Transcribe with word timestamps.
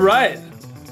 right. 0.00 0.38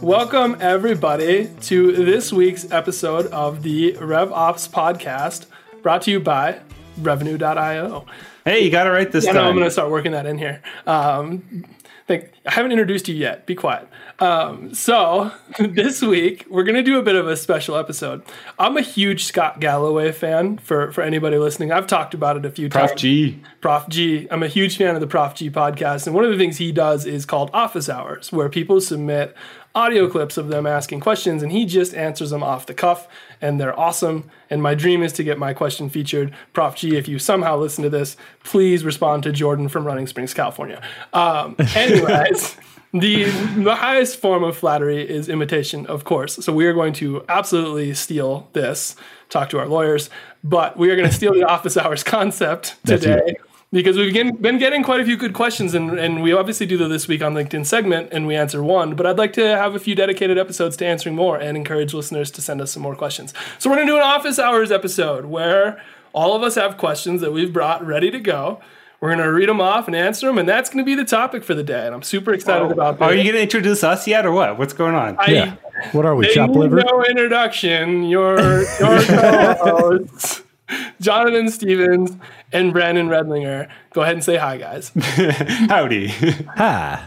Welcome, 0.03 0.59
everybody, 0.61 1.49
to 1.63 1.93
this 1.93 2.31
week's 2.31 2.71
episode 2.71 3.27
of 3.29 3.63
the 3.63 3.95
RevOps 3.95 4.69
podcast, 4.69 5.47
brought 5.83 6.03
to 6.03 6.11
you 6.11 6.21
by 6.21 6.61
Revenue.io. 6.99 8.05
Hey, 8.45 8.65
you 8.65 8.71
got 8.71 8.87
it 8.87 8.91
right 8.91 9.11
this 9.11 9.25
I 9.27 9.29
time. 9.33 9.37
know 9.37 9.49
I'm 9.49 9.55
going 9.55 9.65
to 9.65 9.71
start 9.71 9.91
working 9.91 10.13
that 10.13 10.27
in 10.27 10.37
here. 10.37 10.63
Um, 10.87 11.65
think, 12.09 12.33
I 12.47 12.53
haven't 12.53 12.73
introduced 12.73 13.07
you 13.07 13.15
yet. 13.15 13.47
Be 13.47 13.55
quiet. 13.55 13.87
Um, 14.19 14.75
so, 14.75 15.31
this 15.59 16.03
week, 16.03 16.47
we're 16.51 16.65
going 16.65 16.75
to 16.75 16.83
do 16.83 16.99
a 16.99 17.03
bit 17.03 17.15
of 17.15 17.29
a 17.29 17.37
special 17.37 17.77
episode. 17.77 18.23
I'm 18.59 18.77
a 18.77 18.81
huge 18.81 19.25
Scott 19.25 19.61
Galloway 19.61 20.11
fan 20.11 20.59
for, 20.59 20.91
for 20.91 21.03
anybody 21.03 21.39
listening. 21.39 21.71
I've 21.71 21.87
talked 21.87 22.15
about 22.15 22.37
it 22.37 22.45
a 22.45 22.51
few 22.51 22.69
Prof 22.69 22.91
times. 22.91 23.01
G. 23.01 23.43
Prof 23.61 23.89
G. 23.89 24.27
I'm 24.31 24.43
a 24.43 24.49
huge 24.49 24.77
fan 24.79 24.95
of 24.95 25.01
the 25.01 25.07
Prof 25.07 25.35
G 25.35 25.51
podcast. 25.51 26.07
And 26.07 26.17
one 26.17 26.25
of 26.25 26.31
the 26.31 26.39
things 26.39 26.57
he 26.57 26.73
does 26.73 27.05
is 27.05 27.27
called 27.27 27.51
office 27.53 27.89
hours, 27.89 28.33
where 28.33 28.49
people 28.49 28.81
submit 28.81 29.37
audio 29.79 30.09
clips 30.09 30.37
of 30.37 30.49
them 30.49 30.67
asking 30.67 30.99
questions 30.99 31.41
and 31.41 31.53
he 31.53 31.65
just 31.65 31.95
answers 31.95 32.31
them 32.31 32.43
off 32.43 32.67
the 32.67 32.75
cuff. 32.75 33.07
And 33.41 33.61
they're 33.61 33.79
awesome. 33.79 34.29
And 34.51 34.61
my 34.61 34.75
dream 34.75 35.05
is 35.05 35.13
to 35.15 35.23
get 35.23 35.39
my 35.39 35.55
question 35.55 35.89
featured. 35.89 36.35
Prof 36.53 36.75
G, 36.75 36.97
if 36.97 37.07
you 37.07 37.21
somehow 37.21 37.57
listen 37.57 37.85
to 37.85 37.91
this, 37.91 38.17
please 38.43 38.85
respond 38.85 39.23
to 39.23 39.33
Jordan 39.33 39.69
from 39.69 39.87
Running 39.87 40.09
Springs, 40.09 40.35
California. 40.35 40.83
Um, 41.13 41.55
anyways. 41.75 42.57
The, 42.93 43.25
the 43.25 43.75
highest 43.77 44.19
form 44.19 44.43
of 44.43 44.57
flattery 44.57 45.07
is 45.09 45.29
imitation, 45.29 45.85
of 45.87 46.05
course. 46.05 46.37
So 46.37 46.55
we 46.55 46.67
are 46.67 46.73
going 46.73 46.95
to 46.95 47.23
absolutely 47.29 47.93
steal 47.93 48.49
this, 48.55 48.97
talk 49.29 49.51
to 49.51 49.59
our 49.59 49.69
lawyers, 49.69 50.09
but 50.43 50.79
we 50.79 50.91
are 50.91 50.97
going 50.97 51.07
to 51.09 51.15
steal 51.15 51.35
the 51.35 51.45
office 51.49 51.77
hours 51.77 52.03
concept 52.03 52.77
today 52.87 53.37
because 53.71 53.97
we've 53.97 54.15
been, 54.15 54.37
been 54.37 54.59
getting 54.59 54.83
quite 54.83 55.01
a 55.01 55.05
few 55.05 55.17
good 55.17 55.35
questions 55.35 55.75
and, 55.75 55.99
and 55.99 56.23
we 56.23 56.33
obviously 56.33 56.67
do 56.67 56.77
the 56.77 56.89
this 56.89 57.07
week 57.07 57.23
on 57.23 57.35
linkedin 57.35 57.67
segment 57.67 58.09
and 58.13 58.27
we 58.27 58.35
answer 58.35 58.63
one 58.63 58.95
but 58.95 59.07
i'd 59.07 59.19
like 59.19 59.33
to 59.33 59.45
have 59.45 59.75
a 59.75 59.79
few 59.79 59.95
dedicated 59.95 60.39
episodes 60.39 60.77
to 60.77 60.87
answering 60.87 61.15
more 61.15 61.37
and 61.37 61.57
encourage 61.57 61.93
listeners 61.93 62.31
to 62.31 62.41
send 62.41 62.61
us 62.61 62.73
some 62.73 62.83
more 62.83 62.97
questions 62.97 63.35
so 63.59 63.69
we're 63.69 63.77
going 63.77 63.87
to 63.87 63.93
do 63.93 63.97
an 63.97 64.03
office 64.03 64.39
hours 64.39 64.73
episode 64.73 65.27
where 65.27 65.81
all 66.13 66.35
of 66.35 66.43
us 66.43 66.55
have 66.55 66.77
questions 66.77 67.21
that 67.21 67.33
we've 67.33 67.53
brought 67.53 67.85
ready 67.87 68.11
to 68.11 68.21
go 68.21 68.61
we're 69.01 69.15
going 69.15 69.25
to 69.25 69.33
read 69.33 69.49
them 69.49 69.61
off 69.61 69.87
and 69.87 69.95
answer 69.95 70.27
them 70.27 70.39
and 70.39 70.49
that's 70.49 70.71
going 70.71 70.85
to 70.85 70.87
be 70.87 70.95
the 70.95 71.05
topic 71.05 71.45
for 71.45 71.55
the 71.55 71.63
day 71.63 71.87
and 71.87 71.95
i'm 71.95 72.03
super 72.03 72.33
excited 72.33 72.67
oh. 72.67 72.71
about 72.71 72.99
that 72.99 73.05
Are 73.05 73.15
you 73.15 73.23
going 73.23 73.35
to 73.35 73.43
introduce 73.43 73.85
us 73.85 74.07
yet 74.07 74.27
or 74.27 74.33
what? 74.33 74.59
What's 74.59 74.73
going 74.73 74.95
on? 74.95 75.17
I, 75.19 75.31
Yeah. 75.31 75.57
What 75.93 76.05
are 76.05 76.17
we, 76.17 76.33
chop 76.35 76.51
liver? 76.51 76.83
no 76.83 77.05
introduction 77.05 78.03
your 78.03 78.37
your 78.81 79.03
co-hosts 79.03 80.43
jonathan 81.01 81.49
stevens 81.51 82.17
and 82.53 82.73
brandon 82.73 83.09
redlinger 83.09 83.69
go 83.93 84.03
ahead 84.03 84.15
and 84.15 84.25
say 84.25 84.37
hi 84.37 84.57
guys 84.57 84.91
Howdy. 84.97 86.09
Hi. 86.57 87.05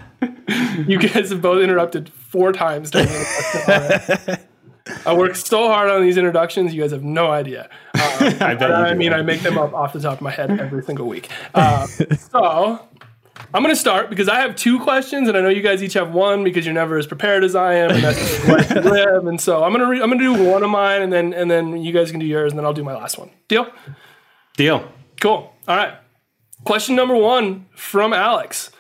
You 0.86 1.00
guys 1.00 1.30
have 1.32 1.42
both 1.42 1.64
interrupted 1.64 2.10
four 2.14 2.52
times 2.52 2.92
during 2.92 3.08
the 3.08 3.20
introduction. 3.20 4.48
I 5.06 5.14
work 5.14 5.36
so 5.36 5.68
hard 5.68 5.90
on 5.90 6.02
these 6.02 6.18
introductions, 6.18 6.74
you 6.74 6.82
guys 6.82 6.92
have 6.92 7.04
no 7.04 7.32
idea. 7.32 7.70
Um, 7.96 8.02
I 8.42 8.56
bet 8.56 8.62
you 8.70 8.76
I 8.76 8.90
do. 8.94 8.96
mean, 9.00 9.14
I 9.14 9.22
make 9.22 9.42
them 9.42 9.58
up 9.58 9.74
off 9.74 9.94
the 9.94 10.00
top 10.00 10.14
of 10.14 10.22
my 10.22 10.32
head 10.32 10.60
every 10.60 10.84
single 10.84 11.08
week. 11.08 11.30
Uh, 11.54 11.86
so 11.88 12.88
I'm 13.54 13.64
going 13.64 13.74
to 13.76 13.80
start 13.80 14.10
because 14.10 14.30
I 14.30 14.40
have 14.40 14.56
two 14.56 14.80
questions, 14.80 15.28
and 15.28 15.38
I 15.38 15.42
know 15.42 15.50
you 15.50 15.62
guys 15.62 15.84
each 15.84 15.94
have 15.94 16.14
one 16.14 16.44
because 16.44 16.66
you're 16.66 16.74
never 16.74 16.98
as 16.98 17.06
prepared 17.06 17.44
as 17.44 17.56
I 17.56 17.76
am, 17.76 17.92
and 17.92 18.04
that's 18.04 18.48
life 18.48 18.70
you 18.72 18.82
live. 18.92 19.28
And 19.28 19.42
so 19.42 19.64
I'm 19.64 19.72
going 19.72 19.82
to 19.82 19.88
re- 19.88 20.02
I'm 20.02 20.08
going 20.10 20.20
to 20.20 20.36
do 20.36 20.50
one 20.50 20.64
of 20.64 20.70
mine, 20.70 21.02
and 21.02 21.12
then 21.12 21.34
and 21.34 21.52
then 21.52 21.78
you 21.82 21.92
guys 21.92 22.12
can 22.12 22.20
do 22.20 22.26
yours, 22.26 22.52
and 22.52 22.60
then 22.60 22.66
I'll 22.66 22.74
do 22.74 22.84
my 22.84 22.96
last 22.96 23.18
one. 23.18 23.30
Deal? 23.48 23.68
Deal. 24.56 24.90
Cool. 25.20 25.54
All 25.68 25.76
right. 25.76 25.96
Question 26.64 26.96
number 26.96 27.16
one 27.16 27.66
from 27.76 28.14
Alex. 28.14 28.72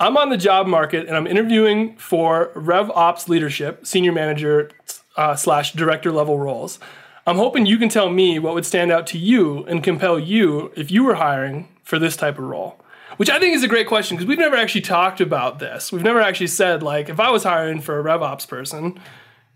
I'm 0.00 0.16
on 0.16 0.30
the 0.30 0.36
job 0.36 0.66
market 0.66 1.08
and 1.08 1.16
I'm 1.16 1.26
interviewing 1.26 1.96
for 1.96 2.52
RevOps 2.54 3.28
leadership, 3.28 3.84
senior 3.84 4.12
manager 4.12 4.70
uh, 5.16 5.34
slash 5.34 5.72
director 5.72 6.12
level 6.12 6.38
roles. 6.38 6.78
I'm 7.26 7.36
hoping 7.36 7.66
you 7.66 7.78
can 7.78 7.88
tell 7.88 8.08
me 8.08 8.38
what 8.38 8.54
would 8.54 8.64
stand 8.64 8.92
out 8.92 9.06
to 9.08 9.18
you 9.18 9.64
and 9.64 9.82
compel 9.82 10.18
you 10.18 10.72
if 10.76 10.90
you 10.90 11.02
were 11.04 11.16
hiring 11.16 11.68
for 11.82 11.98
this 11.98 12.16
type 12.16 12.38
of 12.38 12.44
role. 12.44 12.80
Which 13.16 13.30
I 13.30 13.38
think 13.40 13.54
is 13.56 13.62
a 13.62 13.68
great 13.68 13.86
question 13.88 14.16
because 14.16 14.28
we've 14.28 14.38
never 14.38 14.54
actually 14.56 14.82
talked 14.82 15.20
about 15.20 15.58
this. 15.58 15.90
We've 15.90 16.02
never 16.04 16.20
actually 16.20 16.46
said, 16.48 16.82
like, 16.82 17.08
if 17.08 17.18
I 17.18 17.30
was 17.30 17.42
hiring 17.42 17.80
for 17.80 17.98
a 17.98 18.04
RevOps 18.04 18.46
person, 18.46 19.00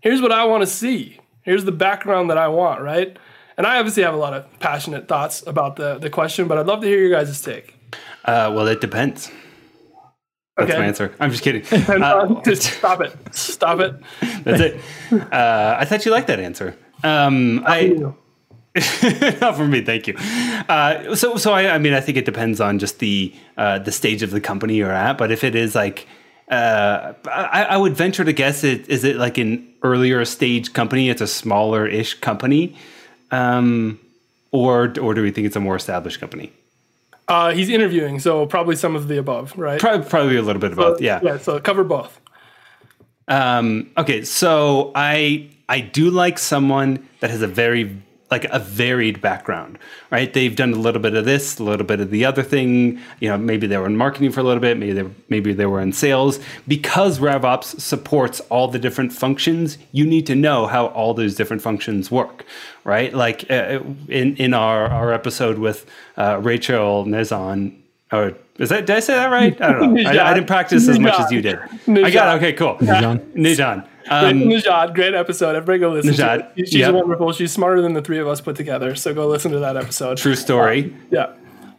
here's 0.01 0.21
what 0.21 0.31
I 0.31 0.43
want 0.45 0.61
to 0.63 0.67
see. 0.67 1.19
Here's 1.43 1.63
the 1.63 1.71
background 1.71 2.29
that 2.29 2.37
I 2.37 2.47
want, 2.47 2.81
right? 2.81 3.15
And 3.57 3.67
I 3.67 3.77
obviously 3.77 4.03
have 4.03 4.13
a 4.15 4.17
lot 4.17 4.33
of 4.33 4.59
passionate 4.59 5.07
thoughts 5.07 5.45
about 5.45 5.75
the, 5.75 5.97
the 5.99 6.09
question, 6.09 6.47
but 6.47 6.57
I'd 6.57 6.65
love 6.65 6.81
to 6.81 6.87
hear 6.87 6.97
your 6.99 7.11
guys' 7.11 7.39
take. 7.41 7.75
Uh, 8.25 8.51
well, 8.53 8.67
it 8.67 8.81
depends. 8.81 9.29
That's 10.57 10.69
Okay. 10.69 10.79
my 10.79 10.85
answer. 10.85 11.13
I'm 11.19 11.31
just 11.31 11.43
kidding. 11.43 11.63
Uh, 12.03 12.41
just 12.45 12.63
stop 12.63 13.01
it. 13.01 13.15
Stop 13.35 13.79
it. 13.79 13.95
that's 14.43 14.59
it. 14.61 14.79
Uh, 15.11 15.75
I 15.79 15.85
thought 15.85 16.05
you 16.05 16.11
liked 16.11 16.27
that 16.27 16.39
answer. 16.39 16.75
Um, 17.03 17.63
I 17.65 17.95
not 19.39 19.55
for 19.55 19.67
me, 19.67 19.81
thank 19.81 20.07
you. 20.07 20.15
Uh, 20.17 21.15
so, 21.15 21.37
so 21.37 21.53
I, 21.53 21.75
I 21.75 21.77
mean, 21.77 21.93
I 21.93 22.01
think 22.01 22.17
it 22.17 22.25
depends 22.25 22.59
on 22.59 22.79
just 22.79 22.99
the 22.99 23.33
uh, 23.55 23.79
the 23.79 23.91
stage 23.91 24.23
of 24.23 24.31
the 24.31 24.41
company 24.41 24.75
you're 24.75 24.91
at. 24.91 25.17
But 25.17 25.31
if 25.31 25.43
it 25.43 25.53
is 25.53 25.75
like, 25.75 26.07
uh, 26.49 27.13
I, 27.27 27.65
I 27.69 27.77
would 27.77 27.93
venture 27.95 28.23
to 28.23 28.33
guess 28.33 28.63
it 28.63 28.89
is 28.89 29.03
it 29.03 29.17
like 29.17 29.37
an 29.37 29.67
earlier 29.83 30.25
stage 30.25 30.73
company. 30.73 31.09
It's 31.09 31.21
a 31.21 31.27
smaller 31.27 31.85
ish 31.85 32.15
company, 32.15 32.75
um, 33.29 33.99
or 34.51 34.91
or 34.99 35.13
do 35.13 35.21
we 35.21 35.29
think 35.29 35.45
it's 35.45 35.55
a 35.55 35.59
more 35.59 35.75
established 35.75 36.19
company? 36.19 36.51
Uh, 37.27 37.51
he's 37.51 37.69
interviewing, 37.69 38.19
so 38.19 38.45
probably 38.47 38.75
some 38.75 38.95
of 38.95 39.07
the 39.07 39.17
above, 39.17 39.57
right? 39.57 39.79
Probably, 39.79 40.09
probably 40.09 40.35
a 40.35 40.41
little 40.41 40.59
bit 40.59 40.71
of 40.71 40.77
both. 40.77 40.99
Yeah. 40.99 41.19
Yeah, 41.23 41.37
so 41.37 41.59
cover 41.59 41.83
both. 41.83 42.19
Um, 43.27 43.91
okay, 43.97 44.23
so 44.23 44.91
I 44.95 45.49
I 45.69 45.79
do 45.79 46.09
like 46.09 46.39
someone 46.39 47.07
that 47.21 47.29
has 47.29 47.41
a 47.41 47.47
very 47.47 48.01
like 48.33 48.45
a 48.45 48.57
varied 48.57 49.21
background, 49.21 49.77
right? 50.09 50.33
They've 50.33 50.55
done 50.55 50.73
a 50.73 50.77
little 50.77 50.99
bit 50.99 51.13
of 51.13 51.23
this, 51.23 51.59
a 51.59 51.63
little 51.63 51.85
bit 51.85 51.99
of 51.99 52.09
the 52.09 52.25
other 52.25 52.41
thing. 52.41 52.99
You 53.19 53.29
know, 53.29 53.37
maybe 53.37 53.67
they 53.67 53.77
were 53.77 53.85
in 53.85 53.95
marketing 53.95 54.31
for 54.31 54.39
a 54.39 54.43
little 54.43 54.59
bit, 54.59 54.75
maybe 54.79 54.93
they 54.93 55.09
maybe 55.29 55.53
they 55.53 55.67
were 55.67 55.79
in 55.79 55.93
sales. 55.93 56.39
Because 56.67 57.19
RevOps 57.19 57.79
supports 57.79 58.39
all 58.49 58.67
the 58.67 58.79
different 58.79 59.13
functions, 59.13 59.77
you 59.91 60.03
need 60.05 60.25
to 60.25 60.35
know 60.35 60.65
how 60.65 60.87
all 60.87 61.13
those 61.13 61.35
different 61.35 61.61
functions 61.61 62.09
work, 62.09 62.43
right? 62.83 63.13
Like 63.13 63.39
uh, 63.51 63.81
in 64.09 64.35
in 64.37 64.55
our 64.55 64.87
our 64.87 65.13
episode 65.13 65.59
with 65.59 65.85
uh, 66.17 66.39
Rachel 66.41 67.05
Nezon. 67.05 67.77
Or 68.11 68.33
is 68.57 68.69
that 68.69 68.87
did 68.87 68.95
I 68.95 68.99
say 68.99 69.13
that 69.13 69.27
right? 69.27 69.59
I 69.61 69.71
don't 69.71 69.93
know. 69.93 70.09
I, 70.09 70.31
I 70.31 70.33
didn't 70.33 70.47
practice 70.47 70.87
as 70.89 70.97
much 70.97 71.19
as 71.19 71.31
you 71.31 71.41
did. 71.41 71.59
I 71.87 72.09
got 72.09 72.33
it. 72.33 72.37
Okay, 72.37 72.53
cool. 72.53 72.75
Nijan. 73.35 73.87
Um, 74.09 74.25
Um, 74.43 74.49
Najad, 74.49 74.95
great 74.95 75.13
episode. 75.13 75.55
Everybody 75.55 75.79
go 75.79 75.89
listen 75.91 76.13
Najad, 76.13 76.55
to 76.55 76.61
it. 76.61 76.67
She's 76.67 76.79
yep. 76.79 76.93
wonderful. 76.93 77.31
She's 77.31 77.51
smarter 77.51 77.81
than 77.81 77.93
the 77.93 78.01
three 78.01 78.19
of 78.19 78.27
us 78.27 78.41
put 78.41 78.55
together. 78.55 78.95
So 78.95 79.13
go 79.13 79.27
listen 79.27 79.51
to 79.51 79.59
that 79.59 79.77
episode. 79.77 80.17
true 80.17 80.35
story. 80.35 80.93
Yeah. 81.11 81.33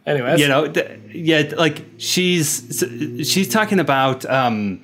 Anyways. 0.05 0.39
You 0.39 0.47
know, 0.47 0.67
th- 0.67 0.99
yeah, 1.11 1.51
like 1.57 1.83
she's 1.97 2.83
she's 3.23 3.49
talking 3.49 3.79
about 3.79 4.25
um, 4.25 4.83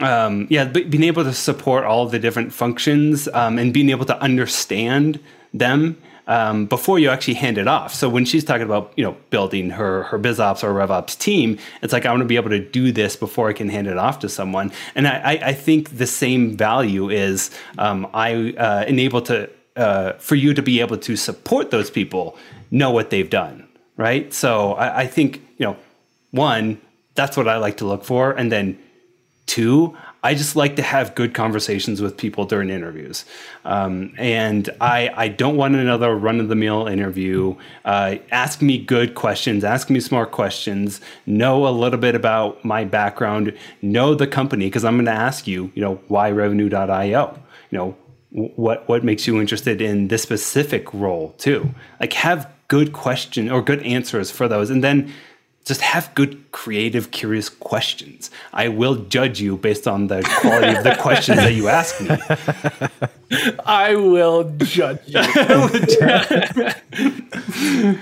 um, 0.00 0.46
yeah, 0.50 0.64
being 0.64 1.04
able 1.04 1.24
to 1.24 1.32
support 1.32 1.84
all 1.84 2.06
the 2.06 2.18
different 2.18 2.52
functions 2.52 3.28
um, 3.28 3.58
and 3.58 3.72
being 3.72 3.90
able 3.90 4.04
to 4.06 4.20
understand 4.20 5.20
them 5.54 5.96
um, 6.28 6.66
before 6.66 6.98
you 6.98 7.08
actually 7.08 7.34
hand 7.34 7.58
it 7.58 7.66
off. 7.66 7.92
So 7.92 8.08
when 8.08 8.24
she's 8.24 8.44
talking 8.44 8.66
about 8.66 8.92
you 8.96 9.02
know 9.02 9.16
building 9.30 9.70
her 9.70 10.04
her 10.04 10.18
BizOps 10.18 10.62
or 10.62 10.72
RevOps 10.72 11.18
team, 11.18 11.58
it's 11.82 11.92
like 11.92 12.06
I 12.06 12.10
want 12.10 12.20
to 12.20 12.26
be 12.26 12.36
able 12.36 12.50
to 12.50 12.60
do 12.60 12.92
this 12.92 13.16
before 13.16 13.48
I 13.48 13.54
can 13.54 13.68
hand 13.68 13.88
it 13.88 13.98
off 13.98 14.20
to 14.20 14.28
someone. 14.28 14.70
And 14.94 15.08
I, 15.08 15.40
I, 15.42 15.52
think 15.54 15.96
the 15.96 16.06
same 16.06 16.56
value 16.56 17.08
is 17.08 17.50
um, 17.78 18.06
I 18.14 18.52
uh, 18.52 18.84
enable 18.86 19.22
to 19.22 19.50
uh, 19.76 20.12
for 20.14 20.34
you 20.34 20.54
to 20.54 20.62
be 20.62 20.80
able 20.80 20.98
to 20.98 21.16
support 21.16 21.70
those 21.70 21.90
people 21.90 22.36
know 22.70 22.90
what 22.90 23.10
they've 23.10 23.30
done, 23.30 23.66
right? 23.96 24.32
So 24.32 24.74
I, 24.74 25.00
I 25.00 25.06
think 25.06 25.42
you 25.56 25.66
know 25.66 25.76
one 26.30 26.80
that's 27.14 27.36
what 27.36 27.48
I 27.48 27.56
like 27.56 27.78
to 27.78 27.84
look 27.84 28.04
for, 28.04 28.30
and 28.32 28.52
then 28.52 28.78
two 29.46 29.96
I 30.22 30.34
just 30.34 30.56
like 30.56 30.76
to 30.76 30.82
have 30.82 31.14
good 31.14 31.32
conversations 31.32 32.02
with 32.02 32.16
people 32.16 32.44
during 32.44 32.70
interviews. 32.70 33.24
Um, 33.64 34.14
and 34.18 34.68
I, 34.80 35.10
I 35.16 35.28
don't 35.28 35.56
want 35.56 35.76
another 35.76 36.14
run 36.16 36.40
of 36.40 36.48
the 36.48 36.56
mill 36.56 36.88
interview. 36.88 37.54
Uh, 37.84 38.16
ask 38.32 38.60
me 38.60 38.78
good 38.78 39.14
questions, 39.14 39.62
ask 39.62 39.90
me 39.90 40.00
smart 40.00 40.32
questions, 40.32 41.00
know 41.26 41.68
a 41.68 41.70
little 41.70 42.00
bit 42.00 42.16
about 42.16 42.64
my 42.64 42.84
background, 42.84 43.56
know 43.80 44.14
the 44.14 44.26
company, 44.26 44.66
because 44.66 44.84
I'm 44.84 44.96
going 44.96 45.06
to 45.06 45.12
ask 45.12 45.46
you, 45.46 45.70
you 45.74 45.82
know, 45.82 46.00
why 46.08 46.30
revenue.io? 46.32 47.38
You 47.70 47.78
know, 47.78 47.96
what, 48.30 48.88
what 48.88 49.04
makes 49.04 49.26
you 49.26 49.40
interested 49.40 49.80
in 49.80 50.08
this 50.08 50.22
specific 50.22 50.92
role 50.92 51.34
too? 51.38 51.72
Like 52.00 52.12
have 52.14 52.50
good 52.66 52.92
question 52.92 53.50
or 53.50 53.62
good 53.62 53.82
answers 53.82 54.30
for 54.30 54.48
those. 54.48 54.68
And 54.68 54.82
then 54.82 55.12
just 55.68 55.82
have 55.82 56.12
good, 56.14 56.50
creative, 56.50 57.10
curious 57.10 57.50
questions. 57.50 58.30
I 58.54 58.68
will 58.68 58.96
judge 59.04 59.38
you 59.38 59.58
based 59.58 59.86
on 59.86 60.06
the 60.06 60.22
quality 60.40 60.74
of 60.76 60.82
the 60.82 60.96
questions 61.00 61.36
that 61.36 61.54
you 61.54 61.68
ask 61.68 62.00
me. 62.00 62.08
I 63.66 63.94
will 63.94 64.50
judge 64.56 65.00
you. 65.06 65.20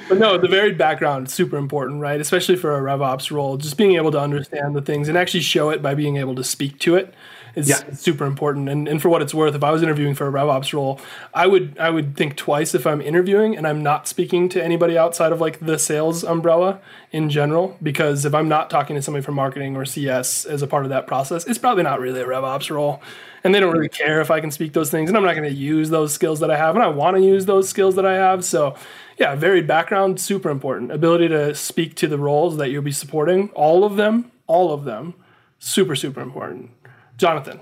but 0.08 0.18
no, 0.18 0.38
the 0.38 0.46
varied 0.48 0.78
background 0.78 1.26
is 1.26 1.34
super 1.34 1.56
important, 1.56 2.00
right? 2.00 2.20
Especially 2.20 2.54
for 2.54 2.78
a 2.78 2.80
RevOps 2.80 3.32
role, 3.32 3.56
just 3.56 3.76
being 3.76 3.96
able 3.96 4.12
to 4.12 4.20
understand 4.20 4.76
the 4.76 4.82
things 4.82 5.08
and 5.08 5.19
actually 5.19 5.40
show 5.40 5.70
it 5.70 5.82
by 5.82 5.94
being 5.96 6.16
able 6.16 6.36
to 6.36 6.44
speak 6.44 6.78
to 6.78 6.94
it 6.94 7.12
is 7.56 7.69
Yeah. 7.69 7.81
super 7.94 8.25
important. 8.26 8.69
And, 8.69 8.87
and 8.87 9.03
for 9.03 9.08
what 9.08 9.23
it's 9.23 9.35
worth, 9.35 9.55
if 9.56 9.64
I 9.64 9.73
was 9.73 9.82
interviewing 9.82 10.14
for 10.14 10.29
a 10.29 10.31
RevOps 10.31 10.73
role, 10.73 11.00
I 11.35 11.47
would 11.49 11.76
I 11.81 11.91
would 11.91 12.17
think 12.17 12.37
twice 12.37 12.75
if 12.75 12.87
I'm 12.87 13.00
interviewing 13.00 13.56
and 13.56 13.67
I'm 13.67 13.82
not 13.82 14.06
speaking 14.06 14.49
to 14.50 14.62
anybody 14.62 14.97
outside 14.97 15.32
of 15.32 15.41
like 15.41 15.58
the 15.64 15.79
sales 15.79 16.23
umbrella 16.23 16.81
in 17.11 17.31
general. 17.31 17.76
Because 17.82 18.25
if 18.25 18.35
I'm 18.35 18.49
not 18.49 18.70
talking 18.70 18.94
to 18.94 19.03
somebody 19.03 19.25
from 19.25 19.35
marketing 19.35 19.75
or 19.76 19.85
CS 19.85 20.44
as 20.44 20.62
a 20.62 20.67
part 20.69 20.85
of 20.85 20.91
that 20.91 21.06
process, 21.08 21.44
it's 21.47 21.58
probably 21.58 21.82
not 21.82 21.99
really 21.99 22.20
a 22.20 22.26
RevOps 22.26 22.70
role. 22.70 23.03
And 23.43 23.55
they 23.55 23.61
don't 23.61 23.73
really 23.73 23.88
care 23.88 24.20
if 24.20 24.31
I 24.31 24.41
can 24.41 24.50
speak 24.50 24.73
those 24.73 24.91
things. 24.91 25.08
And 25.08 25.17
I'm 25.17 25.25
not 25.25 25.37
going 25.37 25.49
to 25.49 25.55
use 25.55 25.88
those 25.91 26.12
skills 26.12 26.41
that 26.41 26.50
I 26.50 26.56
have. 26.56 26.75
And 26.75 26.82
I 26.85 26.88
want 26.88 27.17
to 27.17 27.23
use 27.23 27.47
those 27.47 27.69
skills 27.69 27.94
that 27.94 28.05
I 28.05 28.14
have. 28.14 28.44
So 28.44 28.75
yeah, 29.19 29.35
varied 29.35 29.67
background, 29.67 30.20
super 30.20 30.50
important. 30.50 30.93
Ability 30.93 31.29
to 31.29 31.55
speak 31.55 31.94
to 31.97 32.08
the 32.08 32.19
roles 32.19 32.56
that 32.58 32.70
you'll 32.70 32.82
be 32.82 32.93
supporting, 32.93 33.49
all 33.50 33.85
of 33.85 33.97
them, 33.97 34.31
all 34.47 34.73
of 34.75 34.85
them, 34.85 35.14
super, 35.58 35.94
super 35.97 36.20
important. 36.20 36.70
Jonathan. 37.16 37.60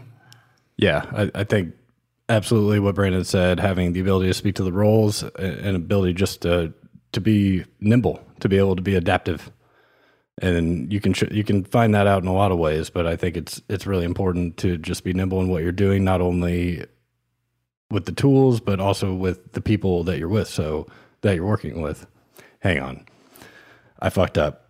Yeah, 0.77 1.05
I, 1.13 1.31
I 1.35 1.45
think 1.45 1.75
absolutely 2.29 2.81
what 2.81 2.95
Brandon 2.95 3.25
said. 3.25 3.61
Having 3.61 3.93
the 3.93 4.01
ability 4.01 4.29
to 4.29 4.35
speak 4.35 4.57
to 4.57 4.65
the 4.65 4.73
roles 4.73 5.23
and 5.23 5.77
ability 5.77 6.15
just 6.15 6.43
to 6.43 6.73
to 7.13 7.21
be 7.21 7.65
nimble, 7.81 8.21
to 8.41 8.49
be 8.49 8.59
able 8.59 8.77
to 8.77 8.83
be 8.83 8.97
adaptive, 8.97 9.51
and 10.43 10.93
you 10.93 11.01
can 11.01 11.15
you 11.31 11.45
can 11.45 11.65
find 11.65 11.95
that 11.95 12.07
out 12.07 12.23
in 12.23 12.29
a 12.29 12.33
lot 12.35 12.53
of 12.53 12.59
ways. 12.59 12.91
But 12.91 13.07
I 13.07 13.17
think 13.17 13.37
it's 13.37 13.63
it's 13.69 13.87
really 13.87 14.05
important 14.05 14.57
to 14.59 14.77
just 14.77 15.05
be 15.05 15.13
nimble 15.13 15.41
in 15.41 15.49
what 15.49 15.63
you're 15.63 15.73
doing, 15.73 16.05
not 16.05 16.21
only 16.21 16.85
with 17.91 18.07
the 18.07 18.13
tools, 18.13 18.61
but 18.61 18.81
also 18.81 19.15
with 19.15 19.53
the 19.53 19.61
people 19.61 20.03
that 20.05 20.19
you're 20.19 20.29
with. 20.29 20.49
So 20.49 20.87
that 21.21 21.37
you're 21.37 21.47
working 21.47 21.81
with. 21.81 22.07
Hang 22.59 22.81
on, 22.81 23.07
I 24.01 24.11
fucked 24.11 24.39
up. 24.39 24.64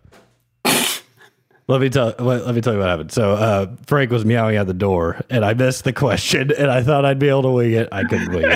Let 1.67 1.81
me 1.81 1.89
tell. 1.89 2.13
Let, 2.19 2.45
let 2.45 2.53
me 2.53 2.61
tell 2.61 2.73
you 2.73 2.79
what 2.79 2.87
happened. 2.87 3.11
So 3.11 3.31
uh, 3.31 3.65
Frank 3.87 4.11
was 4.11 4.23
meowing 4.23 4.55
at 4.55 4.67
the 4.67 4.73
door, 4.73 5.19
and 5.31 5.43
I 5.43 5.55
missed 5.55 5.83
the 5.83 5.93
question, 5.93 6.51
and 6.51 6.69
I 6.69 6.83
thought 6.83 7.05
I'd 7.05 7.17
be 7.17 7.27
able 7.27 7.41
to 7.43 7.49
wing 7.49 7.71
it. 7.71 7.89
I 7.91 8.03
couldn't 8.03 8.31
wing 8.31 8.43
it. 8.45 8.51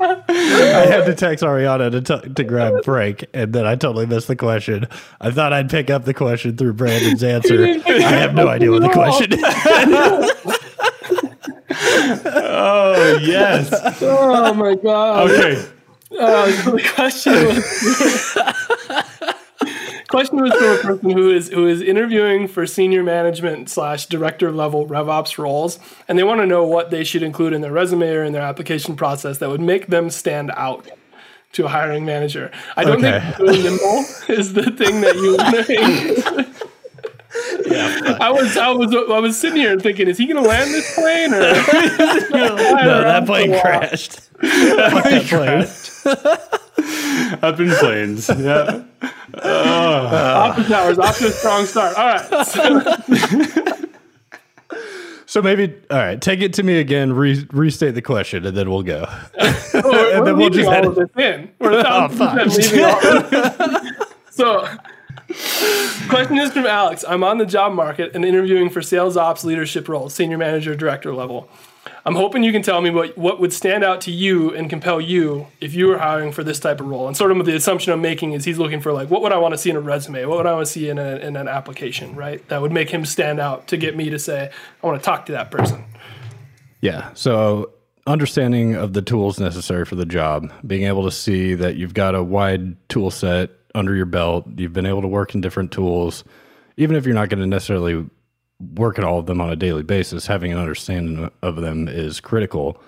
I 0.00 0.86
had 0.86 1.04
to 1.04 1.14
text 1.14 1.44
Ariana 1.44 1.90
to 1.90 2.00
t- 2.00 2.28
to 2.32 2.44
grab 2.44 2.82
Frank, 2.84 3.26
and 3.34 3.52
then 3.52 3.66
I 3.66 3.76
totally 3.76 4.06
missed 4.06 4.28
the 4.28 4.36
question. 4.36 4.86
I 5.20 5.30
thought 5.30 5.52
I'd 5.52 5.68
pick 5.68 5.90
up 5.90 6.06
the 6.06 6.14
question 6.14 6.56
through 6.56 6.72
Brandon's 6.74 7.22
answer. 7.22 7.62
I 7.64 8.00
have 8.00 8.34
no 8.34 8.48
idea 8.48 8.70
what 8.70 8.80
the 8.80 8.88
question 8.88 9.34
is. 9.34 9.40
Oh 12.24 13.18
yes. 13.20 13.70
Oh 14.00 14.54
my 14.54 14.76
god. 14.76 15.30
Okay. 15.30 15.62
Uh, 16.18 16.50
so 16.52 16.70
the 16.70 16.90
question 16.94 17.34
was 17.34 17.58
question 20.08 20.40
was 20.40 20.52
from 20.52 20.64
a 20.64 20.76
person 20.78 21.10
who 21.10 21.30
is 21.30 21.48
who 21.48 21.66
is 21.66 21.80
interviewing 21.82 22.48
for 22.48 22.66
senior 22.66 23.02
management 23.02 23.68
slash 23.70 24.06
director 24.06 24.50
level 24.50 24.86
RevOps 24.86 25.38
roles, 25.38 25.78
and 26.08 26.18
they 26.18 26.22
want 26.24 26.40
to 26.40 26.46
know 26.46 26.64
what 26.64 26.90
they 26.90 27.04
should 27.04 27.22
include 27.22 27.52
in 27.52 27.60
their 27.60 27.72
resume 27.72 28.08
or 28.10 28.24
in 28.24 28.32
their 28.32 28.42
application 28.42 28.96
process 28.96 29.38
that 29.38 29.48
would 29.48 29.60
make 29.60 29.86
them 29.88 30.10
stand 30.10 30.50
out 30.56 30.88
to 31.52 31.64
a 31.64 31.68
hiring 31.68 32.04
manager. 32.04 32.50
I 32.76 32.84
don't 32.84 33.04
Okay. 33.04 33.20
think 33.36 33.50
being 33.50 33.62
nimble 33.64 34.04
is 34.28 34.52
the 34.54 34.70
thing 34.70 35.00
that 35.02 35.16
you 35.16 35.36
want 35.36 35.66
to. 36.56 36.68
I 38.20 38.30
was 38.30 38.56
I 38.56 38.70
was 38.70 38.94
I 38.94 39.18
was 39.18 39.38
sitting 39.38 39.58
here 39.58 39.78
thinking, 39.78 40.08
is 40.08 40.18
he 40.18 40.26
going 40.26 40.42
to 40.42 40.48
land 40.48 40.70
this 40.72 40.94
plane 40.94 41.32
or? 41.34 41.40
No, 42.38 43.02
that 43.02 43.26
plane 43.26 43.50
crashed. 43.60 44.20
That 44.40 45.24
plane. 45.28 45.66
Up 47.42 47.60
in 47.60 47.70
planes. 47.70 48.28
Yeah. 48.28 48.84
Uh, 49.34 50.50
Office 50.50 50.70
hours 50.70 50.98
off 50.98 51.18
to 51.18 51.26
a 51.26 51.30
strong 51.30 51.66
start. 51.66 51.96
All 51.96 52.06
right. 52.06 52.46
So, 52.46 53.78
So 55.28 55.42
maybe, 55.42 55.74
all 55.90 55.98
right, 55.98 56.18
take 56.18 56.40
it 56.40 56.54
to 56.54 56.62
me 56.62 56.78
again. 56.78 57.12
Re- 57.12 57.46
restate 57.52 57.94
the 57.94 58.00
question, 58.00 58.46
and 58.46 58.56
then 58.56 58.70
we'll 58.70 58.82
go. 58.82 59.06
we're, 59.38 59.82
we're 59.84 60.24
then 60.24 60.38
we'll 60.38 60.48
just 60.48 60.66
all 60.66 60.72
edit- 60.72 60.88
of 60.88 60.94
this 60.94 61.10
in. 61.18 61.50
We're 61.58 61.72
a 61.72 61.76
oh, 61.80 62.08
thousand 62.08 62.16
fuck. 62.16 62.46
leaving 62.56 62.84
all 62.84 63.16
of 63.18 63.30
this. 63.30 64.08
So, 64.30 64.66
question 66.08 66.38
is 66.38 66.50
from 66.50 66.64
Alex. 66.64 67.04
I'm 67.06 67.22
on 67.22 67.36
the 67.36 67.44
job 67.44 67.74
market 67.74 68.12
and 68.14 68.24
interviewing 68.24 68.70
for 68.70 68.80
sales 68.80 69.18
ops 69.18 69.44
leadership 69.44 69.86
roles, 69.86 70.14
senior 70.14 70.38
manager, 70.38 70.74
director 70.74 71.12
level. 71.12 71.50
I'm 72.08 72.14
hoping 72.14 72.42
you 72.42 72.52
can 72.52 72.62
tell 72.62 72.80
me 72.80 72.88
what, 72.88 73.18
what 73.18 73.38
would 73.38 73.52
stand 73.52 73.84
out 73.84 74.00
to 74.02 74.10
you 74.10 74.54
and 74.54 74.70
compel 74.70 74.98
you 74.98 75.46
if 75.60 75.74
you 75.74 75.88
were 75.88 75.98
hiring 75.98 76.32
for 76.32 76.42
this 76.42 76.58
type 76.58 76.80
of 76.80 76.86
role. 76.86 77.06
And 77.06 77.14
sort 77.14 77.32
of 77.32 77.44
the 77.44 77.54
assumption 77.54 77.92
I'm 77.92 78.00
making 78.00 78.32
is 78.32 78.46
he's 78.46 78.56
looking 78.56 78.80
for 78.80 78.94
like, 78.94 79.10
what 79.10 79.20
would 79.20 79.30
I 79.30 79.36
want 79.36 79.52
to 79.52 79.58
see 79.58 79.68
in 79.68 79.76
a 79.76 79.80
resume? 79.80 80.24
What 80.24 80.38
would 80.38 80.46
I 80.46 80.54
want 80.54 80.66
to 80.66 80.72
see 80.72 80.88
in, 80.88 80.98
a, 80.98 81.16
in 81.16 81.36
an 81.36 81.48
application, 81.48 82.16
right? 82.16 82.48
That 82.48 82.62
would 82.62 82.72
make 82.72 82.88
him 82.88 83.04
stand 83.04 83.40
out 83.40 83.68
to 83.68 83.76
get 83.76 83.94
me 83.94 84.08
to 84.08 84.18
say, 84.18 84.50
I 84.82 84.86
want 84.86 84.98
to 84.98 85.04
talk 85.04 85.26
to 85.26 85.32
that 85.32 85.50
person. 85.50 85.84
Yeah. 86.80 87.12
So 87.12 87.72
understanding 88.06 88.74
of 88.74 88.94
the 88.94 89.02
tools 89.02 89.38
necessary 89.38 89.84
for 89.84 89.96
the 89.96 90.06
job, 90.06 90.50
being 90.66 90.84
able 90.84 91.04
to 91.04 91.12
see 91.12 91.52
that 91.56 91.76
you've 91.76 91.92
got 91.92 92.14
a 92.14 92.22
wide 92.22 92.88
tool 92.88 93.10
set 93.10 93.50
under 93.74 93.94
your 93.94 94.06
belt, 94.06 94.46
you've 94.56 94.72
been 94.72 94.86
able 94.86 95.02
to 95.02 95.08
work 95.08 95.34
in 95.34 95.42
different 95.42 95.72
tools, 95.72 96.24
even 96.78 96.96
if 96.96 97.04
you're 97.04 97.14
not 97.14 97.28
going 97.28 97.40
to 97.40 97.46
necessarily 97.46 98.08
work 98.60 98.98
at 98.98 99.04
all 99.04 99.18
of 99.18 99.26
them 99.26 99.40
on 99.40 99.50
a 99.50 99.56
daily 99.56 99.82
basis, 99.82 100.26
having 100.26 100.52
an 100.52 100.58
understanding 100.58 101.30
of 101.42 101.56
them 101.56 101.88
is 101.88 102.20
critical 102.20 102.80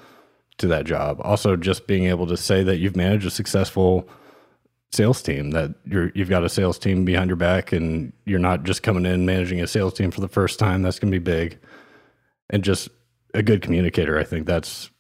to 0.59 0.67
that 0.69 0.85
job. 0.85 1.21
Also, 1.23 1.57
just 1.57 1.87
being 1.87 2.05
able 2.05 2.27
to 2.27 2.37
say 2.37 2.63
that 2.63 2.79
you've 2.79 2.97
managed 2.97 3.27
a 3.27 3.31
successful 3.31 4.09
sales 4.93 5.23
team 5.23 5.53
that 5.53 5.73
you're 5.87 6.11
you've 6.17 6.29
got 6.29 6.43
a 6.43 6.49
sales 6.49 6.77
team 6.77 7.05
behind 7.05 7.29
your 7.29 7.37
back 7.37 7.71
and 7.71 8.13
you're 8.25 8.41
not 8.41 8.65
just 8.65 8.83
coming 8.83 9.07
in 9.07 9.25
managing 9.25 9.61
a 9.61 9.67
sales 9.67 9.95
team 9.95 10.11
for 10.11 10.21
the 10.21 10.27
first 10.27 10.59
time 10.59 10.83
that's 10.83 10.99
going 10.99 11.13
to 11.13 11.17
be 11.17 11.23
big 11.23 11.57
and 12.49 12.65
just 12.65 12.89
a 13.33 13.41
good 13.41 13.63
communicator 13.63 14.19
i 14.19 14.25
think 14.25 14.49
that's 14.49 14.91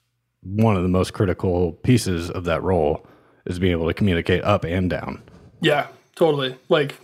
one 0.44 0.76
of 0.76 0.84
the 0.84 0.88
most 0.88 1.12
critical 1.12 1.72
pieces 1.72 2.30
of 2.30 2.44
that 2.44 2.62
role 2.62 3.04
is 3.46 3.58
being 3.58 3.72
able 3.72 3.88
to 3.88 3.92
communicate 3.92 4.44
up 4.44 4.64
and 4.64 4.88
down 4.88 5.20
Yeah, 5.60 5.88
totally. 6.14 6.56
Like 6.68 6.98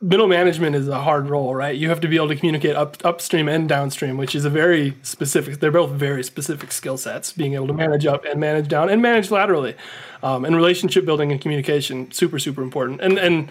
middle 0.00 0.26
management 0.26 0.74
is 0.74 0.88
a 0.88 1.00
hard 1.00 1.28
role, 1.28 1.54
right? 1.54 1.76
You 1.76 1.88
have 1.90 2.00
to 2.00 2.08
be 2.08 2.16
able 2.16 2.28
to 2.28 2.36
communicate 2.36 2.74
up 2.74 2.96
upstream 3.04 3.48
and 3.48 3.68
downstream, 3.68 4.16
which 4.16 4.34
is 4.34 4.44
a 4.44 4.50
very 4.50 4.96
specific. 5.02 5.60
They're 5.60 5.70
both 5.70 5.90
very 5.90 6.24
specific 6.24 6.72
skill 6.72 6.96
sets. 6.96 7.32
Being 7.32 7.54
able 7.54 7.66
to 7.66 7.74
manage 7.74 8.06
up 8.06 8.24
and 8.24 8.40
manage 8.40 8.68
down 8.68 8.88
and 8.88 9.02
manage 9.02 9.30
laterally, 9.30 9.74
um, 10.22 10.44
and 10.44 10.56
relationship 10.56 11.04
building 11.04 11.30
and 11.30 11.40
communication 11.40 12.10
super 12.12 12.38
super 12.38 12.62
important. 12.62 13.00
And 13.00 13.18
and 13.18 13.50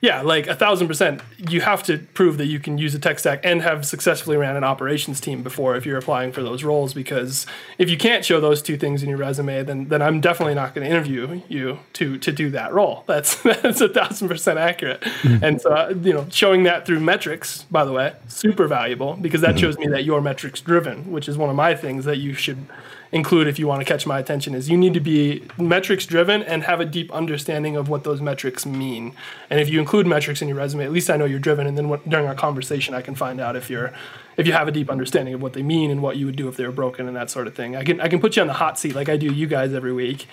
yeah, 0.00 0.22
like 0.22 0.46
a 0.46 0.54
thousand 0.54 0.88
percent, 0.88 1.20
you 1.36 1.60
have 1.60 1.82
to 1.82 1.98
prove 1.98 2.38
that 2.38 2.46
you 2.46 2.58
can 2.58 2.78
use 2.78 2.94
a 2.94 2.98
tech 2.98 3.18
stack 3.18 3.40
and 3.44 3.60
have 3.60 3.84
successfully 3.84 4.38
ran 4.38 4.56
an 4.56 4.64
operations 4.64 5.20
team 5.20 5.42
before 5.42 5.76
if 5.76 5.84
you're 5.84 5.98
applying 5.98 6.32
for 6.32 6.42
those 6.42 6.64
roles. 6.64 6.94
Because 6.94 7.46
if 7.76 7.90
you 7.90 7.98
can't 7.98 8.24
show 8.24 8.40
those 8.40 8.62
two 8.62 8.78
things 8.78 9.02
in 9.02 9.10
your 9.10 9.18
resume, 9.18 9.62
then 9.62 9.88
then 9.88 10.00
I'm 10.00 10.22
definitely 10.22 10.54
not 10.54 10.74
going 10.74 10.86
to 10.86 10.90
interview 10.90 11.42
you 11.48 11.80
to 11.94 12.16
to 12.16 12.32
do 12.32 12.48
that 12.50 12.72
role. 12.72 13.04
That's 13.10 13.42
that's 13.42 13.80
a 13.80 13.88
thousand 13.88 14.28
percent 14.28 14.58
accurate. 14.58 15.04
And 15.42 15.60
so 15.60 15.70
uh, 15.70 15.94
you 16.02 16.14
know, 16.14 16.26
showing 16.30 16.62
that 16.62 16.86
through 16.86 17.00
metrics, 17.00 17.64
by 17.64 17.84
the 17.84 17.92
way, 17.92 18.14
super 18.28 18.66
valuable 18.66 19.16
because 19.20 19.40
that 19.42 19.58
shows 19.58 19.76
me 19.78 19.86
that 19.88 20.04
you're 20.04 20.20
metrics 20.20 20.60
driven, 20.60 21.10
which 21.10 21.28
is 21.28 21.36
one 21.36 21.50
of 21.50 21.56
my 21.56 21.74
things 21.74 22.04
that 22.06 22.18
you 22.18 22.34
should 22.34 22.66
include 23.12 23.48
if 23.48 23.58
you 23.58 23.66
want 23.66 23.80
to 23.80 23.84
catch 23.84 24.06
my 24.06 24.18
attention 24.18 24.54
is 24.54 24.68
you 24.68 24.76
need 24.76 24.94
to 24.94 25.00
be 25.00 25.42
metrics 25.58 26.06
driven 26.06 26.42
and 26.42 26.62
have 26.64 26.80
a 26.80 26.84
deep 26.84 27.10
understanding 27.12 27.76
of 27.76 27.88
what 27.88 28.04
those 28.04 28.20
metrics 28.20 28.64
mean. 28.64 29.14
And 29.48 29.60
if 29.60 29.68
you 29.68 29.80
include 29.80 30.06
metrics 30.06 30.40
in 30.40 30.48
your 30.48 30.56
resume 30.56 30.84
at 30.84 30.92
least 30.92 31.10
i 31.10 31.16
know 31.16 31.24
you're 31.24 31.38
driven 31.40 31.66
and 31.66 31.76
then 31.76 31.88
what, 31.88 32.08
during 32.08 32.26
our 32.26 32.34
conversation 32.34 32.94
i 32.94 33.02
can 33.02 33.14
find 33.14 33.40
out 33.40 33.56
if 33.56 33.68
you're 33.68 33.92
if 34.36 34.46
you 34.46 34.52
have 34.52 34.68
a 34.68 34.72
deep 34.72 34.90
understanding 34.90 35.34
of 35.34 35.42
what 35.42 35.52
they 35.54 35.62
mean 35.62 35.90
and 35.90 36.02
what 36.02 36.16
you 36.16 36.26
would 36.26 36.36
do 36.36 36.48
if 36.48 36.56
they 36.56 36.64
were 36.64 36.72
broken 36.72 37.06
and 37.08 37.16
that 37.16 37.30
sort 37.30 37.46
of 37.46 37.54
thing. 37.54 37.76
I 37.76 37.84
can 37.84 38.00
i 38.00 38.08
can 38.08 38.20
put 38.20 38.36
you 38.36 38.42
on 38.42 38.48
the 38.48 38.54
hot 38.54 38.78
seat 38.78 38.94
like 38.94 39.08
i 39.08 39.16
do 39.16 39.32
you 39.32 39.46
guys 39.46 39.74
every 39.74 39.92
week. 39.92 40.26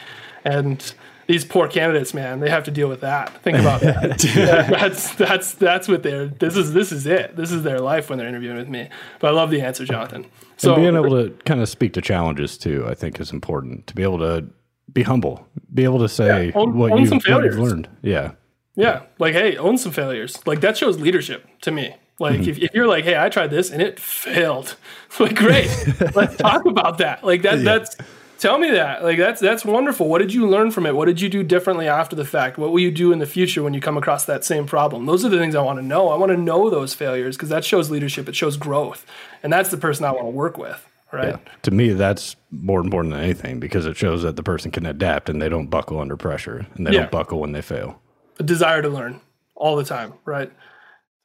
And 0.45 0.93
these 1.27 1.45
poor 1.45 1.67
candidates 1.67 2.13
man 2.13 2.39
they 2.39 2.49
have 2.49 2.63
to 2.63 2.71
deal 2.71 2.89
with 2.89 3.01
that. 3.01 3.29
Think 3.43 3.57
about 3.57 3.81
that. 3.81 4.23
Yeah, 4.37 4.69
that's 4.69 5.15
that's 5.15 5.53
that's 5.53 5.87
what 5.87 6.03
they're 6.03 6.27
this 6.27 6.57
is 6.57 6.73
this 6.73 6.91
is 6.91 7.05
it. 7.05 7.35
This 7.35 7.51
is 7.51 7.63
their 7.63 7.79
life 7.79 8.09
when 8.09 8.17
they're 8.17 8.27
interviewing 8.27 8.57
with 8.57 8.69
me. 8.69 8.89
But 9.19 9.27
i 9.27 9.31
love 9.31 9.51
the 9.51 9.61
answer 9.61 9.85
jonathan. 9.85 10.25
So 10.57 10.73
and 10.73 10.83
being 10.83 10.95
able 10.95 11.11
to 11.11 11.29
kind 11.43 11.61
of 11.61 11.69
speak 11.69 11.93
to 11.93 12.01
challenges 12.01 12.57
too 12.57 12.85
i 12.87 12.93
think 12.93 13.19
is 13.19 13.31
important. 13.31 13.87
To 13.87 13.95
be 13.95 14.03
able 14.03 14.19
to 14.19 14.47
be 14.91 15.03
humble. 15.03 15.47
Be 15.73 15.83
able 15.83 15.99
to 15.99 16.09
say 16.09 16.47
Yeah, 16.47 16.51
own- 16.55 16.77
what, 16.77 16.91
own 16.91 16.99
you've, 16.99 17.09
some 17.09 17.33
what 17.33 17.43
you've 17.43 17.59
learned. 17.59 17.89
Yeah. 18.01 18.31
Yeah, 18.75 19.03
like 19.17 19.33
hey, 19.33 19.57
own 19.57 19.77
some 19.79 19.91
failures. 19.91 20.39
Like 20.45 20.61
that 20.61 20.77
shows 20.77 20.99
leadership 20.99 21.47
to 21.61 21.71
me. 21.71 21.95
Like 22.19 22.41
mm-hmm. 22.41 22.49
if, 22.49 22.59
if 22.59 22.73
you're 22.73 22.87
like, 22.87 23.03
hey, 23.03 23.17
I 23.17 23.29
tried 23.29 23.49
this 23.49 23.71
and 23.71 23.81
it 23.81 23.99
failed. 23.99 24.75
like 25.19 25.35
great, 25.35 25.69
let's 26.15 26.37
talk 26.37 26.65
about 26.65 26.99
that. 26.99 27.23
Like 27.23 27.41
that 27.41 27.63
that's 27.63 27.95
tell 28.37 28.57
me 28.57 28.71
that. 28.71 29.03
Like 29.03 29.17
that's 29.17 29.41
that's 29.41 29.65
wonderful. 29.65 30.07
What 30.07 30.19
did 30.19 30.33
you 30.33 30.47
learn 30.47 30.71
from 30.71 30.85
it? 30.85 30.95
What 30.95 31.05
did 31.05 31.19
you 31.21 31.29
do 31.29 31.43
differently 31.43 31.87
after 31.87 32.15
the 32.15 32.25
fact? 32.25 32.57
What 32.57 32.71
will 32.71 32.79
you 32.79 32.91
do 32.91 33.11
in 33.11 33.19
the 33.19 33.25
future 33.25 33.63
when 33.63 33.73
you 33.73 33.81
come 33.81 33.97
across 33.97 34.25
that 34.25 34.43
same 34.45 34.65
problem? 34.65 35.05
Those 35.05 35.25
are 35.25 35.29
the 35.29 35.37
things 35.37 35.55
I 35.55 35.61
want 35.61 35.79
to 35.79 35.85
know. 35.85 36.09
I 36.09 36.15
want 36.17 36.31
to 36.31 36.37
know 36.37 36.69
those 36.69 36.93
failures 36.93 37.35
because 37.35 37.49
that 37.49 37.65
shows 37.65 37.89
leadership. 37.91 38.27
It 38.29 38.35
shows 38.35 38.57
growth, 38.57 39.05
and 39.43 39.51
that's 39.51 39.69
the 39.69 39.77
person 39.77 40.05
I 40.05 40.11
want 40.11 40.25
to 40.25 40.29
work 40.31 40.57
with. 40.57 40.85
Right. 41.11 41.29
Yeah. 41.29 41.37
To 41.63 41.71
me, 41.71 41.93
that's 41.93 42.35
more 42.51 42.81
important 42.81 43.13
than 43.13 43.23
anything 43.23 43.59
because 43.61 43.85
it 43.85 43.95
shows 43.95 44.23
that 44.23 44.35
the 44.35 44.43
person 44.43 44.71
can 44.71 44.85
adapt 44.85 45.29
and 45.29 45.41
they 45.41 45.47
don't 45.47 45.67
buckle 45.67 46.01
under 46.01 46.17
pressure 46.17 46.65
and 46.75 46.85
they 46.85 46.91
Yeah. 46.91 47.01
don't 47.03 47.11
buckle 47.11 47.39
when 47.39 47.53
they 47.53 47.61
fail. 47.61 48.01
a 48.39 48.43
desire 48.43 48.81
to 48.81 48.89
learn 48.89 49.21
all 49.55 49.75
the 49.77 49.83
time, 49.85 50.13
right? 50.25 50.51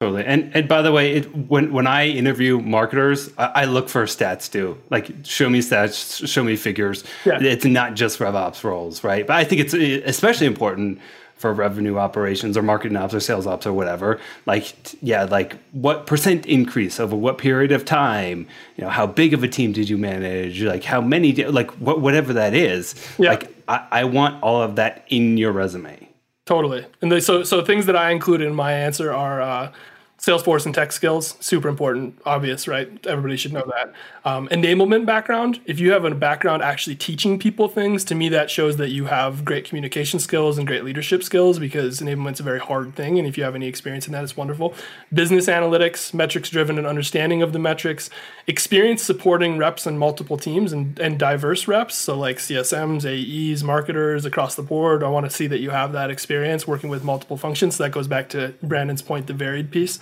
Totally. 0.03 0.25
And 0.25 0.51
and 0.57 0.67
by 0.67 0.83
the 0.83 0.91
way, 0.91 1.13
it, 1.13 1.33
when 1.49 1.73
when 1.73 1.87
I 1.87 2.09
interview 2.09 2.59
marketers, 2.59 3.31
I, 3.39 3.45
I, 3.45 3.65
look 3.67 3.89
for 3.89 4.03
stats 4.07 4.51
too. 4.51 4.77
Like 4.91 5.13
show 5.23 5.49
me 5.49 5.61
stats, 5.61 6.27
show 6.27 6.43
me 6.43 6.57
figures. 6.57 7.05
Yeah. 7.25 7.41
It's 7.41 7.65
not 7.65 7.95
just 7.95 8.19
RevOps 8.19 8.65
roles, 8.65 9.05
right? 9.05 9.25
But 9.25 9.37
I 9.37 9.45
think 9.45 9.61
it's 9.61 9.75
especially 9.75 10.49
important 10.49 10.99
for 11.37 11.53
revenue 11.53 11.99
operations 11.99 12.57
or 12.57 12.63
marketing 12.63 12.97
ops 12.97 13.15
or 13.15 13.21
sales 13.21 13.47
ops 13.47 13.65
or 13.65 13.73
whatever. 13.73 14.19
Like 14.45 14.75
yeah, 15.05 15.23
like 15.23 15.55
what 15.71 16.09
percent 16.09 16.47
increase 16.47 16.99
over 16.99 17.15
what 17.15 17.39
period 17.39 17.71
of 17.71 17.85
time? 17.85 18.49
You 18.77 18.83
know, 18.83 18.91
how 18.91 19.07
big 19.07 19.35
of 19.35 19.45
a 19.45 19.49
team 19.49 19.71
did 19.71 19.89
you 19.89 19.99
manage? 19.99 20.63
Like 20.63 20.83
how 20.83 21.01
many? 21.01 21.33
Like 21.33 21.71
what 21.75 22.01
whatever 22.01 22.33
that 22.33 22.55
is. 22.55 22.97
Yeah. 23.21 23.31
Like 23.31 23.55
I, 23.69 23.87
I 23.93 24.05
want 24.05 24.43
all 24.43 24.63
of 24.63 24.75
that 24.75 25.05
in 25.11 25.39
your 25.39 25.53
resume. 25.53 26.09
Totally. 26.45 26.85
And 27.01 27.13
they, 27.13 27.21
so 27.21 27.45
so 27.45 27.65
things 27.65 27.87
that 27.87 27.95
I 27.95 28.11
include 28.11 28.41
in 28.41 28.53
my 28.55 28.73
answer 28.73 29.13
are 29.13 29.41
uh, 29.41 29.73
Salesforce 30.23 30.67
and 30.67 30.73
tech 30.73 30.93
skills, 30.93 31.37
super 31.41 31.69
important, 31.69 32.17
obvious, 32.25 32.69
right? 32.69 32.89
Everybody 33.09 33.37
should 33.37 33.53
know 33.53 33.69
that. 33.75 33.93
Um, 34.25 34.47
enablement 34.51 35.05
background, 35.05 35.59
if 35.65 35.81
you 35.81 35.91
have 35.91 36.05
a 36.05 36.15
background 36.15 36.63
actually 36.63 36.95
teaching 36.95 37.41
people 37.41 37.67
things, 37.67 38.05
to 38.05 38.15
me 38.15 38.29
that 38.29 38.49
shows 38.49 38.77
that 38.77 38.91
you 38.91 39.07
have 39.07 39.45
great 39.45 39.65
communication 39.65 40.21
skills 40.21 40.59
and 40.59 40.67
great 40.67 40.85
leadership 40.85 41.25
skills 41.25 41.59
because 41.59 42.01
enablement's 42.01 42.39
a 42.39 42.45
very 42.45 42.61
hard 42.61 42.95
thing. 42.95 43.19
And 43.19 43.27
if 43.27 43.37
you 43.37 43.43
have 43.43 43.57
any 43.57 43.67
experience 43.67 44.07
in 44.07 44.13
that, 44.13 44.23
it's 44.23 44.37
wonderful. 44.37 44.75
Business 45.13 45.49
analytics, 45.49 46.15
metrics 46.15 46.51
driven 46.51 46.79
and 46.79 46.87
understanding 46.87 47.43
of 47.43 47.53
the 47.53 47.59
metrics, 47.59 48.09
experience 48.47 49.03
supporting 49.03 49.59
reps 49.59 49.87
and 49.87 49.99
multiple 49.99 50.39
teams 50.39 50.73
and, 50.73 51.01
and 51.01 51.19
diverse 51.19 51.67
reps. 51.67 51.97
So, 51.97 52.17
like 52.17 52.37
CSMs, 52.37 53.05
AEs, 53.05 53.65
marketers 53.65 54.25
across 54.25 54.55
the 54.55 54.63
board. 54.63 55.03
I 55.03 55.09
want 55.09 55.27
to 55.27 55.31
see 55.31 55.49
that 55.49 55.59
you 55.59 55.71
have 55.71 55.91
that 55.95 56.11
experience 56.11 56.65
working 56.65 56.91
with 56.91 57.03
multiple 57.03 57.37
functions. 57.37 57.75
So 57.75 57.83
that 57.83 57.91
goes 57.91 58.07
back 58.07 58.29
to 58.29 58.55
Brandon's 58.63 59.03
point, 59.03 59.27
the 59.27 59.35
varied 59.35 59.73
piece. 59.73 59.99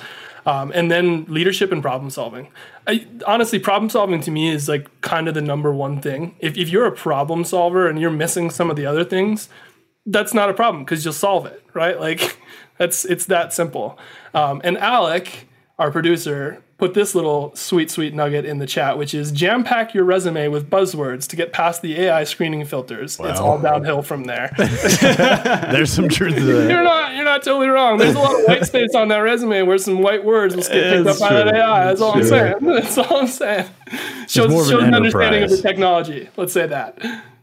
Um, 0.46 0.72
and 0.74 0.90
then 0.90 1.26
leadership 1.26 1.70
and 1.70 1.82
problem 1.82 2.10
solving. 2.10 2.48
I, 2.86 3.06
honestly, 3.26 3.58
problem 3.58 3.90
solving 3.90 4.20
to 4.22 4.30
me 4.30 4.48
is 4.48 4.68
like 4.68 4.88
kind 5.02 5.28
of 5.28 5.34
the 5.34 5.42
number 5.42 5.72
one 5.72 6.00
thing. 6.00 6.34
If, 6.38 6.56
if 6.56 6.70
you're 6.70 6.86
a 6.86 6.92
problem 6.92 7.44
solver 7.44 7.86
and 7.86 8.00
you're 8.00 8.10
missing 8.10 8.50
some 8.50 8.70
of 8.70 8.76
the 8.76 8.86
other 8.86 9.04
things, 9.04 9.48
that's 10.06 10.32
not 10.32 10.48
a 10.48 10.54
problem 10.54 10.84
because 10.84 11.04
you'll 11.04 11.12
solve 11.14 11.46
it, 11.46 11.62
right? 11.74 12.00
Like 12.00 12.38
that's 12.78 13.04
it's 13.04 13.26
that 13.26 13.52
simple. 13.52 13.98
Um, 14.34 14.60
and 14.64 14.78
Alec, 14.78 15.48
our 15.78 15.90
producer, 15.90 16.62
put 16.80 16.94
this 16.94 17.14
little 17.14 17.54
sweet, 17.54 17.90
sweet 17.90 18.14
nugget 18.14 18.46
in 18.46 18.58
the 18.58 18.66
chat, 18.66 18.96
which 18.96 19.12
is 19.12 19.30
jam 19.30 19.62
pack 19.62 19.92
your 19.92 20.02
resume 20.02 20.48
with 20.48 20.70
buzzwords 20.70 21.28
to 21.28 21.36
get 21.36 21.52
past 21.52 21.82
the 21.82 22.00
AI 22.00 22.24
screening 22.24 22.64
filters. 22.64 23.18
Wow. 23.18 23.28
It's 23.28 23.38
all 23.38 23.58
downhill 23.58 24.02
from 24.02 24.24
there. 24.24 24.50
There's 24.56 25.92
some 25.92 26.08
truth 26.08 26.36
to 26.36 26.40
that. 26.40 26.70
You're 26.70 26.82
not, 26.82 27.14
you're 27.14 27.26
not 27.26 27.42
totally 27.42 27.68
wrong. 27.68 27.98
There's 27.98 28.14
a 28.14 28.18
lot 28.18 28.40
of 28.40 28.46
white 28.46 28.64
space 28.64 28.94
on 28.94 29.08
that 29.08 29.18
resume 29.18 29.62
where 29.62 29.76
some 29.76 30.00
white 30.00 30.24
words 30.24 30.56
will 30.56 30.62
get 30.62 30.72
picked 30.72 31.06
up 31.06 31.18
true. 31.18 31.28
by 31.28 31.34
that 31.34 31.54
AI. 31.54 31.84
That's 31.84 32.00
all 32.00 32.16
I'm 32.16 32.24
saying. 32.24 32.54
That's 32.62 32.98
all 32.98 33.18
I'm 33.18 33.26
saying. 33.26 33.68
Shows, 34.26 34.50
shows 34.50 34.70
an, 34.70 34.84
an 34.86 34.94
understanding 34.94 35.42
of 35.42 35.50
the 35.50 35.58
technology. 35.58 36.30
Let's 36.38 36.54
say 36.54 36.66
that. 36.66 36.98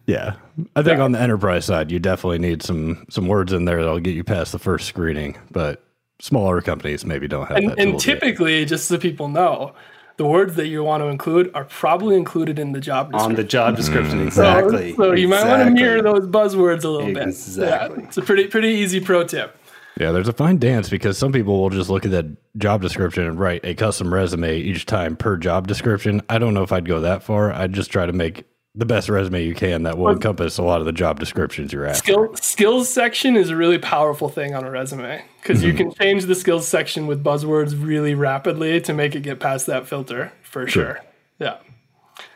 Yeah, 0.07 0.37
I 0.75 0.81
think 0.81 0.97
yeah. 0.97 1.03
on 1.03 1.11
the 1.11 1.19
enterprise 1.19 1.65
side, 1.65 1.91
you 1.91 1.99
definitely 1.99 2.39
need 2.39 2.63
some 2.63 3.05
some 3.09 3.27
words 3.27 3.51
in 3.51 3.65
there 3.65 3.83
that'll 3.83 3.99
get 3.99 4.15
you 4.15 4.23
past 4.23 4.53
the 4.53 4.59
first 4.59 4.87
screening. 4.87 5.37
But 5.51 5.83
smaller 6.19 6.61
companies 6.61 7.05
maybe 7.05 7.27
don't 7.27 7.47
have 7.47 7.57
and, 7.57 7.69
that. 7.69 7.79
And 7.79 7.99
typically, 7.99 8.59
yet. 8.59 8.69
just 8.69 8.87
so 8.87 8.97
people 8.97 9.27
know, 9.27 9.73
the 10.17 10.25
words 10.25 10.55
that 10.55 10.67
you 10.67 10.83
want 10.83 11.03
to 11.03 11.07
include 11.07 11.51
are 11.53 11.65
probably 11.65 12.15
included 12.15 12.57
in 12.57 12.71
the 12.71 12.79
job 12.79 13.11
description. 13.11 13.31
On 13.31 13.35
the 13.35 13.43
job 13.43 13.75
description, 13.75 14.19
mm. 14.19 14.27
exactly. 14.27 14.91
So, 14.91 14.97
so 14.97 15.13
you 15.13 15.27
exactly. 15.27 15.27
might 15.27 15.57
want 15.57 15.67
to 15.67 15.81
mirror 15.81 16.01
those 16.01 16.27
buzzwords 16.27 16.83
a 16.83 16.89
little 16.89 17.07
exactly. 17.07 17.13
bit. 17.13 17.27
Exactly. 17.27 18.01
Yeah, 18.01 18.07
it's 18.07 18.17
a 18.17 18.21
pretty 18.21 18.47
pretty 18.47 18.69
easy 18.69 18.99
pro 18.99 19.23
tip. 19.23 19.57
Yeah, 19.99 20.11
there's 20.11 20.27
a 20.27 20.33
fine 20.33 20.57
dance 20.57 20.89
because 20.89 21.17
some 21.17 21.31
people 21.31 21.59
will 21.59 21.71
just 21.71 21.89
look 21.89 22.05
at 22.05 22.11
that 22.11 22.25
job 22.57 22.81
description 22.81 23.25
and 23.25 23.39
write 23.39 23.65
a 23.65 23.73
custom 23.73 24.13
resume 24.13 24.59
each 24.59 24.85
time 24.85 25.15
per 25.15 25.37
job 25.37 25.67
description. 25.67 26.21
I 26.29 26.37
don't 26.37 26.53
know 26.53 26.61
if 26.61 26.71
I'd 26.71 26.87
go 26.87 27.01
that 27.01 27.23
far. 27.23 27.51
I'd 27.51 27.73
just 27.73 27.89
try 27.89 28.05
to 28.05 28.13
make 28.13 28.45
the 28.77 28.85
best 28.85 29.09
resume 29.09 29.43
you 29.43 29.55
can 29.55 29.83
that 29.83 29.97
will 29.97 30.09
encompass 30.09 30.59
a 30.59 30.63
lot 30.63 30.79
of 30.79 30.85
the 30.85 30.91
job 30.91 31.19
descriptions 31.19 31.73
you're 31.73 31.87
after. 31.87 31.97
Skill, 31.97 32.35
skills 32.35 32.89
section 32.89 33.35
is 33.35 33.49
a 33.49 33.55
really 33.55 33.79
powerful 33.79 34.29
thing 34.29 34.53
on 34.53 34.63
a 34.63 34.69
resume 34.69 35.25
because 35.41 35.59
mm-hmm. 35.59 35.67
you 35.67 35.73
can 35.73 35.91
change 35.93 36.25
the 36.25 36.35
skills 36.35 36.67
section 36.67 37.07
with 37.07 37.23
buzzwords 37.23 37.75
really 37.83 38.13
rapidly 38.13 38.79
to 38.81 38.93
make 38.93 39.15
it 39.15 39.21
get 39.21 39.39
past 39.39 39.65
that 39.65 39.87
filter 39.87 40.31
for 40.43 40.67
sure. 40.67 40.83
sure. 40.83 41.01
Yeah. 41.39 41.57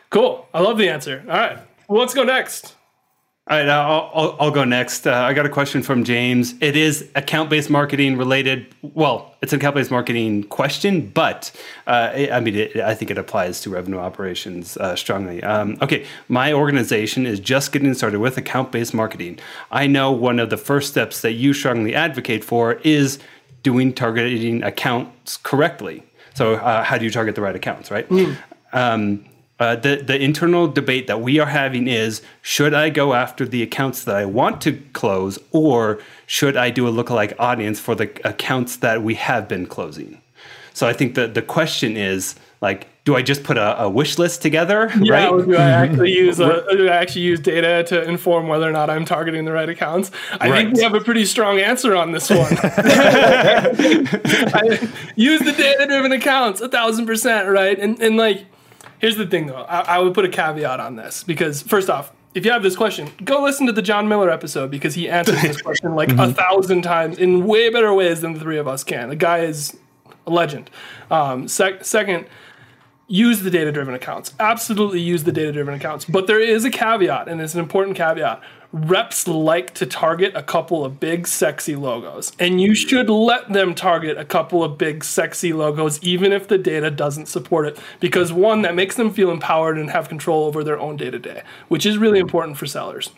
Cool. 0.10 0.48
I 0.52 0.62
love 0.62 0.80
the 0.80 0.90
answer. 0.90 1.24
All 1.28 1.38
right. 1.38 1.60
Well, 1.88 2.00
let's 2.00 2.16
go 2.16 2.24
next. 2.24 2.76
All 3.52 3.58
right, 3.58 3.68
I'll, 3.68 4.10
I'll, 4.14 4.38
I'll 4.40 4.52
go 4.52 4.64
next. 4.64 5.06
Uh, 5.06 5.14
I 5.14 5.34
got 5.34 5.46
a 5.46 5.50
question 5.50 5.84
from 5.84 6.06
James. 6.06 6.56
It 6.62 6.78
is 6.78 7.10
account 7.16 7.50
based 7.50 7.70
marketing 7.70 8.18
related. 8.18 8.74
Well, 8.82 9.36
it's 9.42 9.52
an 9.52 9.60
account 9.60 9.76
based 9.76 9.92
marketing 9.92 10.46
question, 10.46 11.10
but 11.10 11.52
uh, 11.86 12.14
I 12.32 12.40
mean, 12.40 12.56
it, 12.56 12.78
I 12.78 12.96
think 12.96 13.12
it 13.12 13.18
applies 13.18 13.60
to 13.62 13.70
revenue 13.70 13.98
operations 13.98 14.78
uh, 14.78 14.96
strongly. 14.96 15.44
Um, 15.44 15.78
okay, 15.82 16.06
my 16.30 16.54
organization 16.54 17.26
is 17.26 17.42
just 17.42 17.74
getting 17.74 17.94
started 17.94 18.22
with 18.22 18.38
account 18.38 18.72
based 18.72 18.94
marketing. 18.94 19.38
I 19.70 19.86
know 19.86 20.14
one 20.14 20.40
of 20.40 20.50
the 20.50 20.56
first 20.56 20.90
steps 20.90 21.20
that 21.20 21.34
you 21.34 21.52
strongly 21.52 21.94
advocate 21.94 22.46
for 22.46 22.76
is 22.86 23.20
doing 23.64 23.92
targeting 23.92 24.64
accounts 24.64 25.36
correctly. 25.36 26.04
So, 26.36 26.54
uh, 26.54 26.86
how 26.86 26.98
do 26.98 27.04
you 27.04 27.12
target 27.12 27.36
the 27.36 27.42
right 27.42 27.58
accounts, 27.58 27.92
right? 27.92 28.08
Mm. 28.08 28.38
Um, 28.72 29.26
uh, 29.62 29.76
the 29.76 29.98
the 29.98 30.20
internal 30.20 30.68
debate 30.68 31.06
that 31.06 31.22
we 31.22 31.38
are 31.38 31.46
having 31.46 31.88
is 31.88 32.24
should 32.42 32.74
I 32.74 32.90
go 32.90 33.14
after 33.14 33.46
the 33.46 33.62
accounts 33.62 34.06
that 34.06 34.16
I 34.16 34.26
want 34.26 34.60
to 34.62 34.82
close 34.94 35.38
or 35.52 36.00
should 36.26 36.58
I 36.58 36.72
do 36.72 36.88
a 36.88 36.92
lookalike 36.92 37.36
audience 37.38 37.80
for 37.80 37.94
the 37.94 38.10
accounts 38.28 38.78
that 38.78 39.04
we 39.04 39.14
have 39.14 39.48
been 39.48 39.68
closing? 39.68 40.20
So 40.74 40.88
I 40.88 40.94
think 40.94 41.14
the 41.14 41.28
the 41.28 41.44
question 41.44 41.96
is 41.96 42.34
like 42.60 42.88
do 43.04 43.16
I 43.16 43.22
just 43.22 43.44
put 43.44 43.58
a, 43.58 43.84
a 43.84 43.90
wish 43.90 44.18
list 44.18 44.42
together? 44.42 44.92
Yeah, 45.00 45.30
right? 45.30 45.46
do 45.46 45.56
I 45.56 45.70
actually 45.84 46.12
use 46.12 46.40
a, 46.40 46.66
do 46.72 46.88
I 46.88 46.96
actually 46.96 47.22
use 47.22 47.40
data 47.40 47.84
to 47.90 48.04
inform 48.10 48.48
whether 48.48 48.68
or 48.68 48.72
not 48.72 48.90
I'm 48.90 49.06
targeting 49.06 49.46
the 49.46 49.52
right 49.52 49.70
accounts? 49.70 50.10
I 50.40 50.50
right. 50.50 50.66
think 50.66 50.78
we 50.78 50.84
have 50.84 50.96
a 50.96 51.02
pretty 51.02 51.26
strong 51.26 51.60
answer 51.60 51.96
on 51.96 52.12
this 52.12 52.30
one. 52.30 52.40
use 55.16 55.42
the 55.42 55.54
data 55.58 55.86
driven 55.88 56.12
accounts, 56.12 56.62
a 56.62 56.70
thousand 56.70 57.06
percent, 57.06 57.48
right? 57.48 57.78
And 57.78 58.02
and 58.02 58.18
like 58.18 58.46
Here's 59.02 59.18
the 59.18 59.26
thing, 59.26 59.48
though. 59.48 59.64
I, 59.64 59.96
I 59.96 60.00
would 60.00 60.14
put 60.14 60.26
a 60.26 60.30
caveat 60.30 60.80
on 60.80 60.96
this 60.96 61.24
because, 61.24 61.64
first 61.64 61.90
off, 61.90 62.14
if 62.36 62.46
you 62.46 62.52
have 62.52 62.62
this 62.62 62.76
question, 62.76 63.10
go 63.24 63.42
listen 63.42 63.66
to 63.66 63.74
the 63.74 63.82
Jon 63.82 64.08
Miller 64.08 64.30
episode 64.30 64.70
because 64.70 64.94
he 64.94 65.10
answers 65.10 65.42
this 65.42 65.60
question 65.64 65.96
like 65.96 66.10
mm-hmm. 66.10 66.20
a 66.20 66.34
thousand 66.34 66.84
times 66.84 67.18
in 67.18 67.48
way 67.48 67.70
better 67.70 67.92
ways 67.96 68.22
than 68.22 68.34
the 68.34 68.40
three 68.40 68.60
of 68.60 68.68
us 68.68 68.84
can. 68.84 69.10
The 69.10 69.16
guy 69.16 69.40
is 69.40 69.76
a 70.28 70.30
legend. 70.30 70.70
Um, 71.10 71.48
sec- 71.48 71.84
second, 71.84 72.28
use 73.08 73.42
the 73.42 73.50
data 73.50 73.72
driven 73.72 73.96
accounts. 73.96 74.36
Absolutely 74.40 75.02
use 75.02 75.24
the 75.24 75.32
data 75.32 75.52
driven 75.52 75.74
accounts. 75.74 76.06
But 76.06 76.28
there 76.28 76.40
is 76.40 76.64
a 76.64 76.70
caveat, 76.70 77.28
and 77.28 77.42
it's 77.42 77.56
an 77.56 77.60
important 77.60 77.98
caveat 77.98 78.40
reps 78.74 79.28
like 79.28 79.74
to 79.74 79.86
target 79.86 80.34
a 80.36 80.44
couple 80.44 80.86
of 80.86 81.00
big, 81.00 81.28
sexy 81.28 81.76
logos. 81.76 82.32
And 82.40 82.62
you 82.62 82.74
should 82.74 83.10
let 83.10 83.52
them 83.52 83.76
target 83.76 84.18
a 84.18 84.26
couple 84.26 84.64
of 84.64 84.78
big, 84.78 85.04
sexy 85.04 85.52
logos, 85.52 86.02
even 86.02 86.32
if 86.32 86.48
the 86.48 86.58
data 86.58 86.90
doesn't 86.90 87.28
support 87.28 87.68
it. 87.68 87.80
Because 88.00 88.32
one, 88.32 88.62
that 88.62 88.76
makes 88.76 88.96
them 88.96 89.12
feel 89.12 89.32
empowered 89.32 89.78
and 89.78 89.90
have 89.90 90.08
control 90.08 90.46
over 90.46 90.64
their 90.64 90.80
own 90.80 90.96
day 90.98 91.10
to 91.10 91.20
day, 91.20 91.44
which 91.68 91.86
is 91.86 91.98
really 91.98 92.20
important 92.20 92.58
for 92.58 92.66
sellers. 92.66 93.10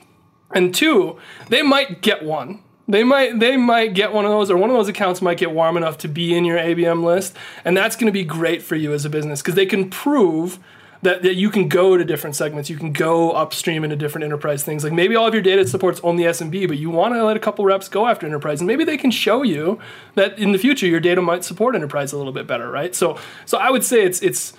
And 0.53 0.73
two, 0.73 1.17
they 1.49 1.61
might 1.61 2.01
get 2.01 2.23
one. 2.23 2.63
They 2.85 3.03
might 3.05 3.39
they 3.39 3.55
might 3.55 3.93
get 3.93 4.11
one 4.11 4.25
of 4.25 4.31
those, 4.31 4.51
or 4.51 4.57
one 4.57 4.69
of 4.69 4.75
those 4.75 4.89
accounts 4.89 5.21
might 5.21 5.37
get 5.37 5.51
warm 5.51 5.77
enough 5.77 5.97
to 5.99 6.09
be 6.09 6.35
in 6.35 6.43
your 6.43 6.57
ABM 6.57 7.01
list, 7.01 7.37
and 7.63 7.77
that's 7.77 7.95
going 7.95 8.07
to 8.07 8.11
be 8.11 8.25
great 8.25 8.61
for 8.61 8.75
you 8.75 8.91
as 8.93 9.05
a 9.05 9.09
business 9.09 9.41
because 9.41 9.55
they 9.55 9.65
can 9.65 9.89
prove 9.89 10.59
that, 11.03 11.21
that 11.21 11.35
you 11.35 11.49
can 11.49 11.67
go 11.67 11.97
to 11.97 12.03
different 12.03 12.35
segments. 12.35 12.69
You 12.69 12.77
can 12.77 12.93
go 12.93 13.31
upstream 13.31 13.83
into 13.83 13.95
different 13.95 14.23
enterprise 14.23 14.63
things. 14.63 14.83
Like 14.83 14.93
maybe 14.93 15.15
all 15.15 15.27
of 15.27 15.33
your 15.33 15.43
data 15.43 15.67
supports 15.67 15.99
only 16.01 16.23
SMB, 16.23 16.67
but 16.67 16.77
you 16.77 16.89
want 16.89 17.13
to 17.13 17.23
let 17.23 17.35
a 17.35 17.39
couple 17.39 17.65
reps 17.65 17.89
go 17.89 18.07
after 18.07 18.25
enterprise, 18.25 18.61
and 18.61 18.67
maybe 18.67 18.83
they 18.83 18.97
can 18.97 19.11
show 19.11 19.43
you 19.43 19.79
that 20.15 20.39
in 20.39 20.53
the 20.53 20.57
future 20.57 20.87
your 20.87 21.01
data 21.01 21.21
might 21.21 21.43
support 21.43 21.75
enterprise 21.75 22.13
a 22.13 22.17
little 22.17 22.31
bit 22.31 22.47
better, 22.47 22.71
right? 22.71 22.95
So, 22.95 23.19
so 23.45 23.57
I 23.57 23.69
would 23.69 23.83
say 23.83 24.03
it's 24.03 24.21
it's. 24.21 24.53